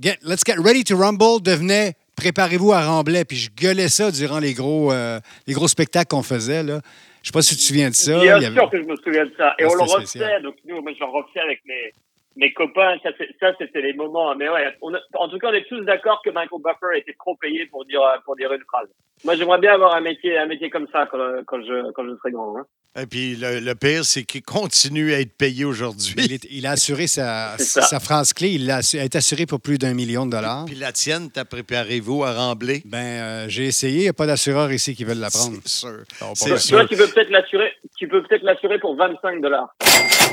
get- 0.00 0.18
Let's 0.22 0.42
get 0.46 0.54
ready 0.58 0.84
to 0.84 0.96
rumble 0.96 1.42
devenait 1.42 1.94
Préparez-vous 2.16 2.72
à 2.74 2.84
rembler. 2.86 3.24
Puis 3.24 3.36
je 3.38 3.50
gueulais 3.50 3.88
ça 3.88 4.10
durant 4.10 4.38
les 4.40 4.52
gros, 4.52 4.92
euh, 4.92 5.18
les 5.46 5.54
gros 5.54 5.68
spectacles 5.68 6.08
qu'on 6.08 6.22
faisait. 6.22 6.62
Là. 6.62 6.80
Je 7.22 7.28
sais 7.28 7.32
pas 7.32 7.40
si 7.40 7.54
tu 7.54 7.56
te 7.56 7.62
souviens 7.62 7.88
de 7.88 7.94
ça. 7.94 8.12
Bien 8.20 8.38
Il 8.38 8.42
y 8.42 8.46
avait- 8.46 8.54
sûr 8.54 8.70
que 8.70 8.76
je 8.78 8.82
me 8.86 8.96
souviens 8.96 9.24
de 9.24 9.32
ça. 9.38 9.54
Et 9.58 9.64
Ah, 9.64 9.68
on 9.70 9.74
le 9.74 9.82
refait. 9.84 10.42
Donc, 10.42 10.54
nous, 10.66 10.82
moi, 10.82 10.92
j'en 10.98 11.10
refais 11.10 11.40
avec 11.40 11.60
mes, 11.66 11.92
mes 12.40 12.52
copains. 12.52 12.96
Ça, 13.02 13.10
c'est- 13.18 13.28
ça, 13.38 13.52
c'était 13.58 13.82
les 13.82 13.92
moments. 13.92 14.34
Mais 14.34 14.48
ouais, 14.48 14.66
on 14.82 14.92
a- 14.94 15.00
en 15.14 15.28
tout 15.28 15.38
cas, 15.38 15.48
on 15.50 15.54
est 15.54 15.68
tous 15.68 15.82
d'accord 15.84 16.20
que 16.24 16.30
Michael 16.30 16.60
Buffer 16.64 16.98
était 16.98 17.14
trop 17.18 17.36
payé 17.36 17.66
pour 17.66 17.84
dire, 17.84 18.02
euh, 18.02 18.16
pour 18.24 18.34
dire 18.36 18.52
une 18.52 18.64
phrase. 18.64 18.88
Moi, 19.24 19.36
j'aimerais 19.36 19.58
bien 19.60 19.74
avoir 19.74 19.94
un 19.94 20.00
métier, 20.00 20.38
un 20.38 20.46
métier 20.46 20.70
comme 20.70 20.86
ça 20.90 21.06
quand, 21.10 21.18
quand 21.46 21.60
je, 21.62 21.92
quand 21.92 22.04
je 22.04 22.16
serai 22.16 22.32
grand. 22.32 22.56
hein. 22.58 22.64
Et 23.00 23.06
puis 23.06 23.36
le, 23.36 23.60
le 23.60 23.74
pire, 23.76 24.04
c'est 24.04 24.24
qu'il 24.24 24.42
continue 24.42 25.12
à 25.14 25.20
être 25.20 25.36
payé 25.36 25.64
aujourd'hui. 25.64 26.14
Il, 26.16 26.32
est- 26.32 26.48
il 26.50 26.66
a 26.66 26.72
assuré 26.72 27.06
sa, 27.06 27.56
sa 27.58 28.00
phrase 28.00 28.32
clé. 28.32 28.48
Il 28.48 28.68
a, 28.70 28.80
est 28.80 29.14
assurée 29.14 29.46
pour 29.46 29.60
plus 29.60 29.78
d'un 29.78 29.94
million 29.94 30.26
de 30.26 30.32
dollars. 30.32 30.64
Puis 30.64 30.74
la 30.74 30.90
tienne, 30.90 31.30
t'as 31.32 31.44
préparez-vous 31.44 32.24
à 32.24 32.32
rembler. 32.32 32.82
Ben, 32.86 32.98
euh, 32.98 33.44
j'ai 33.48 33.66
essayé. 33.66 33.98
Il 33.98 34.02
n'y 34.02 34.08
a 34.08 34.12
pas 34.12 34.26
d'assureur 34.26 34.72
ici 34.72 34.96
qui 34.96 35.04
veulent 35.04 35.18
la 35.20 35.30
prendre. 35.30 35.56
C'est 35.64 35.68
sûr. 35.86 35.98
pas 36.18 36.32
C'est 36.34 36.48
Toi, 36.48 36.58
sûr. 36.58 36.88
tu 36.88 36.96
peux 36.96 37.06
peut-être 37.06 37.30
l'assurer, 37.30 37.72
tu 37.96 38.08
peux 38.08 38.22
peut-être 38.24 38.42
l'assurer 38.42 38.80
pour 38.80 38.96
25 38.96 39.40
dollars. 39.40 39.72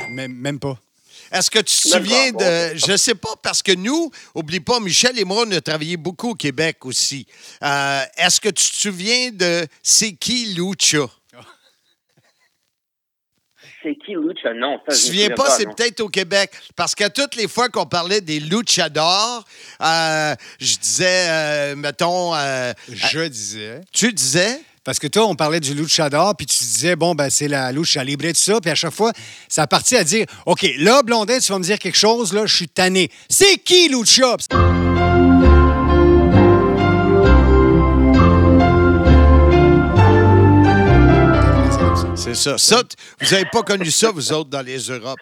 Même, 0.10 0.34
même 0.34 0.60
pas. 0.60 0.78
Est-ce 1.32 1.50
que 1.52 1.60
tu 1.60 1.66
te 1.66 1.88
souviens 1.90 2.32
de. 2.32 2.76
Je 2.78 2.96
sais 2.98 3.16
pas, 3.16 3.36
parce 3.42 3.62
que 3.62 3.72
nous, 3.74 4.12
oublie 4.36 4.60
pas, 4.60 4.80
Michel 4.80 5.18
et 5.20 5.26
moi, 5.26 5.44
on 5.48 5.52
a 5.52 5.62
travaillé 5.62 5.98
beaucoup 5.98 6.32
au 6.32 6.36
Québec 6.36 6.86
aussi. 6.86 7.26
Euh, 7.64 8.02
Est-ce 8.18 8.40
que 8.40 8.50
tu 8.50 8.70
te 8.70 8.76
souviens 8.76 9.32
de 9.32 9.66
C'est 9.84 10.14
qui 10.14 10.54
Lucha? 10.56 11.08
C'est 13.84 13.96
qui 14.04 14.14
Lucha? 14.14 14.54
Non, 14.56 14.78
ça, 14.80 14.84
je 14.88 14.92
me 14.92 14.98
souviens 14.98 15.30
pas, 15.32 15.50
c'est 15.52 15.66
peut-être 15.66 16.00
au 16.02 16.10
Québec. 16.10 16.52
Parce 16.76 16.96
qu'à 16.96 17.10
toutes 17.10 17.36
les 17.36 17.48
fois 17.48 17.70
qu'on 17.70 17.86
parlait 17.86 18.22
des 18.22 18.40
luchadors, 18.40 19.46
euh, 19.82 20.36
je 20.60 20.78
disais, 20.78 21.28
euh, 21.30 21.76
mettons, 21.76 22.34
euh, 22.36 22.74
Je 22.90 23.28
disais. 23.28 23.82
tu 23.94 24.12
disais? 24.12 24.62
Parce 24.88 25.00
que 25.00 25.08
toi, 25.08 25.26
on 25.26 25.36
parlait 25.36 25.60
du 25.60 25.74
luchador, 25.74 26.34
puis 26.38 26.46
tu 26.46 26.60
disais, 26.60 26.96
bon, 26.96 27.14
ben, 27.14 27.30
c'est 27.30 27.50
la 27.50 27.74
lucha 27.74 28.06
libre 28.06 28.24
et 28.24 28.32
tout 28.32 28.40
ça. 28.40 28.62
Puis 28.62 28.72
à 28.72 28.76
chaque 28.76 28.94
fois, 28.94 29.12
ça 29.50 29.68
partit 29.68 29.98
à 29.98 30.06
dire, 30.06 30.26
OK, 30.46 30.66
là, 30.78 31.04
Blondin, 31.04 31.40
tu 31.40 31.52
vas 31.52 31.60
me 31.60 31.64
dire 31.66 31.78
quelque 31.78 31.98
chose, 31.98 32.34
là, 32.34 32.46
je 32.46 32.56
suis 32.56 32.70
tanné. 32.70 33.10
C'est 33.28 33.58
qui 33.58 33.90
Lucha? 33.90 34.38
C'est 42.16 42.36
ça. 42.36 42.56
Vous 43.20 43.32
n'avez 43.32 43.50
pas 43.52 43.64
connu 43.64 43.92
ça, 43.92 44.12
vous 44.12 44.32
autres, 44.32 44.50
dans 44.50 44.66
les 44.66 44.78
Europes? 44.78 45.20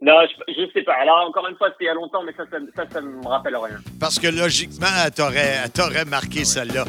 Non, 0.00 0.14
je, 0.26 0.52
je 0.52 0.72
sais 0.72 0.82
pas. 0.82 0.94
Alors, 1.00 1.28
encore 1.28 1.46
une 1.46 1.56
fois, 1.56 1.68
c'était 1.70 1.84
il 1.84 1.86
y 1.86 1.90
a 1.90 1.94
longtemps, 1.94 2.24
mais 2.24 2.32
ça, 2.36 2.42
ça, 2.50 2.56
ça, 2.74 2.82
ça 2.92 3.00
me 3.00 3.24
rappelle 3.28 3.56
rien. 3.56 3.76
Parce 4.00 4.18
que 4.18 4.26
logiquement, 4.26 4.88
elle 5.04 5.12
t'aurait 5.12 5.60
elle 5.62 5.70
t'aurait 5.70 6.04
marqué 6.04 6.44
celle-là. 6.44 6.84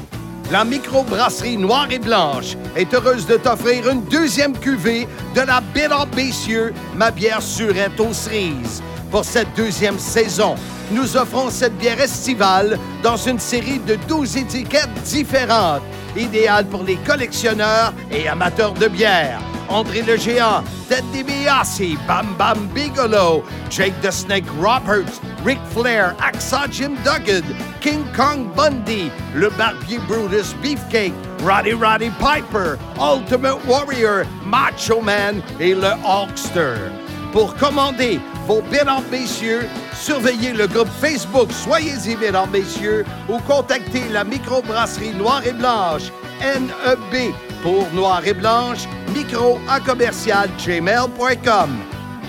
La 0.51 0.63
microbrasserie 0.63 1.57
Noire 1.57 1.87
et 1.89 1.97
Blanche 1.97 2.55
est 2.75 2.93
heureuse 2.93 3.25
de 3.25 3.35
t'offrir 3.35 3.89
une 3.89 4.03
deuxième 4.03 4.55
cuvée 4.55 5.07
de 5.33 5.41
la 5.41 5.59
Bitter 5.59 6.05
Bessieux, 6.15 6.71
ma 6.95 7.09
bière 7.09 7.41
surette 7.41 7.99
aux 7.99 8.13
cerises. 8.13 8.83
Pour 9.15 9.23
cette 9.23 9.55
deuxième 9.55 9.97
saison, 9.97 10.55
nous 10.91 11.15
offrons 11.15 11.49
cette 11.49 11.77
bière 11.77 12.01
estivale 12.01 12.77
dans 13.01 13.15
une 13.15 13.39
série 13.39 13.79
de 13.79 13.95
12 14.09 14.35
étiquettes 14.35 14.93
différentes, 15.05 15.83
idéale 16.17 16.65
pour 16.65 16.83
les 16.83 16.97
collectionneurs 16.97 17.93
et 18.11 18.27
amateurs 18.27 18.73
de 18.73 18.89
bière. 18.89 19.39
André 19.69 20.01
le 20.01 20.17
Géant, 20.17 20.65
Ted 20.89 21.01
DiBiase, 21.13 21.97
Bam 22.05 22.35
Bam 22.37 22.67
Bigelow, 22.75 23.45
Jake 23.69 23.93
the 24.01 24.11
Snake 24.11 24.49
Roberts, 24.59 25.21
Ric 25.45 25.59
Flair, 25.73 26.13
Axa 26.19 26.69
Jim 26.69 26.97
Duggan, 27.05 27.45
King 27.79 28.03
Kong 28.13 28.53
Bundy, 28.53 29.09
le 29.33 29.49
barbier 29.51 29.99
Brutus 30.09 30.53
Beefcake, 30.61 31.13
Roddy 31.41 31.71
Roddy 31.71 32.09
Piper, 32.19 32.77
Ultimate 32.99 33.65
Warrior, 33.65 34.25
Macho 34.45 34.99
Man 34.99 35.41
et 35.61 35.73
le 35.73 35.93
Hulkster. 36.03 37.04
Pour 37.35 37.53
commander 37.55 38.21
vos 38.47 38.61
mesdames, 38.71 39.03
messieurs, 39.11 39.67
surveillez 39.93 40.53
le 40.53 40.67
groupe 40.67 40.87
Facebook 41.01 41.51
Soyez-y, 41.51 42.15
mesdames, 42.15 42.49
messieurs, 42.49 43.03
ou 43.27 43.39
contactez 43.39 44.07
la 44.09 44.23
microbrasserie 44.23 45.13
Noire 45.13 45.45
et 45.45 45.51
Blanche, 45.51 46.13
NEB, 46.39 47.33
pour 47.61 47.91
Noire 47.93 48.25
et 48.25 48.33
Blanche, 48.33 48.87
micro 49.13 49.59
en 49.69 49.83
commercial 49.83 50.47
gmail.com. 50.65 51.71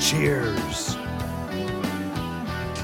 Cheers! 0.01 0.96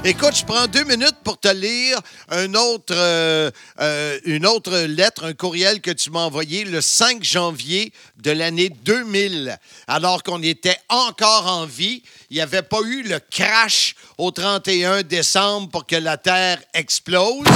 Écoute, 0.05 0.35
je 0.35 0.43
prends 0.43 0.67
deux 0.67 0.83
minutes 0.83 1.15
pour 1.23 1.39
te 1.39 1.47
lire 1.47 1.97
euh, 2.33 3.51
euh, 3.79 4.19
une 4.25 4.45
autre 4.45 4.77
lettre, 4.79 5.23
un 5.23 5.33
courriel 5.33 5.79
que 5.79 5.91
tu 5.91 6.11
m'as 6.11 6.25
envoyé 6.25 6.65
le 6.65 6.81
5 6.81 7.23
janvier 7.23 7.93
de 8.17 8.31
l'année 8.31 8.67
2000, 8.67 9.57
alors 9.87 10.21
qu'on 10.21 10.43
était 10.43 10.75
encore 10.89 11.47
en 11.47 11.65
vie. 11.65 12.03
Il 12.29 12.35
n'y 12.35 12.41
avait 12.41 12.63
pas 12.63 12.81
eu 12.81 13.03
le 13.03 13.21
crash 13.31 13.95
au 14.17 14.31
31 14.31 15.03
décembre 15.03 15.69
pour 15.69 15.87
que 15.87 15.95
la 15.95 16.17
Terre 16.17 16.61
explose. 16.73 17.47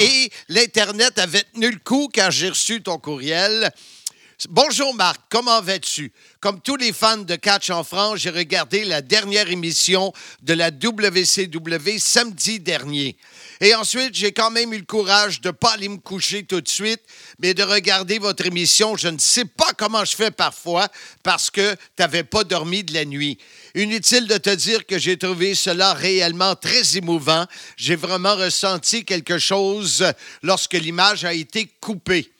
Et 0.00 0.30
l'Internet 0.48 1.18
avait 1.18 1.44
tenu 1.52 1.70
le 1.70 1.80
coup 1.84 2.08
quand 2.14 2.30
j'ai 2.30 2.48
reçu 2.48 2.82
ton 2.82 2.96
courriel. 2.96 3.70
Bonjour 4.48 4.92
Marc, 4.94 5.20
comment 5.28 5.60
vas-tu? 5.60 6.10
Comme 6.40 6.60
tous 6.60 6.76
les 6.76 6.92
fans 6.92 7.18
de 7.18 7.36
catch 7.36 7.70
en 7.70 7.84
France, 7.84 8.20
j'ai 8.20 8.30
regardé 8.30 8.84
la 8.84 9.00
dernière 9.00 9.48
émission 9.48 10.12
de 10.42 10.54
la 10.54 10.70
WCW 10.70 11.98
samedi 11.98 12.58
dernier. 12.58 13.16
Et 13.60 13.74
ensuite, 13.74 14.14
j'ai 14.14 14.32
quand 14.32 14.50
même 14.50 14.72
eu 14.72 14.78
le 14.78 14.84
courage 14.84 15.40
de 15.42 15.48
ne 15.48 15.52
pas 15.52 15.74
aller 15.74 15.88
me 15.88 15.98
coucher 15.98 16.42
tout 16.42 16.60
de 16.60 16.68
suite, 16.68 17.00
mais 17.38 17.54
de 17.54 17.62
regarder 17.62 18.18
votre 18.18 18.44
émission. 18.44 18.96
Je 18.96 19.08
ne 19.08 19.18
sais 19.18 19.44
pas 19.44 19.72
comment 19.76 20.04
je 20.04 20.16
fais 20.16 20.32
parfois 20.32 20.88
parce 21.22 21.48
que 21.48 21.74
tu 21.74 21.78
n'avais 22.00 22.24
pas 22.24 22.42
dormi 22.42 22.82
de 22.82 22.94
la 22.94 23.04
nuit. 23.04 23.38
Inutile 23.76 24.26
de 24.26 24.38
te 24.38 24.50
dire 24.50 24.86
que 24.86 24.98
j'ai 24.98 25.18
trouvé 25.18 25.54
cela 25.54 25.94
réellement 25.94 26.56
très 26.56 26.96
émouvant. 26.96 27.46
J'ai 27.76 27.96
vraiment 27.96 28.34
ressenti 28.34 29.04
quelque 29.04 29.38
chose 29.38 30.04
lorsque 30.42 30.74
l'image 30.74 31.24
a 31.24 31.32
été 31.32 31.70
coupée. 31.80 32.32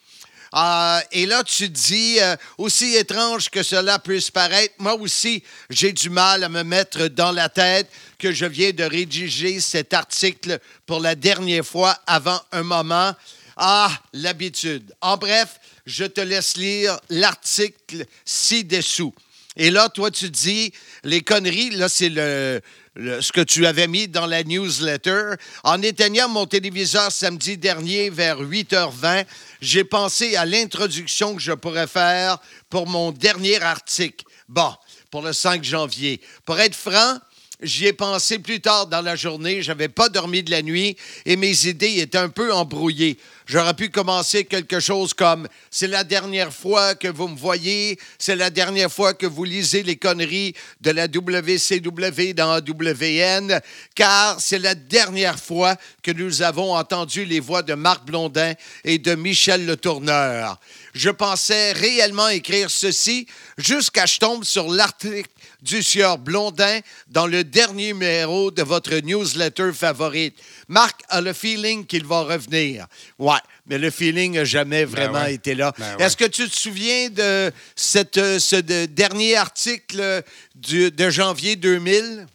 Euh, 0.53 0.99
et 1.11 1.25
là, 1.25 1.43
tu 1.43 1.69
dis, 1.69 2.19
euh, 2.19 2.35
aussi 2.57 2.95
étrange 2.95 3.49
que 3.49 3.63
cela 3.63 3.97
puisse 3.97 4.29
paraître, 4.29 4.75
moi 4.77 4.93
aussi, 4.95 5.43
j'ai 5.69 5.91
du 5.93 6.09
mal 6.09 6.43
à 6.43 6.49
me 6.49 6.63
mettre 6.63 7.07
dans 7.07 7.31
la 7.31 7.49
tête 7.49 7.89
que 8.19 8.31
je 8.31 8.45
viens 8.45 8.71
de 8.71 8.83
rédiger 8.83 9.59
cet 9.59 9.93
article 9.93 10.59
pour 10.85 10.99
la 10.99 11.15
dernière 11.15 11.65
fois 11.65 11.97
avant 12.05 12.39
un 12.51 12.63
moment. 12.63 13.13
Ah, 13.57 13.91
l'habitude. 14.13 14.93
En 15.01 15.17
bref, 15.17 15.59
je 15.85 16.05
te 16.05 16.21
laisse 16.21 16.55
lire 16.55 16.99
l'article 17.09 18.05
ci-dessous. 18.23 19.13
Et 19.55 19.69
là, 19.69 19.89
toi, 19.89 20.09
tu 20.09 20.29
dis, 20.29 20.73
les 21.03 21.21
conneries, 21.21 21.71
là, 21.71 21.89
c'est 21.89 22.09
le, 22.09 22.61
ce 22.95 23.31
que 23.31 23.41
tu 23.41 23.65
avais 23.65 23.87
mis 23.87 24.07
dans 24.07 24.25
la 24.25 24.43
newsletter. 24.43 25.35
En 25.63 25.81
éteignant 25.81 26.29
mon 26.29 26.45
téléviseur 26.45 27.11
samedi 27.11 27.57
dernier 27.57 28.09
vers 28.09 28.41
8h20, 28.41 29.25
j'ai 29.61 29.83
pensé 29.83 30.35
à 30.35 30.45
l'introduction 30.45 31.35
que 31.35 31.41
je 31.41 31.53
pourrais 31.53 31.87
faire 31.87 32.37
pour 32.69 32.87
mon 32.87 33.11
dernier 33.11 33.61
article. 33.61 34.25
Bon, 34.47 34.73
pour 35.11 35.21
le 35.21 35.33
5 35.33 35.63
janvier. 35.63 36.21
Pour 36.45 36.59
être 36.59 36.75
franc, 36.75 37.17
J'y 37.63 37.85
ai 37.85 37.93
pensé 37.93 38.39
plus 38.39 38.59
tard 38.59 38.87
dans 38.87 39.01
la 39.01 39.15
journée. 39.15 39.61
J'avais 39.61 39.87
pas 39.87 40.09
dormi 40.09 40.43
de 40.43 40.51
la 40.51 40.61
nuit 40.61 40.97
et 41.25 41.37
mes 41.37 41.65
idées 41.67 41.99
étaient 41.99 42.17
un 42.17 42.27
peu 42.27 42.53
embrouillées. 42.53 43.17
J'aurais 43.45 43.73
pu 43.73 43.89
commencer 43.89 44.45
quelque 44.45 44.79
chose 44.79 45.13
comme 45.13 45.47
C'est 45.69 45.87
la 45.87 46.03
dernière 46.03 46.53
fois 46.53 46.95
que 46.95 47.09
vous 47.09 47.27
me 47.27 47.35
voyez, 47.35 47.99
c'est 48.17 48.37
la 48.37 48.49
dernière 48.49 48.91
fois 48.91 49.13
que 49.13 49.25
vous 49.25 49.43
lisez 49.43 49.83
les 49.83 49.97
conneries 49.97 50.53
de 50.79 50.91
la 50.91 51.07
WCW 51.07 52.33
dans 52.33 52.59
WN, 52.59 53.59
car 53.95 54.39
c'est 54.39 54.59
la 54.59 54.75
dernière 54.75 55.39
fois 55.39 55.75
que 56.01 56.11
nous 56.11 56.41
avons 56.41 56.73
entendu 56.75 57.25
les 57.25 57.41
voix 57.41 57.63
de 57.63 57.73
Marc 57.73 58.05
Blondin 58.05 58.53
et 58.85 58.97
de 58.97 59.15
Michel 59.15 59.65
Le 59.65 59.75
Tourneur. 59.75 60.59
Je 60.93 61.09
pensais 61.09 61.71
réellement 61.71 62.27
écrire 62.29 62.69
ceci 62.69 63.27
jusqu'à 63.57 64.05
ce 64.05 64.13
que 64.13 64.13
je 64.15 64.19
tombe 64.19 64.43
sur 64.43 64.69
l'article 64.71 65.29
du 65.61 65.81
sieur 65.81 66.17
Blondin 66.17 66.79
dans 67.07 67.25
le 67.25 67.43
dernier 67.43 67.93
numéro 67.93 68.51
de 68.51 68.61
votre 68.61 68.93
newsletter 68.97 69.71
favorite. 69.73 70.35
Marc 70.67 71.01
a 71.09 71.21
le 71.21 71.33
feeling 71.33 71.85
qu'il 71.85 72.05
va 72.05 72.21
revenir. 72.23 72.85
Ouais, 73.17 73.37
mais 73.65 73.77
le 73.79 73.89
feeling 73.89 74.35
n'a 74.35 74.43
jamais 74.45 74.85
vraiment 74.85 75.23
ouais. 75.23 75.35
été 75.35 75.55
là. 75.55 75.73
Ben 75.79 75.95
ouais. 75.97 76.03
Est-ce 76.05 76.15
que 76.17 76.25
tu 76.25 76.47
te 76.47 76.55
souviens 76.55 77.09
de 77.09 77.51
cette, 77.75 78.17
euh, 78.17 78.37
ce 78.39 78.57
de- 78.57 78.85
dernier 78.85 79.35
article 79.35 80.21
du- 80.53 80.91
de 80.91 81.09
janvier 81.09 81.55
2000? 81.55 82.27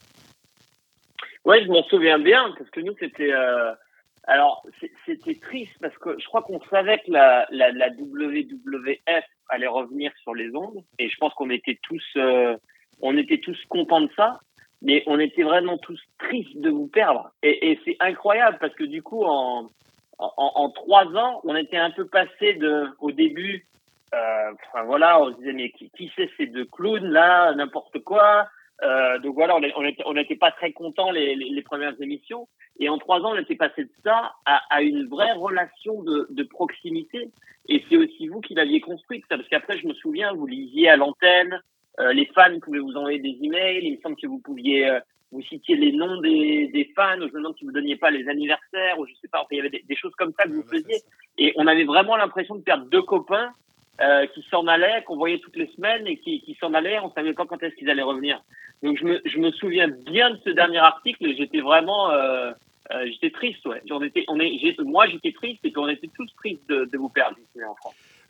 Ouais, 1.45 1.63
je 1.65 1.69
m'en 1.71 1.83
souviens 1.85 2.19
bien 2.19 2.53
parce 2.59 2.71
que 2.71 2.81
nous 2.81 2.95
c'était 2.99 3.31
euh, 3.33 3.73
alors 4.29 4.63
c'était 5.07 5.35
triste 5.37 5.73
parce 5.81 5.97
que 5.97 6.19
je 6.21 6.27
crois 6.27 6.43
qu'on 6.43 6.61
savait 6.71 6.99
que 6.99 7.11
la, 7.11 7.47
la, 7.51 7.73
la 7.73 7.89
WWF 7.89 9.25
allait 9.49 9.67
revenir 9.67 10.13
sur 10.23 10.35
les 10.35 10.55
ondes 10.55 10.85
et 10.99 11.09
je 11.09 11.17
pense 11.17 11.33
qu'on 11.33 11.49
était 11.49 11.79
tous 11.83 12.05
euh, 12.17 12.55
on 13.01 13.17
était 13.17 13.39
tous 13.39 13.57
contents 13.71 14.03
de 14.03 14.11
ça, 14.15 14.39
mais 14.83 15.03
on 15.07 15.19
était 15.19 15.45
vraiment 15.45 15.79
tous 15.79 15.99
tristes 16.19 16.59
de 16.59 16.69
vous 16.69 16.89
perdre. 16.89 17.31
Et, 17.43 17.71
et 17.71 17.81
c'est 17.85 17.97
incroyable 18.01 18.59
parce 18.61 18.75
que 18.75 18.85
du 18.85 19.03
coup 19.03 19.25
en, 19.25 19.71
en 20.19 20.33
en 20.37 20.71
trois 20.73 21.07
ans 21.17 21.41
on 21.45 21.57
était 21.57 21.79
un 21.79 21.91
peu 21.91 22.07
passé 22.07 22.53
de 22.53 22.87
au 23.01 23.11
début 23.11 23.67
euh, 24.13 24.53
enfin 24.53 24.85
voilà 24.85 25.23
on 25.23 25.33
se 25.33 25.39
disait 25.39 25.55
mais 25.55 25.71
qui, 25.71 25.91
qui 25.97 26.13
c'est 26.17 26.31
ces 26.37 26.47
deux 26.47 26.67
clowns 26.67 27.09
là 27.11 27.55
n'importe 27.55 27.99
quoi? 28.01 28.47
Euh, 28.83 29.19
donc 29.19 29.35
voilà, 29.35 29.57
on 30.07 30.15
n'était 30.15 30.37
pas 30.37 30.53
très 30.53 30.73
contents 30.73 31.11
les, 31.11 31.35
les, 31.35 31.51
les 31.51 31.63
premières 31.63 32.01
émissions. 32.01 32.49
Et 32.79 32.89
en 32.89 32.99
trois 32.99 33.21
ans, 33.21 33.33
on 33.35 33.39
était 33.39 33.57
passé 33.57 33.85
de 33.85 33.91
ça 34.05 34.35
à, 34.45 34.63
à 34.71 34.83
une 34.83 35.07
vraie 35.09 35.33
relation 35.33 36.03
de, 36.03 36.29
de 36.31 36.43
proximité. 36.45 37.31
Et 37.69 37.83
c'est 37.89 37.97
aussi 37.97 38.29
vous 38.29 38.41
qui 38.41 38.55
l'aviez 38.55 38.81
construite, 38.81 39.25
ça, 39.29 39.37
parce 39.37 39.49
qu'après, 39.49 39.79
je 39.79 39.87
me 39.87 39.95
souviens, 39.95 40.33
vous 40.33 40.47
lisiez 40.47 40.89
à 40.89 40.97
l'antenne, 40.97 41.61
euh, 42.01 42.13
les 42.13 42.27
fans 42.27 42.59
pouvaient 42.61 42.79
vous 42.79 42.97
envoyer 42.97 43.19
des 43.19 43.37
emails. 43.43 43.81
Il 43.83 43.97
me 43.97 44.01
semble 44.01 44.17
que 44.17 44.29
vous 44.29 44.39
pouviez, 44.39 44.89
euh, 44.89 45.01
vous 45.33 45.43
citiez 45.43 45.75
les 45.75 45.93
noms 45.93 46.21
des, 46.21 46.69
des 46.69 46.91
fans. 46.95 47.17
Je 47.19 47.25
me 47.25 47.39
demande 47.39 47.57
si 47.59 47.65
vous 47.65 47.73
donniez 47.73 47.97
pas 47.97 48.11
les 48.11 48.29
anniversaires 48.29 48.99
ou 48.99 49.07
je 49.07 49.15
sais 49.15 49.29
pas. 49.29 49.41
Enfin, 49.41 49.49
il 49.51 49.57
y 49.57 49.61
avait 49.61 49.71
des, 49.71 49.85
des 49.87 49.97
choses 49.97 50.15
comme 50.15 50.33
ça 50.39 50.45
que 50.45 50.53
vous 50.53 50.63
faisiez. 50.63 50.99
Et 51.37 51.53
on 51.57 51.67
avait 51.67 51.85
vraiment 51.85 52.17
l'impression 52.17 52.55
de 52.55 52.63
perdre 52.63 52.87
deux 52.87 53.03
copains 53.03 53.51
euh, 54.01 54.27
qui 54.29 54.43
s'en 54.51 54.69
allaient, 54.69 55.03
qu'on 55.05 55.17
voyait 55.17 55.41
toutes 55.41 55.57
les 55.57 55.67
semaines 55.75 56.07
et 56.07 56.17
qui, 56.19 56.41
qui 56.43 56.55
s'en 56.61 56.73
allaient. 56.73 57.01
On 57.01 57.11
savait 57.11 57.35
pas 57.35 57.45
quand 57.45 57.61
est-ce 57.65 57.75
qu'ils 57.75 57.91
allaient 57.91 58.03
revenir. 58.03 58.41
Donc 58.83 58.99
je 58.99 59.05
me, 59.05 59.21
je 59.25 59.39
me 59.39 59.51
souviens 59.53 59.89
bien 59.89 60.31
de 60.31 60.39
ce 60.45 60.51
dernier 60.51 60.79
article. 60.79 61.35
J'étais 61.37 61.61
vraiment, 61.61 62.11
euh, 62.11 62.53
euh, 62.93 63.07
j'étais 63.13 63.31
triste. 63.31 63.65
Ouais. 63.67 63.83
J'en 63.89 64.01
étais, 64.03 64.25
on 64.29 64.39
est, 64.39 64.81
moi 64.85 65.07
j'étais 65.09 65.33
triste 65.33 65.61
et 65.65 65.73
qu'on 65.73 65.89
était 65.89 66.11
tous 66.15 66.29
tristes 66.39 66.69
de, 66.69 66.97
vous 66.97 67.09
perdre 67.09 67.37
ici 67.39 67.65
en. 67.65 67.75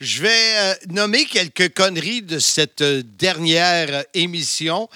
Je 0.01 0.22
vais 0.22 0.28
euh, 0.28 0.74
nommer 0.90 1.24
quelques 1.24 1.74
conneries 1.74 2.22
de 2.22 2.38
cette 2.38 2.82
dernière 2.82 4.05
émission. 4.14 4.88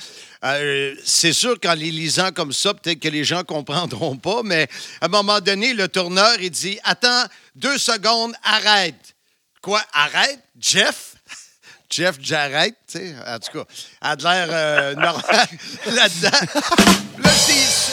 C'est 1.05 1.33
sûr 1.33 1.59
qu'en 1.59 1.75
les 1.75 1.91
lisant 1.91 2.31
comme 2.31 2.53
ça, 2.53 2.73
peut-être 2.73 3.01
que 3.01 3.09
les 3.09 3.25
gens 3.25 3.43
comprendront 3.43 4.17
pas, 4.17 4.43
mais 4.45 4.69
à 5.01 5.07
un 5.07 5.09
moment 5.09 5.41
donné, 5.41 5.75
le 5.75 5.89
tourneur, 5.89 6.37
il 6.41 6.51
dit 6.51 6.79
Attends, 6.85 7.25
deux 7.57 7.79
secondes, 7.79 8.33
arrête. 8.45 9.17
Quoi, 9.61 9.81
arrête? 9.93 10.41
Jeff? 10.59 11.12
Jeff 11.93 12.17
Jarrett, 12.21 12.75
tu 12.91 12.99
sais, 12.99 13.15
en 13.27 13.39
tout 13.39 13.59
cas, 13.59 13.65
a 14.01 14.17
de 14.17 14.23
l'air 14.23 14.49
euh, 14.51 14.95
normal 14.97 15.49
là-dedans. 15.87 16.39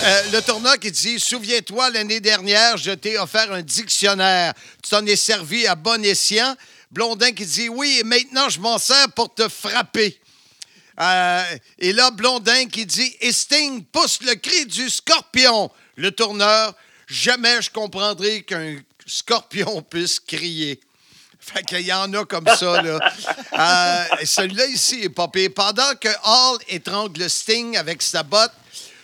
Euh, 0.02 0.22
le 0.32 0.42
tourneur 0.42 0.80
qui 0.80 0.92
dit 0.92 1.20
Souviens-toi, 1.20 1.90
l'année 1.90 2.22
dernière, 2.22 2.78
je 2.78 2.92
t'ai 2.92 3.18
offert 3.18 3.52
un 3.52 3.62
dictionnaire. 3.62 4.54
Tu 4.82 4.90
t'en 4.90 5.06
es 5.06 5.16
servi 5.16 5.68
à 5.68 5.76
bon 5.76 6.04
escient. 6.06 6.56
Blondin 6.92 7.32
qui 7.34 7.46
dit 7.46 7.68
Oui, 7.68 7.98
et 8.00 8.04
maintenant, 8.04 8.48
je 8.48 8.60
m'en 8.60 8.78
sers 8.78 9.12
pour 9.12 9.34
te 9.34 9.48
frapper. 9.50 10.20
Euh, 11.02 11.44
et 11.78 11.92
là, 11.92 12.12
Blondin 12.12 12.68
qui 12.68 12.86
dit 12.86 13.16
Et 13.20 13.34
Sting 13.34 13.84
pousse 13.84 14.20
le 14.22 14.36
cri 14.36 14.66
du 14.66 14.90
scorpion. 14.90 15.70
Le 15.96 16.12
tourneur 16.12 16.74
Jamais 17.10 17.60
je 17.60 17.72
comprendrai 17.72 18.44
qu'un 18.44 18.78
scorpion 19.08 19.82
puisse 19.82 20.20
crier. 20.20 20.80
Fait 21.54 21.64
qu'il 21.64 21.82
y 21.82 21.94
en 21.94 22.14
a 22.14 22.26
comme 22.26 22.48
ça, 22.48 22.82
là. 22.82 23.00
Euh, 23.54 24.26
Celui-là 24.26 24.66
ici 24.68 25.02
est 25.04 25.10
pas. 25.10 25.28
Pendant 25.28 25.96
que 26.00 26.10
Hall 26.24 26.60
étrangle 26.68 27.30
Sting 27.30 27.78
avec 27.78 28.02
sa 28.02 28.24
botte, 28.24 28.52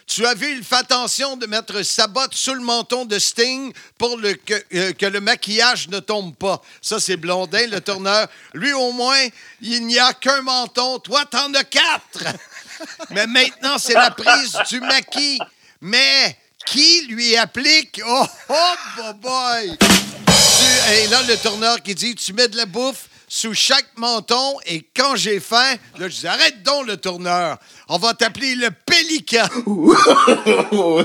Tu 0.07 0.23
as 0.27 0.35
vu, 0.35 0.51
il 0.55 0.63
fait 0.63 0.75
attention 0.75 1.35
de 1.35 1.47
mettre 1.47 1.81
sa 1.81 2.05
botte 2.05 2.35
sous 2.35 2.53
le 2.53 2.59
menton 2.61 3.05
de 3.05 3.17
Sting 3.17 3.73
pour 3.97 4.21
que, 4.45 4.63
euh, 4.75 4.93
que 4.93 5.07
le 5.07 5.19
maquillage 5.19 5.87
ne 5.87 5.99
tombe 5.99 6.35
pas. 6.35 6.61
Ça, 6.79 6.99
c'est 6.99 7.17
Blondin, 7.17 7.65
le 7.65 7.81
tourneur. 7.81 8.27
Lui, 8.53 8.71
au 8.73 8.91
moins, 8.91 9.27
il 9.61 9.87
n'y 9.87 9.97
a 9.97 10.13
qu'un 10.13 10.43
menton. 10.43 10.99
Toi, 10.99 11.25
t'en 11.25 11.51
as 11.55 11.63
quatre. 11.63 12.23
Mais 13.09 13.25
maintenant, 13.25 13.79
c'est 13.79 13.95
la 13.95 14.11
prise 14.11 14.55
du 14.69 14.79
maquis. 14.79 15.39
Mais 15.81 16.37
qui 16.66 17.05
lui 17.07 17.36
applique? 17.38 18.01
Oh, 18.07 18.24
oh, 18.49 19.13
boy! 19.22 19.78
Tu- 19.78 20.93
et 21.03 21.07
là, 21.07 21.22
le 21.28 21.36
tourneur 21.38 21.82
qui 21.82 21.95
dit 21.95 22.16
Tu 22.16 22.34
mets 22.34 22.47
de 22.47 22.57
la 22.57 22.66
bouffe 22.66 23.07
sous 23.28 23.53
chaque 23.53 23.88
menton 23.97 24.57
et 24.66 24.86
quand 24.95 25.16
j'ai 25.16 25.39
faim, 25.39 25.76
là, 25.97 26.07
je 26.07 26.20
dis 26.22 26.28
Arrête 26.28 26.63
donc 26.63 26.88
le 26.88 26.97
tourneur. 26.97 27.57
On 27.89 27.97
va 27.97 28.13
t'appeler 28.13 28.55
le 28.55 28.70
pélican. 28.86 29.47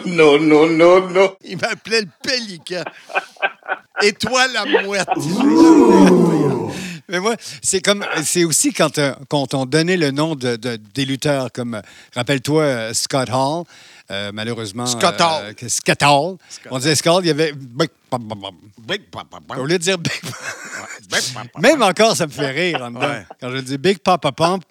non, 0.06 0.38
non, 0.38 0.66
non, 0.68 1.08
non. 1.08 1.36
Il 1.44 1.58
m'appelait 1.58 2.02
le 2.02 2.08
pélican. 2.22 2.84
Et 4.02 4.12
toi, 4.12 4.46
la 4.48 4.64
mouette. 4.82 5.08
Mais 7.08 7.18
moi, 7.18 7.34
c'est 7.60 7.80
comme, 7.80 8.04
c'est 8.24 8.44
aussi 8.44 8.72
quand, 8.72 8.96
euh, 8.98 9.12
quand 9.28 9.52
on 9.54 9.66
donnait 9.66 9.96
le 9.96 10.12
nom 10.12 10.36
de, 10.36 10.54
de- 10.54 10.76
des 10.94 11.04
lutteurs, 11.04 11.50
comme, 11.52 11.82
rappelle-toi, 12.14 12.62
euh, 12.62 12.94
Scott 12.94 13.28
Hall, 13.32 13.64
euh, 14.10 14.30
malheureusement. 14.34 14.86
Scott 14.86 15.20
euh. 15.20 15.52
On 16.70 16.78
disait 16.78 16.94
Scott, 16.96 17.20
il 17.24 17.28
y 17.28 17.30
avait. 17.30 17.52
Au 19.58 19.64
lieu 19.64 19.78
de 19.78 19.82
dire 19.82 19.98
Big. 19.98 20.12
Même 21.58 21.82
encore, 21.82 22.16
ça 22.16 22.26
me 22.26 22.32
fait 22.32 22.50
rire 22.50 22.82
en 22.82 22.90
dedans. 22.90 23.00
Ouais. 23.00 23.24
Quand 23.40 23.50
je 23.50 23.58
dis 23.58 23.78
Big 23.78 23.98
Papa 23.98 24.32
Pump, 24.32 24.64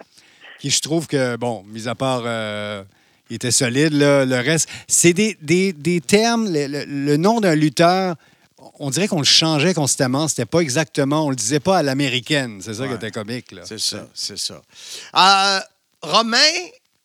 qui 0.60 0.70
je 0.70 0.80
trouve 0.82 1.08
que, 1.08 1.36
bon, 1.38 1.64
mis 1.68 1.88
à 1.88 1.96
part, 1.96 2.22
euh, 2.26 2.84
il 3.30 3.36
était 3.36 3.52
solide, 3.52 3.94
là, 3.94 4.26
le 4.26 4.36
reste, 4.38 4.70
c'est 4.88 5.14
des, 5.14 5.38
des- 5.42 5.74
des 5.74 6.02
termes, 6.02 6.52
le, 6.52 6.68
le- 6.68 6.86
le 6.86 7.18
nom 7.18 7.40
d'un 7.40 7.56
lutteur, 7.56 8.16
on 8.80 8.90
dirait 8.90 9.08
qu'on 9.08 9.20
le 9.20 9.26
changeait 9.26 9.74
constamment. 9.74 10.28
C'était 10.28 10.46
pas 10.46 10.60
exactement, 10.60 11.26
on 11.26 11.30
le 11.30 11.36
disait 11.36 11.60
pas 11.60 11.78
à 11.78 11.84
l'américaine. 11.84 12.60
C'est 12.62 12.74
ça 12.74 12.88
qui 12.88 12.94
était 12.94 13.12
comique. 13.12 13.54
C'est 13.66 13.80
ça, 13.80 14.08
c'est 14.14 14.38
ça. 14.38 14.62
Euh, 15.16 15.60
Romain, 16.02 16.38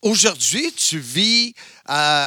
aujourd'hui, 0.05 0.71
tu 0.73 0.99
vis, 0.99 1.55
euh, 1.91 2.27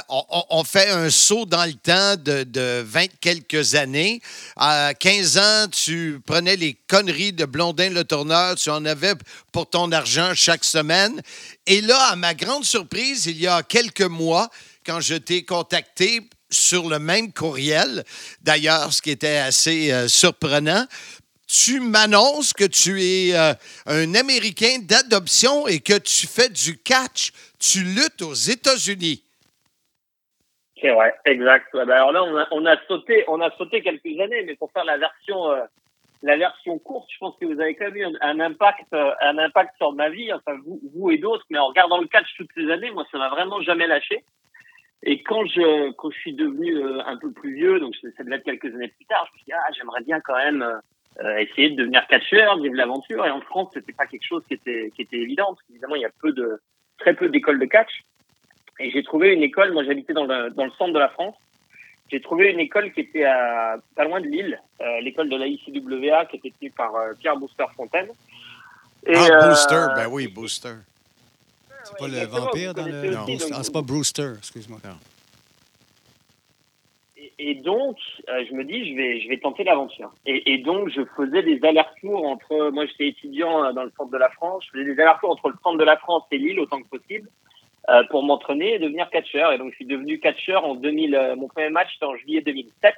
on, 0.49 0.63
fait 0.63 0.89
un 0.89 1.09
saut 1.09 1.45
dans 1.45 1.63
le 1.63 1.73
temps 1.73 2.15
de, 2.17 2.43
de 2.43 2.83
20 2.85 3.19
quelques 3.21 3.75
années. 3.75 4.19
À 4.57 4.93
15 4.93 5.37
ans, 5.37 5.67
tu 5.71 6.19
prenais 6.25 6.55
les 6.55 6.73
conneries 6.87 7.33
de 7.33 7.45
Blondin 7.45 7.91
le 7.91 8.03
tourneur, 8.03 8.55
tu 8.55 8.69
en 8.69 8.83
avais 8.83 9.13
pour 9.51 9.69
ton 9.69 9.91
argent 9.91 10.33
chaque 10.35 10.65
semaine. 10.65 11.21
Et 11.67 11.81
là, 11.81 11.99
à 12.07 12.15
ma 12.15 12.33
grande 12.33 12.65
surprise, 12.65 13.27
il 13.27 13.37
y 13.39 13.47
a 13.47 13.63
quelques 13.63 14.01
mois, 14.01 14.49
quand 14.85 14.99
je 14.99 15.15
t'ai 15.15 15.43
contacté 15.43 16.27
sur 16.49 16.89
le 16.89 16.97
même 16.97 17.31
courriel, 17.31 18.03
d'ailleurs, 18.41 18.91
ce 18.91 19.01
qui 19.01 19.11
était 19.11 19.37
assez 19.37 19.91
euh, 19.91 20.07
surprenant, 20.07 20.87
tu 21.47 21.79
m'annonces 21.79 22.51
que 22.51 22.65
tu 22.65 23.01
es 23.01 23.33
euh, 23.33 23.53
un 23.85 24.15
Américain 24.15 24.79
d'adoption 24.81 25.65
et 25.67 25.79
que 25.79 25.97
tu 25.97 26.27
fais 26.27 26.49
du 26.49 26.77
catch. 26.77 27.31
Tu 27.59 27.79
luttes 27.79 28.21
aux 28.21 28.33
États-Unis. 28.33 29.23
C'est 30.79 30.91
vrai, 30.91 31.15
exact. 31.25 31.67
Bah 31.73 31.95
alors 31.95 32.11
là, 32.11 32.47
on 32.51 32.65
a, 32.65 32.77
sauté, 32.87 33.23
on 33.27 33.41
a 33.41 33.49
sauté 33.57 33.81
quelques 33.81 34.19
années, 34.19 34.43
mais 34.45 34.55
pour 34.55 34.71
faire 34.71 34.85
la 34.85 34.97
version, 34.97 35.51
euh, 35.51 35.63
la 36.21 36.37
version 36.37 36.77
courte, 36.77 37.09
je 37.11 37.17
pense 37.17 37.35
que 37.39 37.45
vous 37.45 37.59
avez 37.59 37.75
quand 37.75 37.85
même 37.85 37.95
eu 37.95 38.05
un, 38.21 38.39
impact, 38.39 38.85
euh, 38.93 39.11
un 39.21 39.37
impact 39.39 39.75
sur 39.77 39.93
ma 39.93 40.09
vie, 40.09 40.31
enfin 40.31 40.55
vous, 40.63 40.79
vous 40.93 41.09
et 41.09 41.17
d'autres. 41.17 41.45
Mais 41.49 41.57
en 41.57 41.67
regardant 41.67 41.99
le 41.99 42.07
catch 42.07 42.27
toutes 42.37 42.51
ces 42.55 42.69
années, 42.69 42.91
moi, 42.91 43.05
ça 43.11 43.17
m'a 43.17 43.29
vraiment 43.29 43.59
jamais 43.61 43.87
lâché. 43.87 44.23
Et 45.03 45.23
quand 45.23 45.45
je, 45.45 45.91
quand 45.93 46.11
je 46.11 46.17
suis 46.17 46.33
devenu 46.33 46.75
euh, 46.75 47.01
un 47.05 47.17
peu 47.17 47.31
plus 47.31 47.55
vieux, 47.55 47.79
donc 47.79 47.95
ça 47.95 48.23
devait 48.23 48.35
être 48.35 48.43
quelques 48.43 48.73
années 48.73 48.89
plus 48.89 49.05
tard, 49.05 49.25
je 49.27 49.33
me 49.33 49.37
suis 49.37 49.45
dit 49.45 49.53
ah, 49.53 49.71
j'aimerais 49.75 50.01
bien 50.03 50.19
quand 50.21 50.37
même 50.37 50.63
essayer 51.39 51.71
de 51.71 51.77
devenir 51.77 52.05
catcheur, 52.05 52.59
vivre 52.59 52.75
l'aventure. 52.75 53.25
Et 53.25 53.31
en 53.31 53.41
France, 53.41 53.71
c'était 53.73 53.93
pas 53.93 54.05
quelque 54.05 54.27
chose 54.27 54.43
qui 54.47 54.53
était, 54.53 54.91
qui 54.95 55.01
était 55.01 55.17
évident, 55.17 55.47
parce 55.47 55.63
qu'évidemment, 55.63 55.95
il 55.95 56.03
y 56.03 56.05
a 56.05 56.11
peu 56.21 56.31
de, 56.31 56.59
très 56.97 57.13
peu 57.13 57.29
d'écoles 57.29 57.59
de 57.59 57.65
catch. 57.65 58.03
Et 58.79 58.91
j'ai 58.91 59.03
trouvé 59.03 59.33
une 59.33 59.43
école, 59.43 59.73
moi 59.73 59.83
j'habitais 59.83 60.13
dans 60.13 60.25
le, 60.25 60.51
dans 60.51 60.65
le 60.65 60.71
centre 60.71 60.93
de 60.93 60.99
la 60.99 61.09
France, 61.09 61.35
j'ai 62.09 62.21
trouvé 62.21 62.51
une 62.51 62.59
école 62.59 62.91
qui 62.93 63.01
était 63.01 63.25
à, 63.25 63.77
pas 63.95 64.05
loin 64.05 64.21
de 64.21 64.27
Lille, 64.27 64.61
euh, 64.81 65.01
l'école 65.01 65.29
de 65.29 65.35
la 65.35 65.47
ICWA 65.47 66.25
qui 66.25 66.37
était 66.37 66.53
tenue 66.57 66.71
par 66.71 66.95
euh, 66.95 67.13
Pierre 67.19 67.35
Booster 67.35 67.65
Fontaine. 67.75 68.07
Et, 69.05 69.13
ah, 69.15 69.27
euh, 69.29 69.49
Booster, 69.49 69.85
ben 69.95 70.07
oui, 70.09 70.27
Booster. 70.27 70.75
C'est 71.83 71.97
pas 71.97 72.07
le 72.07 72.25
vampire 72.25 72.73
dans 72.73 72.85
le. 72.85 73.11
Non, 73.11 73.25
ah, 73.53 73.63
c'est 73.63 73.73
pas 73.73 73.81
Brewster, 73.81 74.33
excuse-moi. 74.37 74.79
Et, 77.39 77.55
donc, 77.55 77.97
euh, 78.29 78.43
je 78.47 78.53
me 78.53 78.63
dis, 78.63 78.91
je 78.91 78.95
vais, 78.95 79.21
je 79.21 79.29
vais 79.29 79.37
tenter 79.37 79.63
l'aventure. 79.63 80.11
Et, 80.25 80.53
et 80.53 80.57
donc, 80.59 80.89
je 80.89 81.01
faisais 81.15 81.41
des 81.41 81.59
allers-retours 81.63 82.25
entre, 82.25 82.69
moi 82.69 82.85
j'étais 82.85 83.07
étudiant 83.07 83.63
euh, 83.63 83.71
dans 83.73 83.83
le 83.83 83.91
centre 83.97 84.11
de 84.11 84.17
la 84.17 84.29
France, 84.29 84.63
je 84.65 84.71
faisais 84.71 84.93
des 84.93 85.01
allers-retours 85.01 85.31
entre 85.31 85.49
le 85.49 85.55
centre 85.63 85.77
de 85.77 85.83
la 85.83 85.97
France 85.97 86.23
et 86.31 86.37
Lille 86.37 86.59
autant 86.59 86.81
que 86.81 86.87
possible 86.87 87.27
euh, 87.89 88.03
pour 88.09 88.23
m'entraîner 88.23 88.75
et 88.75 88.79
devenir 88.79 89.09
catcheur. 89.09 89.51
Et 89.51 89.57
donc, 89.57 89.71
je 89.71 89.77
suis 89.77 89.85
devenu 89.85 90.19
catcheur 90.19 90.65
en 90.65 90.75
2000, 90.75 91.15
euh, 91.15 91.35
mon 91.35 91.47
premier 91.47 91.69
match 91.69 91.89
c'était 91.93 92.05
en 92.05 92.15
juillet 92.15 92.41
2007. 92.41 92.93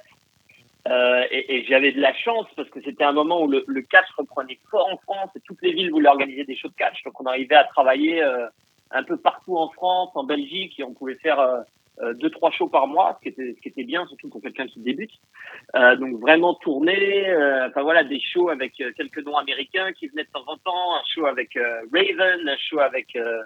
Euh, 0.88 1.24
et, 1.30 1.56
et 1.56 1.64
j'avais 1.66 1.92
de 1.92 2.00
la 2.00 2.14
chance 2.14 2.46
parce 2.56 2.68
que 2.70 2.80
c'était 2.82 3.04
un 3.04 3.12
moment 3.12 3.42
où 3.42 3.48
le, 3.48 3.64
le 3.66 3.82
catch 3.82 4.06
reprenait 4.16 4.58
fort 4.70 4.88
en 4.90 4.96
France 4.96 5.30
et 5.36 5.40
toutes 5.40 5.60
les 5.60 5.72
villes 5.72 5.90
voulaient 5.90 6.08
organiser 6.08 6.44
des 6.44 6.56
shows 6.56 6.68
de 6.68 6.74
catch. 6.74 7.02
Donc 7.04 7.20
on 7.20 7.26
arrivait 7.26 7.54
à 7.54 7.64
travailler 7.64 8.22
euh, 8.22 8.46
un 8.90 9.02
peu 9.02 9.16
partout 9.16 9.56
en 9.56 9.68
France, 9.68 10.10
en 10.14 10.24
Belgique, 10.24 10.78
et 10.80 10.84
on 10.84 10.94
pouvait 10.94 11.16
faire 11.16 11.38
euh, 11.38 11.60
euh, 12.02 12.14
deux 12.14 12.30
trois 12.30 12.50
shows 12.50 12.68
par 12.68 12.86
mois, 12.86 13.16
ce 13.16 13.22
qui 13.22 13.28
était 13.28 13.54
ce 13.54 13.60
qui 13.60 13.68
était 13.68 13.84
bien 13.84 14.06
surtout 14.06 14.28
pour 14.30 14.40
quelqu'un 14.40 14.66
qui 14.66 14.80
débute. 14.80 15.10
Euh, 15.74 15.96
donc 15.96 16.18
vraiment 16.20 16.54
tourner, 16.54 17.28
euh, 17.28 17.68
enfin 17.68 17.82
voilà 17.82 18.04
des 18.04 18.20
shows 18.20 18.48
avec 18.48 18.80
euh, 18.80 18.92
quelques 18.96 19.22
noms 19.26 19.36
américains 19.36 19.92
qui 19.92 20.08
venaient 20.08 20.24
de 20.24 20.30
temps 20.30 20.44
en 20.46 20.56
temps, 20.56 20.94
un 20.94 21.02
show 21.12 21.26
avec 21.26 21.56
euh, 21.56 21.82
Raven, 21.92 22.48
un 22.48 22.56
show 22.56 22.78
avec 22.78 23.14
euh, 23.16 23.42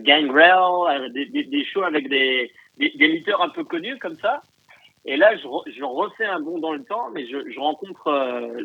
Gangrel, 0.00 1.12
des, 1.12 1.26
des, 1.26 1.44
des 1.44 1.64
shows 1.64 1.82
avec 1.82 2.08
des, 2.08 2.52
des 2.76 2.90
des 2.90 3.24
un 3.40 3.48
peu 3.48 3.64
connus 3.64 3.98
comme 3.98 4.16
ça. 4.16 4.42
Et 5.04 5.16
là, 5.16 5.34
je, 5.36 5.46
je 5.72 5.82
refais 5.82 6.26
un 6.26 6.38
bond 6.38 6.60
dans 6.60 6.72
le 6.72 6.84
temps, 6.84 7.10
mais 7.10 7.26
je, 7.26 7.50
je 7.50 7.58
rencontre 7.58 8.08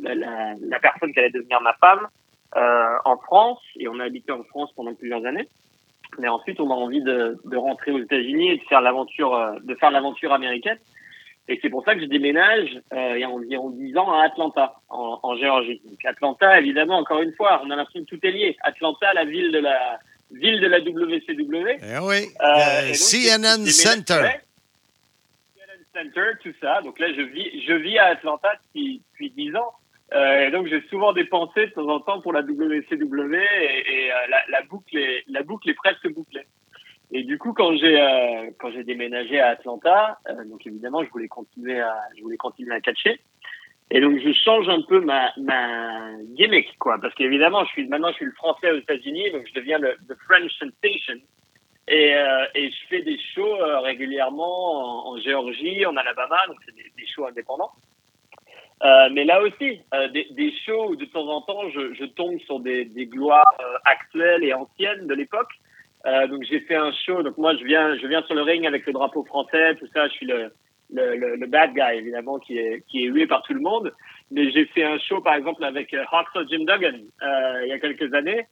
la, 0.03 0.13
la, 0.13 0.53
la 0.59 0.79
personne 0.79 1.11
qui 1.11 1.19
allait 1.19 1.31
devenir 1.31 1.59
ma 1.61 1.73
femme 1.75 2.07
en 3.05 3.17
France, 3.17 3.59
et 3.79 3.87
on 3.87 3.99
a 3.99 4.03
habité 4.03 4.31
en 4.31 4.43
France 4.43 4.71
pendant 4.75 4.93
plusieurs 4.93 5.25
années. 5.25 5.47
Mais 6.19 6.27
ensuite, 6.27 6.59
on 6.59 6.69
a 6.71 6.73
envie 6.73 7.01
de, 7.01 7.37
de 7.45 7.57
rentrer 7.57 7.91
aux 7.91 7.99
États-Unis 7.99 8.51
et 8.51 8.57
de 8.57 8.63
faire 8.63 8.81
l'aventure, 8.81 9.35
euh, 9.35 9.59
de 9.63 9.75
faire 9.75 9.91
l'aventure 9.91 10.33
américaine. 10.33 10.77
Et 11.49 11.59
c'est 11.61 11.69
pour 11.69 11.83
ça 11.85 11.95
que 11.95 12.01
je 12.01 12.05
déménage 12.07 12.69
euh, 12.93 13.13
il 13.15 13.21
y 13.21 13.23
a 13.23 13.29
environ 13.29 13.69
10 13.69 13.97
ans 13.97 14.11
à 14.11 14.23
Atlanta, 14.25 14.75
en, 14.89 15.19
en 15.23 15.35
Géorgie. 15.37 15.81
Donc 15.85 16.03
Atlanta, 16.03 16.59
évidemment, 16.59 16.97
encore 16.97 17.21
une 17.21 17.33
fois, 17.33 17.61
on 17.63 17.69
a 17.71 17.75
l'impression 17.75 18.01
que 18.03 18.15
tout 18.15 18.19
est 18.25 18.31
lié. 18.31 18.57
Atlanta, 18.63 19.13
la 19.13 19.23
ville 19.25 19.51
de 19.51 19.59
la 19.59 19.99
ville 20.31 20.59
de 20.59 20.67
la 20.67 20.79
WCW. 20.79 21.77
Eh 21.81 21.99
oui. 22.01 22.27
Euh, 22.41 22.45
Euh, 22.45 22.81
et 22.81 22.87
donc, 22.87 22.95
CNN 22.95 23.65
j'ai 23.65 23.71
Center. 23.71 24.23
CNN 25.55 25.83
Center, 25.93 26.31
tout 26.43 26.53
ça. 26.61 26.81
Donc 26.81 26.99
là, 26.99 27.07
je 27.15 27.21
vis, 27.21 27.63
je 27.65 27.73
vis 27.73 27.97
à 27.97 28.07
Atlanta 28.07 28.49
depuis, 28.65 29.01
depuis 29.13 29.29
10 29.31 29.55
ans. 29.55 29.71
Euh, 30.13 30.49
donc, 30.51 30.67
j'ai 30.67 30.81
souvent 30.89 31.11
dépensé 31.13 31.67
de 31.67 31.71
temps 31.71 31.89
en 31.89 31.99
temps 31.99 32.21
pour 32.21 32.33
la 32.33 32.41
WCW 32.41 33.35
et, 33.35 34.11
euh, 34.11 34.27
la, 34.29 34.41
la 34.49 34.61
boucle 34.63 34.97
est, 34.97 35.23
la 35.27 35.43
boucle 35.43 35.69
est 35.69 35.73
presque 35.73 36.07
bouclée. 36.13 36.45
Et 37.11 37.23
du 37.23 37.37
coup, 37.37 37.53
quand 37.53 37.75
j'ai 37.77 37.99
euh, 37.99 38.51
quand 38.59 38.71
j'ai 38.71 38.83
déménagé 38.83 39.39
à 39.39 39.49
Atlanta, 39.49 40.19
euh, 40.29 40.43
donc 40.45 40.65
évidemment, 40.67 41.03
je 41.03 41.09
voulais 41.09 41.29
continuer 41.29 41.79
à 41.79 41.95
je 42.17 42.21
voulais 42.21 42.37
continuer 42.37 42.75
à 42.75 42.81
catcher. 42.81 43.19
Et 43.89 44.01
donc, 44.01 44.19
je 44.19 44.33
change 44.33 44.67
un 44.67 44.81
peu 44.81 44.99
ma 44.99 45.31
ma 45.37 46.11
gimmick, 46.35 46.77
quoi, 46.79 46.97
parce 47.01 47.13
qu'évidemment, 47.15 47.63
je 47.63 47.69
suis 47.69 47.87
maintenant 47.87 48.09
je 48.09 48.15
suis 48.15 48.25
le 48.25 48.33
français 48.33 48.71
aux 48.71 48.77
États-Unis, 48.77 49.31
donc 49.31 49.47
je 49.47 49.53
deviens 49.53 49.79
le 49.79 49.95
the 50.09 50.15
French 50.25 50.51
sensation. 50.59 51.15
Et, 51.89 52.13
euh, 52.15 52.45
et 52.53 52.69
je 52.69 52.87
fais 52.89 53.01
des 53.01 53.17
shows 53.33 53.61
euh, 53.61 53.79
régulièrement 53.79 55.07
en, 55.07 55.13
en 55.13 55.17
Géorgie, 55.21 55.85
en 55.85 55.95
Alabama, 55.95 56.35
donc 56.47 56.57
c'est 56.65 56.75
des, 56.75 56.91
des 56.97 57.07
shows 57.07 57.25
indépendants. 57.25 57.71
Euh, 58.83 59.09
mais 59.11 59.23
là 59.25 59.41
aussi, 59.41 59.79
euh, 59.95 60.07
des, 60.09 60.27
des 60.31 60.53
shows 60.65 60.89
où 60.91 60.95
de 60.95 61.05
temps 61.05 61.27
en 61.27 61.41
temps 61.41 61.67
je, 61.73 61.93
je 61.95 62.05
tombe 62.05 62.39
sur 62.41 62.59
des, 62.59 62.85
des 62.85 63.07
gloires 63.07 63.43
euh, 63.59 63.77
actuelles 63.85 64.43
et 64.43 64.53
anciennes 64.53 65.07
de 65.07 65.13
l'époque. 65.15 65.49
Euh, 66.05 66.27
donc 66.27 66.43
j'ai 66.43 66.59
fait 66.61 66.75
un 66.75 66.91
show, 67.05 67.23
donc 67.23 67.37
moi 67.39 67.55
je 67.55 67.63
viens, 67.63 67.97
je 67.97 68.05
viens 68.05 68.21
sur 68.23 68.35
le 68.35 68.43
ring 68.43 68.67
avec 68.67 68.85
le 68.85 68.93
drapeau 68.93 69.23
français, 69.25 69.75
tout 69.79 69.87
ça, 69.95 70.07
je 70.07 70.13
suis 70.13 70.27
le, 70.27 70.53
le, 70.93 71.15
le, 71.15 71.35
le 71.37 71.47
bad 71.47 71.73
guy 71.73 71.97
évidemment 71.97 72.37
qui 72.37 72.59
est, 72.59 72.83
qui 72.87 73.03
est 73.03 73.07
hué 73.07 73.25
par 73.25 73.41
tout 73.41 73.53
le 73.55 73.61
monde. 73.61 73.91
Mais 74.29 74.51
j'ai 74.51 74.65
fait 74.67 74.83
un 74.83 74.99
show 74.99 75.21
par 75.21 75.33
exemple 75.33 75.63
avec 75.63 75.91
euh, 75.95 76.03
Hacksaw 76.11 76.47
Jim 76.47 76.59
Duggan 76.65 76.99
euh, 77.23 77.61
il 77.63 77.69
y 77.69 77.73
a 77.73 77.79
quelques 77.79 78.13
années. 78.13 78.45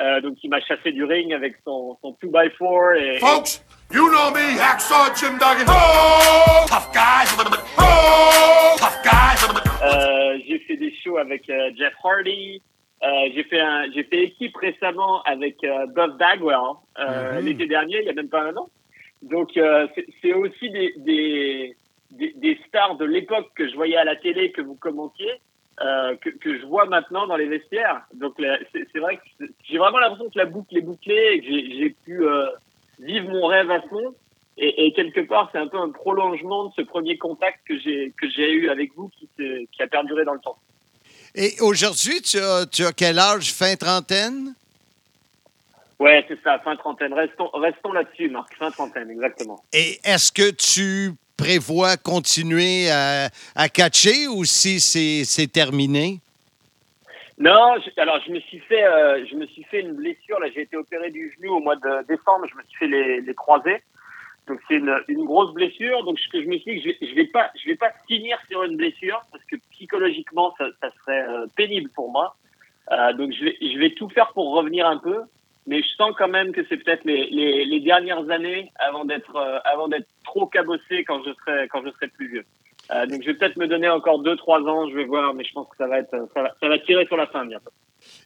Euh, 0.00 0.20
donc 0.20 0.36
il 0.44 0.48
m'a 0.48 0.60
chassé 0.60 0.92
du 0.92 1.02
ring 1.04 1.34
avec 1.34 1.56
son, 1.66 1.98
son 2.00 2.16
2x4 2.22 2.96
et, 2.98 3.16
et- 3.16 3.18
Folks, 3.18 3.60
you 3.92 4.08
know 4.08 4.30
me, 4.30 4.60
Hacksaw 4.60 5.12
Jim 5.16 5.32
Duggan. 5.38 5.66
Oh, 5.68 6.64
tough 6.68 6.88
guys. 6.94 7.34
Oh, 7.78 8.76
tough 8.78 9.02
guys. 9.02 9.71
Euh, 9.82 10.38
j'ai 10.46 10.58
fait 10.60 10.76
des 10.76 10.92
shows 10.94 11.16
avec 11.18 11.48
euh, 11.50 11.70
Jeff 11.76 11.94
Hardy. 12.04 12.62
Euh, 13.02 13.08
j'ai 13.34 13.42
fait 13.44 13.60
un, 13.60 13.90
j'ai 13.92 14.04
fait 14.04 14.22
équipe 14.22 14.56
récemment 14.56 15.22
avec 15.22 15.62
euh, 15.64 15.86
Buff 15.86 16.16
Bagwell 16.18 16.56
euh, 17.00 17.40
l'été 17.40 17.66
dernier, 17.66 17.98
il 18.00 18.04
y 18.06 18.08
a 18.10 18.12
même 18.12 18.28
pas 18.28 18.42
un 18.42 18.56
an. 18.56 18.68
Donc, 19.22 19.56
euh, 19.56 19.88
c'est- 19.94 20.06
c'est 20.20 20.32
aussi 20.32 20.70
des, 20.70 20.94
des, 20.98 21.76
des, 22.12 22.32
des 22.36 22.58
stars 22.68 22.96
de 22.96 23.04
l'époque 23.04 23.50
que 23.56 23.68
je 23.68 23.74
voyais 23.74 23.96
à 23.96 24.04
la 24.04 24.14
télé, 24.16 24.52
que 24.52 24.60
vous 24.62 24.76
commentiez, 24.76 25.32
euh, 25.80 26.14
que, 26.16 26.30
que 26.30 26.58
je 26.60 26.64
vois 26.66 26.86
maintenant 26.86 27.26
dans 27.26 27.36
les 27.36 27.46
vestiaires. 27.46 28.02
Donc, 28.14 28.34
c'est 28.72 28.86
c'est 28.92 28.98
vrai 29.00 29.16
que 29.16 29.46
j'ai 29.64 29.78
vraiment 29.78 29.98
l'impression 29.98 30.30
que 30.30 30.38
la 30.38 30.44
boucle 30.44 30.76
est 30.76 30.80
bouclée 30.82 31.28
et 31.32 31.40
que 31.40 31.46
j'ai 31.46 31.70
j'ai 31.78 31.90
pu 32.04 32.24
euh, 32.24 32.46
vivre 33.00 33.28
mon 33.30 33.46
rêve 33.46 33.70
à 33.70 33.80
fond. 33.82 34.14
Et, 34.58 34.86
et 34.86 34.92
quelque 34.92 35.20
part, 35.20 35.48
c'est 35.52 35.58
un 35.58 35.66
peu 35.66 35.78
un 35.78 35.90
prolongement 35.90 36.66
de 36.66 36.72
ce 36.76 36.82
premier 36.82 37.16
contact 37.16 37.60
que 37.66 37.78
j'ai 37.78 38.12
que 38.20 38.28
j'ai 38.28 38.52
eu 38.52 38.68
avec 38.68 38.94
vous 38.94 39.10
qui, 39.18 39.82
a 39.82 39.86
perduré 39.86 40.24
dans 40.24 40.34
le 40.34 40.40
temps. 40.40 40.58
Et 41.34 41.54
aujourd'hui, 41.60 42.20
tu 42.20 42.38
as, 42.38 42.66
tu 42.66 42.84
as 42.84 42.92
quel 42.92 43.18
âge? 43.18 43.52
Fin 43.52 43.74
trentaine? 43.76 44.54
Ouais, 45.98 46.24
c'est 46.28 46.38
ça, 46.42 46.58
fin 46.58 46.76
trentaine. 46.76 47.14
Restons, 47.14 47.48
restons 47.54 47.92
là-dessus, 47.92 48.28
Marc. 48.28 48.54
Fin 48.56 48.70
trentaine, 48.70 49.10
exactement. 49.10 49.62
Et 49.72 49.98
est-ce 50.04 50.30
que 50.32 50.50
tu 50.50 51.12
prévois 51.36 51.96
continuer 51.96 52.90
à, 52.90 53.30
à 53.54 53.68
catcher 53.68 54.26
ou 54.28 54.44
si 54.44 54.80
c'est 54.80 55.24
c'est 55.24 55.46
terminé? 55.50 56.20
Non, 57.38 57.76
je- 57.84 58.00
alors 58.00 58.20
je 58.26 58.32
me 58.32 58.40
suis 58.40 58.58
fait, 58.60 58.84
euh, 58.84 59.24
je 59.30 59.34
me 59.34 59.46
suis 59.46 59.64
fait 59.64 59.80
une 59.80 59.94
blessure. 59.94 60.38
Là, 60.38 60.48
j'ai 60.54 60.62
été 60.62 60.76
opéré 60.76 61.10
du 61.10 61.34
genou 61.38 61.54
au 61.54 61.60
mois 61.60 61.76
de 61.76 62.06
décembre. 62.06 62.46
Je 62.50 62.56
me 62.56 62.62
suis 62.68 62.78
fait 62.78 62.86
les, 62.86 63.20
les 63.22 63.34
croisés. 63.34 63.82
Donc 64.48 64.60
c'est 64.68 64.74
une, 64.74 64.94
une 65.08 65.24
grosse 65.24 65.52
blessure. 65.54 66.04
Donc 66.04 66.18
je, 66.18 66.38
je 66.38 66.48
dit 66.48 66.60
que 66.64 66.78
je 66.78 66.84
vais, 66.88 66.98
je 67.00 67.14
vais 67.14 67.26
pas, 67.26 67.50
je 67.60 67.68
vais 67.68 67.76
pas 67.76 67.92
finir 68.06 68.38
sur 68.48 68.64
une 68.64 68.76
blessure 68.76 69.20
parce 69.30 69.44
que 69.44 69.56
psychologiquement 69.70 70.54
ça, 70.58 70.66
ça 70.80 70.90
serait 71.00 71.26
euh, 71.28 71.46
pénible 71.56 71.90
pour 71.90 72.10
moi. 72.10 72.34
Euh, 72.90 73.12
donc 73.12 73.32
je 73.32 73.44
vais, 73.44 73.56
je 73.60 73.78
vais 73.78 73.90
tout 73.90 74.08
faire 74.08 74.32
pour 74.32 74.52
revenir 74.52 74.86
un 74.86 74.98
peu. 74.98 75.22
Mais 75.64 75.80
je 75.80 75.88
sens 75.94 76.12
quand 76.18 76.26
même 76.26 76.50
que 76.50 76.64
c'est 76.68 76.76
peut-être 76.76 77.04
les, 77.04 77.30
les, 77.30 77.64
les 77.64 77.78
dernières 77.78 78.28
années 78.30 78.72
avant 78.80 79.04
d'être, 79.04 79.36
euh, 79.36 79.60
avant 79.64 79.86
d'être 79.86 80.08
trop 80.24 80.46
cabossé 80.46 81.04
quand 81.04 81.22
je 81.22 81.32
serai, 81.34 81.68
quand 81.68 81.84
je 81.84 81.90
serai 81.92 82.08
plus 82.08 82.26
vieux. 82.26 82.44
Euh, 82.90 83.06
donc 83.06 83.22
je 83.22 83.28
vais 83.28 83.34
peut-être 83.34 83.56
me 83.56 83.68
donner 83.68 83.88
encore 83.88 84.18
deux, 84.18 84.34
trois 84.34 84.60
ans. 84.62 84.88
Je 84.90 84.96
vais 84.96 85.04
voir, 85.04 85.34
mais 85.34 85.44
je 85.44 85.52
pense 85.52 85.68
que 85.68 85.76
ça 85.76 85.86
va 85.86 86.00
être, 86.00 86.28
ça 86.34 86.42
va, 86.42 86.52
ça 86.60 86.68
va 86.68 86.80
tirer 86.80 87.06
sur 87.06 87.16
la 87.16 87.28
fin 87.28 87.46
bientôt. 87.46 87.70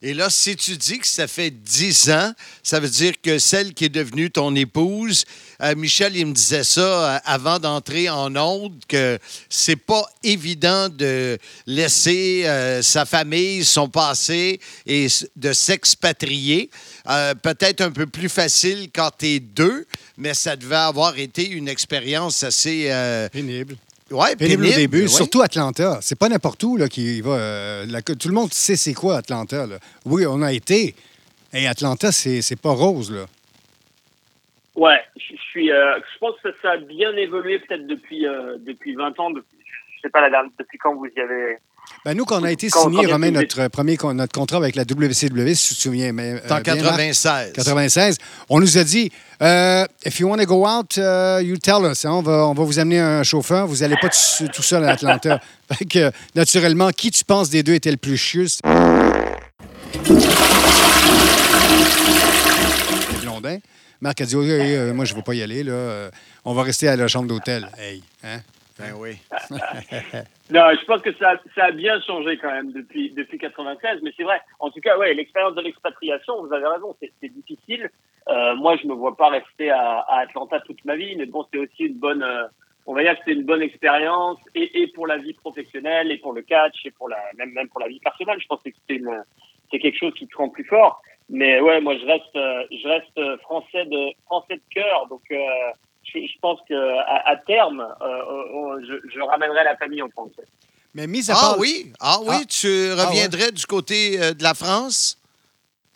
Et 0.03 0.12
là, 0.12 0.29
si 0.29 0.57
tu 0.57 0.77
dis 0.77 0.99
que 0.99 1.07
ça 1.07 1.27
fait 1.27 1.51
10 1.51 2.11
ans, 2.11 2.33
ça 2.62 2.81
veut 2.81 2.89
dire 2.89 3.14
que 3.22 3.39
celle 3.39 3.72
qui 3.72 3.87
est 3.87 3.91
devenue 3.91 4.31
ton 4.31 4.55
épouse, 4.55 5.24
euh, 5.62 5.74
Michel, 5.74 6.16
il 6.16 6.27
me 6.27 6.33
disait 6.33 6.64
ça 6.64 6.81
euh, 6.81 7.18
avant 7.24 7.59
d'entrer 7.59 8.11
en 8.11 8.37
onde, 8.37 8.74
que 8.87 9.18
c'est 9.49 9.77
pas 9.77 10.07
évident 10.22 10.89
de 10.91 11.39
laisser 11.66 12.43
euh, 12.45 12.83
sa 12.83 13.07
famille, 13.07 13.64
son 13.64 13.89
passé 13.89 14.61
et 14.87 15.07
de 15.35 15.53
s'expatrier. 15.53 16.70
Peut-être 17.43 17.81
un 17.81 17.91
peu 17.91 18.07
plus 18.07 18.29
facile 18.29 18.91
quand 18.95 19.11
tu 19.18 19.27
es 19.27 19.41
deux, 19.41 19.87
mais 20.18 20.35
ça 20.35 20.57
devait 20.57 20.77
avoir 20.77 21.18
été 21.18 21.49
une 21.49 21.68
expérience 21.68 22.43
assez... 22.43 22.91
Pénible. 23.33 23.77
Ouais, 24.11 24.37
Pénible, 24.37 24.67
au 24.67 24.71
début, 24.71 25.03
oui. 25.03 25.09
surtout 25.09 25.43
Atlanta. 25.43 25.99
C'est 26.03 26.19
pas 26.19 26.29
n'importe 26.29 26.63
où 26.65 26.77
là, 26.77 26.89
qui 26.89 27.21
va. 27.21 27.31
euh, 27.33 27.87
la- 27.89 28.03
tout 28.03 28.29
le 28.29 28.35
monde 28.35 28.53
sait 28.53 28.77
c'est 28.77 28.95
quoi 28.95 29.17
Atlanta. 29.19 29.67
là. 29.67 29.79
Oui, 30.05 30.25
on 30.27 30.43
a 30.43 30.53
été. 30.53 30.95
Et 31.53 31.67
Atlanta, 31.67 32.13
c'est 32.13 32.43
c'est 32.43 32.61
pas 32.61 32.71
rose. 32.71 33.11
Là. 33.13 33.27
Ouais, 34.75 35.01
je, 35.17 35.35
je 35.37 35.43
suis. 35.51 35.71
euh, 35.73 35.97
je 36.13 36.19
pense 36.19 36.35
que 36.43 36.49
ça 36.61 36.73
a 36.73 36.77
bien 36.77 37.13
évolué 37.17 37.59
peut-être 37.61 37.87
depuis 37.87 38.27
euh, 38.27 38.57
depuis 38.59 38.95
20 38.95 39.19
ans. 39.21 39.31
Depuis, 39.31 39.57
je 39.97 40.01
sais 40.03 40.11
pas 40.11 40.21
la 40.21 40.31
dernière, 40.31 40.51
depuis 40.59 40.79
quand 40.79 40.95
vous 40.95 41.07
y 41.07 41.21
avez. 41.21 41.57
Ben, 42.05 42.16
nous, 42.16 42.24
quand 42.24 42.41
on 42.41 42.45
a 42.45 42.53
été 42.53 42.70
signé, 42.70 43.07
Romain, 43.07 43.32
notre 43.32 43.66
premier 43.68 43.99
notre 44.14 44.32
contrat 44.32 44.59
avec 44.59 44.76
la 44.76 44.84
WCW, 44.84 45.55
si 45.55 45.70
tu 45.70 45.74
te 45.74 45.80
souviens. 45.80 46.12
Mais, 46.12 46.34
en 46.34 46.37
euh, 46.37 46.49
Marc? 46.49 46.62
96. 46.62 47.53
96. 47.53 48.18
On 48.49 48.61
nous 48.61 48.78
a 48.78 48.84
dit 48.84 49.11
euh, 49.43 49.84
If 50.05 50.20
you 50.20 50.28
want 50.28 50.39
to 50.39 50.47
go 50.47 50.66
out, 50.66 50.97
uh, 50.97 51.43
you 51.43 51.57
tell 51.57 51.84
us. 51.91 52.05
hein, 52.05 52.12
on, 52.12 52.22
va, 52.22 52.47
on 52.47 52.55
va 52.55 52.62
vous 52.62 52.78
amener 52.78 53.01
un 53.01 53.24
chauffeur. 53.24 53.66
Vous 53.66 53.78
n'allez 53.78 53.97
pas 54.01 54.09
tout, 54.09 54.49
tout 54.49 54.62
seul 54.62 54.84
à 54.84 54.93
Atlanta. 54.93 55.41
fait 55.72 55.84
que, 55.84 56.12
naturellement, 56.37 56.91
qui 56.91 57.11
tu 57.11 57.24
penses 57.24 57.51
des 57.51 57.62
deux 57.62 57.74
était 57.74 57.91
le 57.91 57.97
plus 57.97 58.16
chieux 58.16 58.47
Blondin. 63.22 63.59
Marc 64.01 64.20
a 64.20 64.26
dit 64.26 64.37
OK, 64.37 64.45
euh, 64.45 64.95
Moi, 64.95 65.05
je 65.05 65.12
ne 65.12 65.16
vais 65.16 65.22
pas 65.22 65.34
y 65.34 65.43
aller. 65.43 65.62
Là. 65.64 65.72
Euh, 65.72 66.11
on 66.45 66.55
va 66.55 66.62
rester 66.62 66.89
à 66.89 66.97
la 66.97 67.09
chambre 67.09 67.28
d'hôtel. 67.28 67.68
Hey, 67.78 68.03
hein? 68.22 68.41
Ben 68.79 68.93
oui. 68.99 69.16
Non, 70.51 70.62
je 70.79 70.85
pense 70.85 71.03
que 71.03 71.12
ça, 71.14 71.35
ça 71.55 71.64
a 71.66 71.70
bien 71.72 72.01
changé 72.03 72.37
quand 72.39 72.51
même 72.53 72.70
depuis 72.72 73.11
depuis 73.11 73.39
96. 73.39 74.01
Mais 74.03 74.12
c'est 74.16 74.22
vrai. 74.22 74.41
En 74.61 74.70
tout 74.70 74.81
cas, 74.81 74.97
ouais, 74.97 75.12
l'expérience 75.14 75.55
de 75.57 75.62
l'expatriation, 75.62 76.45
vous 76.45 76.53
avez 76.53 76.66
raison, 76.68 76.95
c'est 77.01 77.29
difficile. 77.29 77.91
Euh, 78.29 78.55
moi, 78.55 78.77
je 78.77 78.87
me 78.87 78.95
vois 78.95 79.16
pas 79.16 79.29
rester 79.31 79.70
à, 79.70 80.01
à 80.01 80.20
Atlanta 80.20 80.61
toute 80.61 80.85
ma 80.85 80.95
vie, 80.97 81.16
mais 81.16 81.27
bon, 81.27 81.45
c'est 81.53 81.59
aussi 81.59 81.85
une 81.85 81.95
bonne. 81.99 82.22
euh, 82.22 82.47
on 82.87 82.95
va 82.95 83.03
dire 83.03 83.14
que 83.16 83.22
c'est 83.24 83.33
une 83.33 83.45
bonne 83.45 83.62
expérience 83.62 84.39
et, 84.55 84.83
et 84.83 84.87
pour 84.89 85.07
la 85.09 85.16
vie 85.18 85.33
professionnelle 85.35 86.12
et 86.12 86.18
pour 86.18 86.33
le 86.33 86.43
catch 86.43 86.85
et 86.85 86.93
pour 86.93 87.09
la 87.09 87.18
même 87.37 87.51
même 87.51 87.68
pour 87.68 87.81
la 87.81 87.89
vie 87.89 87.99
personnelle. 88.01 88.39
Je 88.41 88.47
pense 88.47 88.62
que 88.62 88.70
c'est 88.89 89.01
c'est 89.70 89.79
quelque 89.81 89.99
chose 89.99 90.14
qui 90.14 90.29
te 90.29 90.37
rend 90.37 90.49
plus 90.49 90.64
fort. 90.64 91.03
Mais 91.29 91.61
ouais, 91.61 91.81
moi 91.81 91.97
je 91.99 92.07
reste 92.07 92.37
euh, 92.37 92.62
je 92.70 92.87
reste 92.87 93.18
euh, 93.18 93.37
français 93.39 93.85
de 93.87 94.12
français 94.27 94.55
de 94.57 94.62
cœur, 94.72 95.09
donc 95.09 95.22
euh, 95.33 95.37
je, 96.13 96.19
je 96.21 96.39
pense 96.41 96.61
que 96.69 96.75
à, 96.75 97.29
à 97.31 97.37
terme, 97.37 97.81
euh, 98.01 98.05
euh, 98.07 98.81
je, 99.05 99.09
je 99.15 99.21
ramènerai 99.21 99.65
la 99.65 99.77
famille 99.77 100.03
en 100.03 100.09
France. 100.11 100.33
Mais 100.95 101.07
mis 101.07 101.31
à 101.31 101.35
Ah 101.35 101.41
part. 101.41 101.59
oui? 101.59 101.93
Ah 102.01 102.19
oui? 102.23 102.37
Ah. 102.41 102.45
Tu 102.49 102.69
Ah 102.99 103.07
reviendrais 103.07 103.53
du 103.53 103.67
côté 103.67 104.21
euh, 104.23 104.33
de 104.33 104.43
la 104.43 104.55
France? 104.55 105.19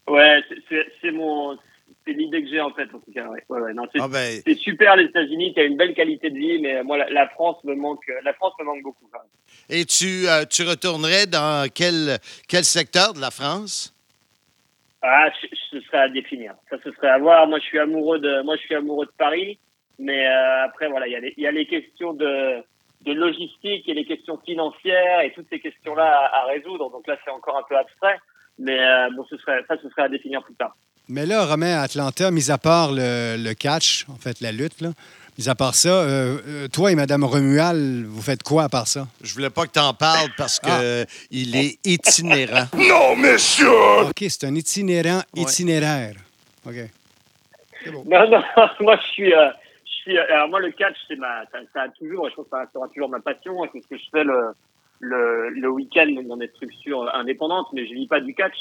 Ouais, 0.09 0.43
c'est- 0.69 1.11
mon 1.13 1.57
c'est 2.05 2.13
l'idée 2.13 2.43
que 2.43 2.49
j'ai 2.49 2.61
en 2.61 2.71
tête 2.71 2.89
en 2.95 2.99
tout 2.99 3.13
cas. 3.13 3.27
Ouais, 3.29 3.45
ouais, 3.49 3.61
ouais, 3.61 3.75
non, 3.75 3.85
c'est 3.93 4.01
Ah 4.01 4.09
ben, 4.09 4.41
c'est 4.45 4.57
super 4.59 4.97
les 4.97 5.05
États-Unis, 5.05 5.53
tu 5.55 5.61
as 5.61 5.65
une 5.65 5.77
belle 5.77 5.95
qualité 5.95 6.31
de 6.31 6.37
vie, 6.39 6.59
mais 6.61 6.83
moi 6.83 6.97
la, 6.99 7.09
la 7.11 7.29
France 7.29 7.63
me 7.65 7.75
manque 7.75 8.03
la 8.25 8.33
France 8.35 8.53
me 8.59 8.65
manque 8.65 8.83
beaucoup. 8.83 9.09
quand 9.13 9.21
même. 9.21 9.29
et 9.81 9.85
tu, 9.85 10.27
euh, 10.29 10.45
tu 10.47 10.63
retournerais 10.65 11.27
dans 11.27 11.69
quel, 11.73 12.19
quel 12.49 12.65
secteur 12.65 13.13
de 13.13 13.21
la 13.21 13.31
France? 13.31 13.95
Ah, 15.03 15.29
je- 15.41 15.57
ce 15.71 15.81
serait 15.87 15.99
à 15.99 16.09
définir. 16.09 16.55
Ça, 16.69 16.77
ce 16.85 16.91
serait 16.93 17.09
à 17.09 17.19
voir. 17.19 17.47
Moi, 17.47 17.59
je 17.59 17.65
suis 17.65 17.79
amoureux 17.79 18.19
de, 18.19 18.43
moi, 18.43 18.57
je 18.57 18.63
suis 18.63 18.75
amoureux 18.75 19.07
de 19.07 19.13
Paris. 19.17 19.59
Mais 20.03 20.27
euh, 20.27 20.65
après, 20.65 20.89
voilà, 20.89 21.07
il 21.07 21.13
y, 21.13 21.17
a 21.17 21.21
les- 21.21 21.35
il 21.37 21.43
y 21.43 21.47
a 21.47 21.51
les 21.53 21.67
questions 21.67 22.15
de, 22.15 22.63
de 23.05 23.13
logistique 23.13 23.87
et 23.89 23.95
les 23.95 24.05
questions 24.07 24.39
financières 24.45 25.21
et 25.21 25.33
toutes 25.33 25.47
ces 25.51 25.61
questions-là 25.61 26.05
à, 26.33 26.41
à 26.41 26.45
résoudre. 26.47 26.91
Donc 26.91 27.07
là, 27.07 27.17
c'est 27.25 27.31
encore 27.31 27.59
un 27.59 27.65
peu 27.69 27.77
abstrait. 27.77 28.19
Mais 28.59 28.79
euh, 28.81 29.09
bon, 29.15 29.25
ce 29.29 29.37
serait, 29.39 29.63
ça, 29.69 29.77
ce 29.83 29.89
serait 29.91 30.03
à 30.03 30.09
définir 30.09 30.43
plus 30.43 30.55
tard. 30.55 30.75
Mais 31.09 31.27
là, 31.27 31.45
Romain, 31.45 31.81
Atlanta, 31.83 32.31
mis 32.31 32.51
à 32.51 32.59
part 32.59 32.93
le, 32.93 33.37
le 33.37 33.53
catch, 33.55 34.07
en 34.09 34.17
fait, 34.17 34.41
la 34.41 34.53
lutte, 34.53 34.81
là, 34.81 34.91
mis 35.39 35.49
à 35.49 35.55
part 35.55 35.75
ça, 35.75 35.89
euh, 35.89 36.69
toi 36.69 36.93
et 36.93 36.95
Mme 36.95 37.25
Romual, 37.25 38.05
vous 38.07 38.23
faites 38.23 38.43
quoi 38.43 38.65
à 38.65 38.69
part 38.69 38.87
ça? 38.87 39.07
Je 39.23 39.35
voulais 39.35 39.51
pas 39.51 39.67
que 39.67 39.73
tu 39.73 39.81
en 39.81 39.93
parles 39.93 40.31
parce 40.39 40.61
que 40.61 40.67
Ah. 40.71 40.81
euh, 40.81 41.05
il 41.31 41.57
est 41.57 41.79
itinérant. 41.85 42.67
Non, 42.75 43.17
monsieur! 43.17 43.69
OK, 44.09 44.25
c'est 44.29 44.45
un 44.45 44.55
itinérant 44.55 45.23
Ouais. 45.37 45.43
itinéraire. 45.43 46.15
OK. 46.67 46.75
Non, 47.87 48.05
non, 48.31 48.43
moi, 48.81 48.97
je 49.03 49.07
suis, 49.13 49.33
euh, 49.35 49.49
suis, 50.01 50.19
alors 50.19 50.49
moi, 50.49 50.61
le 50.61 50.71
catch, 50.71 50.97
c'est 51.09 51.17
ma, 51.17 51.45
ça, 51.47 51.59
ça 51.73 51.83
a 51.83 51.89
toujours, 51.89 52.29
je 52.29 52.35
pense 52.35 52.45
que 52.47 52.51
ça 52.51 52.61
restera 52.61 52.89
toujours 52.89 53.09
ma 53.09 53.21
passion. 53.21 53.65
et 53.65 53.71
C'est 53.73 53.81
ce 53.81 53.89
que 53.89 53.97
je 53.97 54.05
fais 54.11 54.25
le, 54.25 54.53
le, 55.01 55.49
le 55.51 55.69
week-end 55.71 56.11
dans 56.25 56.37
des 56.37 56.49
structures 56.49 57.15
indépendantes, 57.15 57.69
mais 57.73 57.87
je 57.87 57.95
vis 57.95 58.07
pas 58.07 58.21
du 58.21 58.35
catch. 58.35 58.57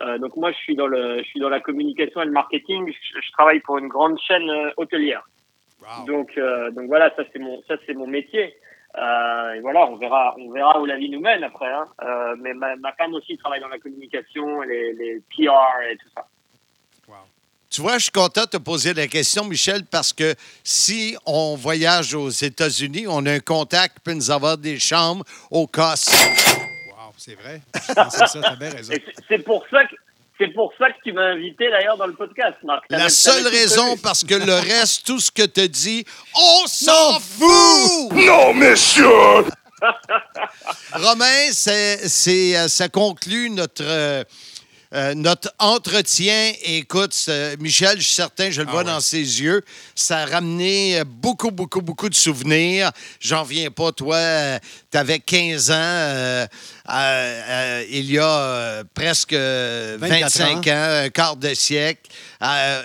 Euh, 0.00 0.18
donc 0.18 0.36
moi, 0.36 0.50
je 0.52 0.56
suis 0.56 0.74
dans 0.74 0.86
le, 0.86 1.18
je 1.18 1.24
suis 1.24 1.40
dans 1.40 1.50
la 1.50 1.60
communication 1.60 2.22
et 2.22 2.26
le 2.26 2.32
marketing. 2.32 2.90
Je, 2.90 3.20
je 3.20 3.32
travaille 3.32 3.60
pour 3.60 3.78
une 3.78 3.88
grande 3.88 4.18
chaîne 4.20 4.48
euh, 4.48 4.70
hôtelière. 4.76 5.22
Donc, 6.06 6.30
euh, 6.38 6.70
donc 6.70 6.86
voilà, 6.86 7.10
ça 7.16 7.24
c'est 7.32 7.38
mon, 7.38 7.60
ça 7.62 7.74
c'est 7.86 7.94
mon 7.94 8.06
métier. 8.06 8.54
Euh, 8.96 9.54
et 9.54 9.60
voilà, 9.60 9.86
on 9.86 9.96
verra, 9.96 10.34
on 10.38 10.50
verra 10.50 10.80
où 10.80 10.86
la 10.86 10.96
vie 10.96 11.10
nous 11.10 11.20
mène 11.20 11.44
après. 11.44 11.70
Hein. 11.72 11.86
Euh, 12.02 12.36
mais 12.38 12.54
ma, 12.54 12.76
ma 12.76 12.92
femme 12.92 13.14
aussi 13.14 13.36
travaille 13.38 13.60
dans 13.60 13.68
la 13.68 13.78
communication, 13.78 14.60
les, 14.62 14.92
les 14.92 15.20
PR 15.34 15.90
et 15.90 15.96
tout 15.96 16.08
ça. 16.14 16.26
Tu 17.72 17.80
vois, 17.80 17.94
je 17.96 18.02
suis 18.02 18.10
content 18.12 18.42
de 18.42 18.48
te 18.50 18.56
poser 18.58 18.92
la 18.92 19.06
question, 19.06 19.46
Michel, 19.46 19.84
parce 19.90 20.12
que 20.12 20.34
si 20.62 21.16
on 21.24 21.56
voyage 21.56 22.12
aux 22.12 22.28
États-Unis, 22.28 23.06
on 23.08 23.24
a 23.24 23.32
un 23.32 23.40
contact 23.40 23.94
qui 23.94 24.00
peut 24.04 24.12
nous 24.12 24.30
avoir 24.30 24.58
des 24.58 24.78
chambres 24.78 25.24
au 25.50 25.66
COS. 25.66 26.10
Wow, 26.10 27.14
c'est 27.16 27.34
vrai. 27.34 27.62
Je 27.88 27.94
pensais 27.94 28.26
ça, 28.26 28.40
t'as 28.42 28.56
bien 28.56 28.68
raison. 28.76 28.92
C'est- 29.26 29.38
pour 29.38 29.64
ça 29.70 29.84
que 29.86 29.94
c'est 30.38 30.48
pour 30.48 30.70
ça 30.76 30.90
que 30.90 30.96
tu 31.02 31.12
m'as 31.14 31.30
invité 31.32 31.70
d'ailleurs 31.70 31.96
dans 31.96 32.06
le 32.08 32.12
podcast, 32.14 32.56
Marc. 32.64 32.84
La 32.90 33.08
seule 33.08 33.46
raison, 33.46 33.96
parce 33.96 34.22
que 34.22 34.34
le 34.34 34.54
reste, 34.54 35.06
tout 35.06 35.20
ce 35.20 35.30
que 35.30 35.46
tu 35.46 35.66
dit, 35.68 36.04
on 36.34 36.66
s'en 36.66 37.20
fout! 37.20 38.12
Non, 38.12 38.52
monsieur! 38.52 39.46
Romain, 40.92 41.48
c'est, 41.52 42.06
c'est, 42.08 42.56
euh, 42.56 42.68
ça 42.68 42.88
conclut 42.88 43.50
notre, 43.50 43.82
euh, 44.94 45.02
euh, 45.02 45.14
notre 45.14 45.52
entretien. 45.58 46.52
Écoute, 46.64 47.14
euh, 47.28 47.56
Michel, 47.60 47.98
je 47.98 48.04
suis 48.04 48.14
certain, 48.14 48.50
je 48.50 48.62
le 48.62 48.70
vois 48.70 48.84
dans 48.84 49.00
ses 49.00 49.40
yeux, 49.40 49.62
ça 49.94 50.18
a 50.18 50.26
ramené 50.26 51.00
euh, 51.00 51.04
beaucoup, 51.04 51.50
beaucoup, 51.50 51.82
beaucoup 51.82 52.08
de 52.08 52.14
souvenirs. 52.14 52.90
J'en 53.20 53.42
viens 53.42 53.70
pas, 53.70 53.92
toi, 53.92 54.18
tu 54.90 54.98
avais 54.98 55.18
15 55.18 55.70
ans. 55.70 56.46
Euh, 56.88 56.92
euh, 56.92 57.84
il 57.90 58.10
y 58.10 58.18
a 58.18 58.26
euh, 58.28 58.84
presque 58.94 59.32
euh, 59.32 59.96
24 60.00 60.22
25 60.22 60.66
ans. 60.66 61.04
un 61.04 61.08
quart 61.10 61.36
de 61.36 61.54
siècle. 61.54 62.10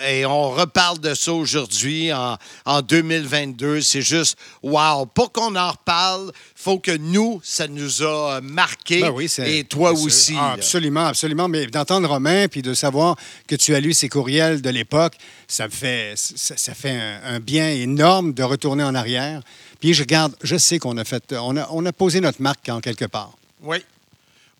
Et 0.08 0.24
on 0.24 0.50
reparle 0.50 1.00
de 1.00 1.14
ça 1.14 1.32
aujourd'hui, 1.32 2.12
en, 2.12 2.36
en 2.64 2.80
2022. 2.80 3.80
C'est 3.80 4.02
juste, 4.02 4.38
wow! 4.62 5.06
Pour 5.06 5.32
qu'on 5.32 5.56
en 5.56 5.72
reparle, 5.72 6.30
faut 6.54 6.78
que 6.78 6.96
nous, 6.96 7.40
ça 7.42 7.66
nous 7.66 8.02
a 8.04 8.40
marqué. 8.40 9.00
Ben 9.00 9.10
oui, 9.10 9.28
et 9.44 9.64
toi 9.64 9.92
aussi. 9.92 10.34
Ah, 10.38 10.52
absolument, 10.52 11.06
absolument. 11.06 11.48
Mais 11.48 11.66
d'entendre 11.66 12.08
Romain 12.08 12.46
puis 12.46 12.62
de 12.62 12.72
savoir 12.72 13.16
que 13.48 13.56
tu 13.56 13.74
as 13.74 13.80
lu 13.80 13.94
ses 13.94 14.08
courriels 14.08 14.62
de 14.62 14.70
l'époque, 14.70 15.14
ça 15.48 15.66
me 15.66 15.72
fait, 15.72 16.12
ça, 16.14 16.56
ça 16.56 16.74
fait 16.74 16.90
un, 16.96 17.20
un 17.24 17.40
bien 17.40 17.68
énorme 17.68 18.34
de 18.34 18.44
retourner 18.44 18.84
en 18.84 18.94
arrière. 18.94 19.42
Puis 19.80 19.94
je 19.94 20.02
regarde, 20.02 20.36
je 20.42 20.56
sais 20.56 20.78
qu'on 20.78 20.96
a 20.98 21.04
fait, 21.04 21.32
on 21.32 21.56
a, 21.56 21.68
on 21.70 21.84
a 21.84 21.92
posé 21.92 22.20
notre 22.20 22.42
marque 22.42 22.68
en 22.68 22.80
quelque 22.80 23.06
part. 23.06 23.37
Oui. 23.62 23.78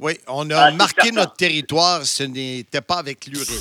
Oui, 0.01 0.13
on 0.29 0.49
a 0.51 0.67
Ah, 0.67 0.71
marqué 0.71 1.11
notre 1.11 1.35
territoire. 1.35 2.05
Ce 2.05 2.23
n'était 2.23 2.81
pas 2.81 2.99
avec 2.99 3.27
l'urine. 3.27 3.61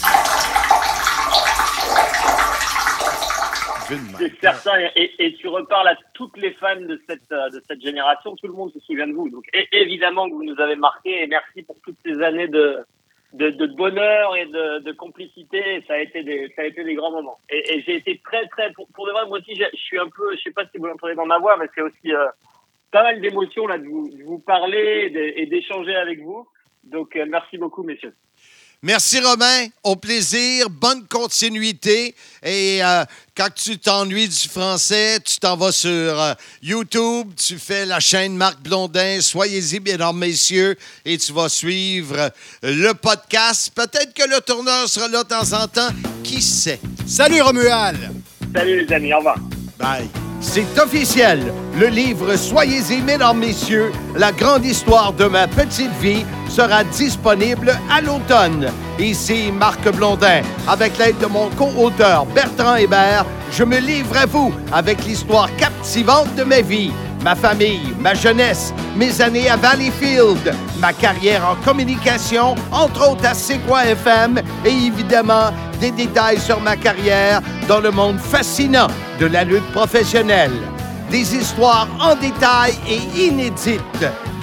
C'est 4.19 4.39
certain. 4.41 4.77
Et, 4.95 5.11
et 5.19 5.33
tu 5.35 5.47
reparles 5.47 5.87
à 5.87 5.95
toutes 6.13 6.35
les 6.37 6.51
fans 6.55 6.75
de 6.81 7.01
cette, 7.07 7.31
euh, 7.31 7.49
de 7.49 7.63
cette 7.67 7.81
génération. 7.81 8.35
Tout 8.35 8.47
le 8.47 8.53
monde 8.53 8.71
se 8.73 8.79
souvient 8.81 9.07
de 9.07 9.13
vous. 9.13 9.29
Donc, 9.29 9.45
é- 9.53 9.67
évidemment 9.71 10.27
que 10.29 10.33
vous 10.33 10.43
nous 10.43 10.59
avez 10.59 10.75
marqué. 10.75 11.23
Et 11.23 11.27
merci 11.27 11.63
pour 11.63 11.77
toutes 11.83 11.95
ces 12.05 12.21
années 12.21 12.49
de, 12.49 12.85
de, 13.33 13.49
de 13.49 13.65
bonheur 13.67 14.35
et 14.35 14.45
de, 14.45 14.79
de 14.79 14.91
complicité. 14.91 15.83
Ça 15.87 15.93
a 15.93 15.99
été 15.99 16.21
des, 16.23 16.51
ça 16.55 16.63
a 16.63 16.65
été 16.65 16.83
des 16.83 16.95
grands 16.95 17.11
moments. 17.11 17.39
Et, 17.49 17.75
et 17.75 17.81
j'ai 17.83 17.95
été 17.95 18.21
très, 18.25 18.45
très, 18.49 18.71
pour, 18.73 18.87
pour 18.89 19.07
de 19.07 19.11
vrai, 19.11 19.25
moi 19.27 19.39
aussi, 19.39 19.55
je 19.55 19.77
suis 19.77 19.97
un 19.97 20.09
peu, 20.09 20.35
je 20.35 20.41
sais 20.43 20.51
pas 20.51 20.63
si 20.71 20.77
vous 20.77 20.85
l'entendez 20.87 21.15
dans 21.15 21.25
ma 21.25 21.39
voix, 21.39 21.55
mais 21.57 21.67
c'est 21.73 21.81
aussi 21.81 22.13
euh, 22.13 22.25
pas 22.91 23.03
mal 23.03 23.21
d'émotions 23.21 23.67
là 23.67 23.77
de 23.77 23.85
vous, 23.85 24.09
de 24.09 24.23
vous 24.23 24.39
parler 24.39 25.11
et 25.35 25.45
d'échanger 25.45 25.95
avec 25.95 26.21
vous. 26.21 26.47
Donc, 26.83 27.15
euh, 27.15 27.25
merci 27.27 27.57
beaucoup, 27.57 27.83
messieurs. 27.83 28.13
Merci, 28.83 29.19
Romain. 29.19 29.67
Au 29.83 29.95
plaisir. 29.95 30.69
Bonne 30.69 31.07
continuité. 31.07 32.13
Et 32.43 32.79
euh, 32.83 33.03
quand 33.35 33.51
tu 33.53 33.79
t'ennuies 33.79 34.27
du 34.27 34.47
français, 34.47 35.19
tu 35.19 35.37
t'en 35.39 35.57
vas 35.57 35.71
sur 35.71 35.89
euh, 35.89 36.33
YouTube. 36.61 37.31
Tu 37.35 37.57
fais 37.57 37.87
la 37.87 37.99
chaîne 37.99 38.37
Marc 38.37 38.61
Blondin. 38.61 39.19
Soyez-y, 39.19 39.79
mesdames, 39.79 40.17
messieurs. 40.17 40.75
Et 41.03 41.17
tu 41.17 41.33
vas 41.33 41.49
suivre 41.49 42.29
le 42.61 42.93
podcast. 42.93 43.73
Peut-être 43.75 44.13
que 44.13 44.29
le 44.29 44.39
tourneur 44.41 44.87
sera 44.87 45.07
là 45.07 45.23
de 45.23 45.27
temps 45.27 45.53
en 45.53 45.67
temps. 45.67 45.89
Qui 46.23 46.41
sait? 46.41 46.79
Salut 47.07 47.41
Romuald! 47.41 47.97
Salut 48.55 48.85
les 48.85 48.93
amis. 48.93 49.13
Au 49.13 49.17
revoir. 49.17 49.39
Bye. 49.79 50.26
C'est 50.39 50.79
officiel. 50.79 51.51
Le 51.79 51.87
livre 51.87 52.35
Soyez-y, 52.35 53.01
mesdames, 53.01 53.39
messieurs, 53.39 53.91
la 54.15 54.31
grande 54.31 54.65
histoire 54.65 55.13
de 55.13 55.25
ma 55.25 55.47
petite 55.47 55.91
vie 55.99 56.25
sera 56.49 56.83
disponible 56.83 57.77
à 57.91 58.01
l'automne. 58.01 58.67
Ici 58.99 59.51
Marc 59.51 59.89
Blondin. 59.91 60.41
Avec 60.67 60.97
l'aide 60.97 61.17
de 61.19 61.25
mon 61.25 61.49
co-auteur 61.49 62.25
Bertrand 62.27 62.75
Hébert, 62.75 63.25
je 63.51 63.63
me 63.63 63.79
livre 63.79 64.15
à 64.17 64.25
vous 64.25 64.53
avec 64.71 65.03
l'histoire 65.05 65.53
captivante 65.57 66.33
de 66.35 66.43
ma 66.43 66.61
vie. 66.61 66.91
Ma 67.23 67.35
famille, 67.35 67.93
ma 67.99 68.13
jeunesse, 68.13 68.73
mes 68.95 69.21
années 69.21 69.49
à 69.49 69.57
Valleyfield, 69.57 70.53
ma 70.79 70.93
carrière 70.93 71.43
en 71.49 71.55
communication, 71.65 72.55
entre 72.71 73.09
autres 73.09 73.25
à 73.25 73.33
C'est 73.33 73.59
FM, 73.67 74.39
et 74.65 74.69
évidemment 74.69 75.51
des 75.79 75.91
détails 75.91 76.39
sur 76.39 76.59
ma 76.61 76.75
carrière 76.75 77.41
dans 77.67 77.79
le 77.79 77.91
monde 77.91 78.19
fascinant 78.19 78.87
de 79.19 79.25
la 79.25 79.43
lutte 79.43 79.69
professionnelle. 79.71 80.53
Des 81.09 81.35
histoires 81.35 81.87
en 81.99 82.15
détail 82.15 82.73
et 82.87 83.25
inédites. 83.27 83.81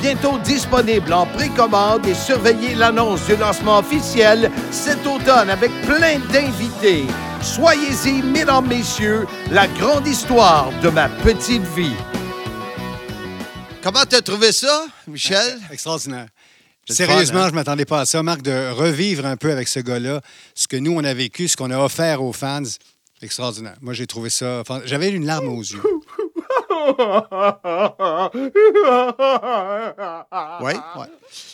Bientôt 0.01 0.39
disponibles 0.45 1.13
en 1.13 1.27
précommande 1.27 2.07
et 2.07 2.15
surveillez 2.15 2.75
l'annonce 2.75 3.27
du 3.27 3.37
lancement 3.37 3.79
officiel 3.79 4.51
cet 4.71 5.07
automne 5.07 5.51
avec 5.51 5.71
plein 5.83 6.19
d'invités. 6.31 7.07
Soyez-y, 7.41 8.23
mesdames, 8.23 8.67
messieurs, 8.67 9.27
la 9.51 9.67
grande 9.67 10.07
histoire 10.07 10.71
de 10.83 10.89
ma 10.89 11.09
petite 11.09 11.67
vie. 11.75 11.97
Comment 13.85 14.07
t'as 14.07 14.23
trouvé 14.23 14.51
ça, 14.51 14.87
Michel? 15.07 15.61
Extraordinaire. 15.71 16.29
Sérieusement, 16.89 17.41
fun, 17.41 17.45
hein? 17.45 17.47
je 17.49 17.51
ne 17.51 17.55
m'attendais 17.57 17.85
pas 17.85 18.01
à 18.01 18.07
ça, 18.07 18.23
Marc, 18.23 18.41
de 18.41 18.71
revivre 18.71 19.27
un 19.27 19.37
peu 19.37 19.53
avec 19.53 19.69
ce 19.69 19.81
gars-là, 19.81 20.23
ce 20.55 20.67
que 20.67 20.79
nous, 20.79 20.93
on 20.93 21.05
a 21.05 21.13
vécu, 21.13 21.49
ce 21.49 21.57
qu'on 21.59 21.71
a 21.71 21.79
offert 21.79 22.23
aux 22.23 22.33
fans. 22.33 22.63
Extraordinaire. 23.21 23.77
Moi, 23.83 23.93
j'ai 23.93 24.07
trouvé 24.07 24.31
ça. 24.31 24.63
J'avais 24.87 25.11
une 25.11 25.27
larme 25.27 25.49
aux 25.49 25.61
yeux. 25.63 25.83
Oui. 30.61 30.73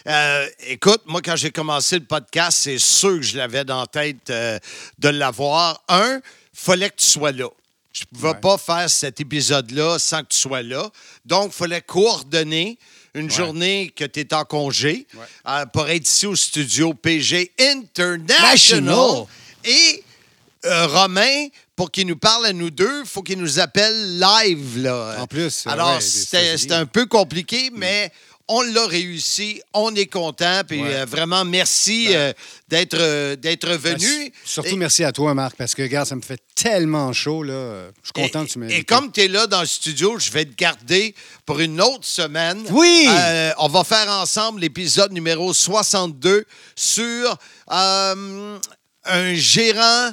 Euh, 0.08 0.46
écoute, 0.66 1.02
moi, 1.06 1.20
quand 1.22 1.36
j'ai 1.36 1.52
commencé 1.52 2.00
le 2.00 2.04
podcast, 2.04 2.58
c'est 2.62 2.78
sûr 2.78 3.16
que 3.16 3.22
je 3.22 3.36
l'avais 3.36 3.64
dans 3.64 3.80
la 3.80 3.86
tête 3.86 4.30
euh, 4.30 4.58
de 4.98 5.08
l'avoir. 5.08 5.80
Un, 5.88 6.20
fallait 6.52 6.90
que 6.90 6.96
tu 6.96 7.06
sois 7.06 7.30
là. 7.30 7.46
Je 7.92 8.04
ne 8.12 8.18
pouvais 8.18 8.34
pas 8.34 8.56
faire 8.56 8.88
cet 8.88 9.20
épisode-là 9.20 9.98
sans 9.98 10.22
que 10.22 10.28
tu 10.28 10.38
sois 10.38 10.62
là. 10.62 10.90
Donc, 11.24 11.52
il 11.52 11.56
fallait 11.56 11.80
coordonner 11.80 12.78
une 13.14 13.30
journée 13.30 13.92
que 13.94 14.04
tu 14.04 14.20
es 14.20 14.34
en 14.34 14.44
congé 14.44 15.06
euh, 15.48 15.66
pour 15.66 15.88
être 15.88 16.06
ici 16.06 16.26
au 16.26 16.36
studio 16.36 16.94
PG 16.94 17.52
International. 17.58 18.50
National. 18.50 19.26
Et 19.64 20.04
euh, 20.66 20.86
Romain, 20.86 21.48
pour 21.74 21.90
qu'il 21.90 22.06
nous 22.06 22.16
parle 22.16 22.46
à 22.46 22.52
nous 22.52 22.70
deux, 22.70 23.00
il 23.00 23.06
faut 23.06 23.22
qu'il 23.22 23.38
nous 23.38 23.58
appelle 23.58 24.20
live. 24.20 24.82
Là. 24.82 25.16
En 25.18 25.26
plus, 25.26 25.66
Alors, 25.66 25.94
ouais, 25.94 26.00
c'était 26.00 26.74
un 26.74 26.86
peu 26.86 27.06
compliqué, 27.06 27.70
mais 27.72 28.12
on 28.52 28.62
l'a 28.62 28.86
réussi. 28.86 29.62
On 29.72 29.94
est 29.94 30.06
content. 30.06 30.62
Puis 30.66 30.82
Ouais. 30.82 30.96
euh, 30.96 31.04
vraiment, 31.04 31.44
merci 31.44 32.08
euh, 32.10 32.32
d'être 32.68 32.96
euh, 32.98 33.36
d'être 33.36 33.68
venu. 33.70 34.24
Ben, 34.24 34.30
Surtout 34.44 34.70
Et- 34.70 34.76
merci 34.76 35.04
à 35.04 35.12
toi, 35.12 35.32
Marc, 35.34 35.54
parce 35.56 35.74
que, 35.74 35.82
regarde, 35.82 36.08
ça 36.08 36.16
me 36.16 36.20
fait 36.22 36.42
tellement 36.56 37.12
chaud. 37.12 37.44
Là. 37.44 37.90
Je 38.02 38.08
suis 38.08 38.12
content 38.12 38.42
et, 38.42 38.46
que 38.46 38.52
tu 38.52 38.58
m'aies 38.58 38.72
Et 38.74 38.84
comme 38.84 39.12
tu 39.12 39.20
es 39.20 39.28
là 39.28 39.46
dans 39.46 39.60
le 39.60 39.66
studio, 39.66 40.18
je 40.18 40.30
vais 40.32 40.44
te 40.44 40.54
garder 40.54 41.14
pour 41.46 41.60
une 41.60 41.80
autre 41.80 42.04
semaine. 42.04 42.64
Oui! 42.70 43.08
On 43.58 43.68
va 43.68 43.84
faire 43.84 44.08
ensemble 44.10 44.60
l'épisode 44.60 45.12
numéro 45.12 45.54
62 45.54 46.44
sur 46.74 47.36
un 47.68 49.34
gérant 49.34 50.10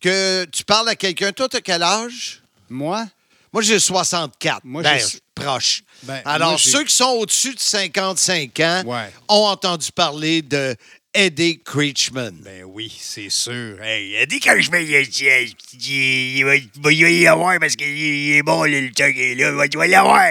que 0.00 0.44
tu 0.52 0.62
parles 0.64 0.90
à 0.90 0.94
quelqu'un. 0.94 1.32
Toi, 1.32 1.48
tu 1.48 1.56
as 1.56 1.60
quel 1.60 1.82
âge? 1.82 2.42
Moi? 2.68 3.06
Moi, 3.52 3.62
j'ai 3.62 3.78
64. 3.78 4.60
Moi, 4.64 4.82
ben, 4.82 5.00
proche. 5.34 5.82
Ben, 6.02 6.20
Alors, 6.24 6.50
moi, 6.50 6.58
ceux 6.58 6.84
qui 6.84 6.94
sont 6.94 7.10
au-dessus 7.18 7.54
de 7.54 7.60
55 7.60 8.60
ans 8.60 8.82
Ouais. 8.86 9.10
ont 9.28 9.46
entendu 9.46 9.90
parler 9.92 10.42
de 10.42 10.76
Eddie 11.14 11.60
Creechman. 11.64 12.32
Ben 12.42 12.64
oui, 12.64 12.94
c'est 13.00 13.30
sûr. 13.30 13.82
Hey, 13.82 14.14
je 14.60 14.70
mets. 14.70 14.84
Il, 14.84 14.90
il, 14.90 15.54
il, 15.72 16.36
il 16.38 16.44
va, 16.44 16.56
il 16.56 16.70
va 16.82 16.92
y 16.92 17.26
avoir 17.26 17.58
parce 17.58 17.74
qu'il 17.76 17.88
il 17.88 18.36
est 18.36 18.42
bon, 18.42 18.62
le 18.64 18.92
truc 18.92 19.16
est 19.16 19.34
là. 19.34 19.48
Il 19.50 19.76
va- 19.78 19.86
l'avoir? 19.86 20.28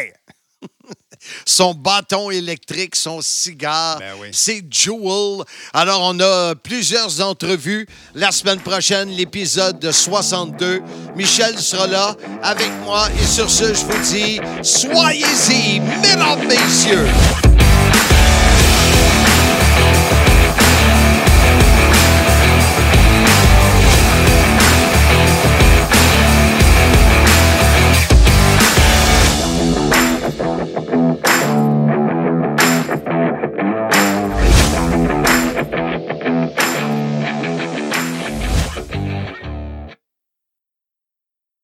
Son 1.46 1.74
bâton 1.74 2.32
électrique, 2.32 2.96
son 2.96 3.22
cigare. 3.22 4.00
Ben 4.00 4.14
oui. 4.22 4.30
C'est 4.32 4.64
Jewel. 4.70 5.44
Alors, 5.74 6.02
on 6.04 6.20
a 6.20 6.56
plusieurs 6.56 7.22
entrevues. 7.22 7.88
La 8.16 8.32
semaine 8.32 8.60
prochaine, 8.60 9.10
l'épisode 9.10 9.80
de 9.80 9.92
62. 9.92 10.82
Michel 11.16 11.58
sera 11.58 11.88
là 11.88 12.16
avec 12.44 12.70
moi. 12.84 13.08
Et 13.22 13.26
sur 13.26 13.50
ce, 13.50 13.74
je 13.74 13.86
vous 13.86 14.14
dis, 14.14 14.40
soyez-y, 14.62 15.80
mesdames, 15.80 16.46
messieurs. 16.48 17.57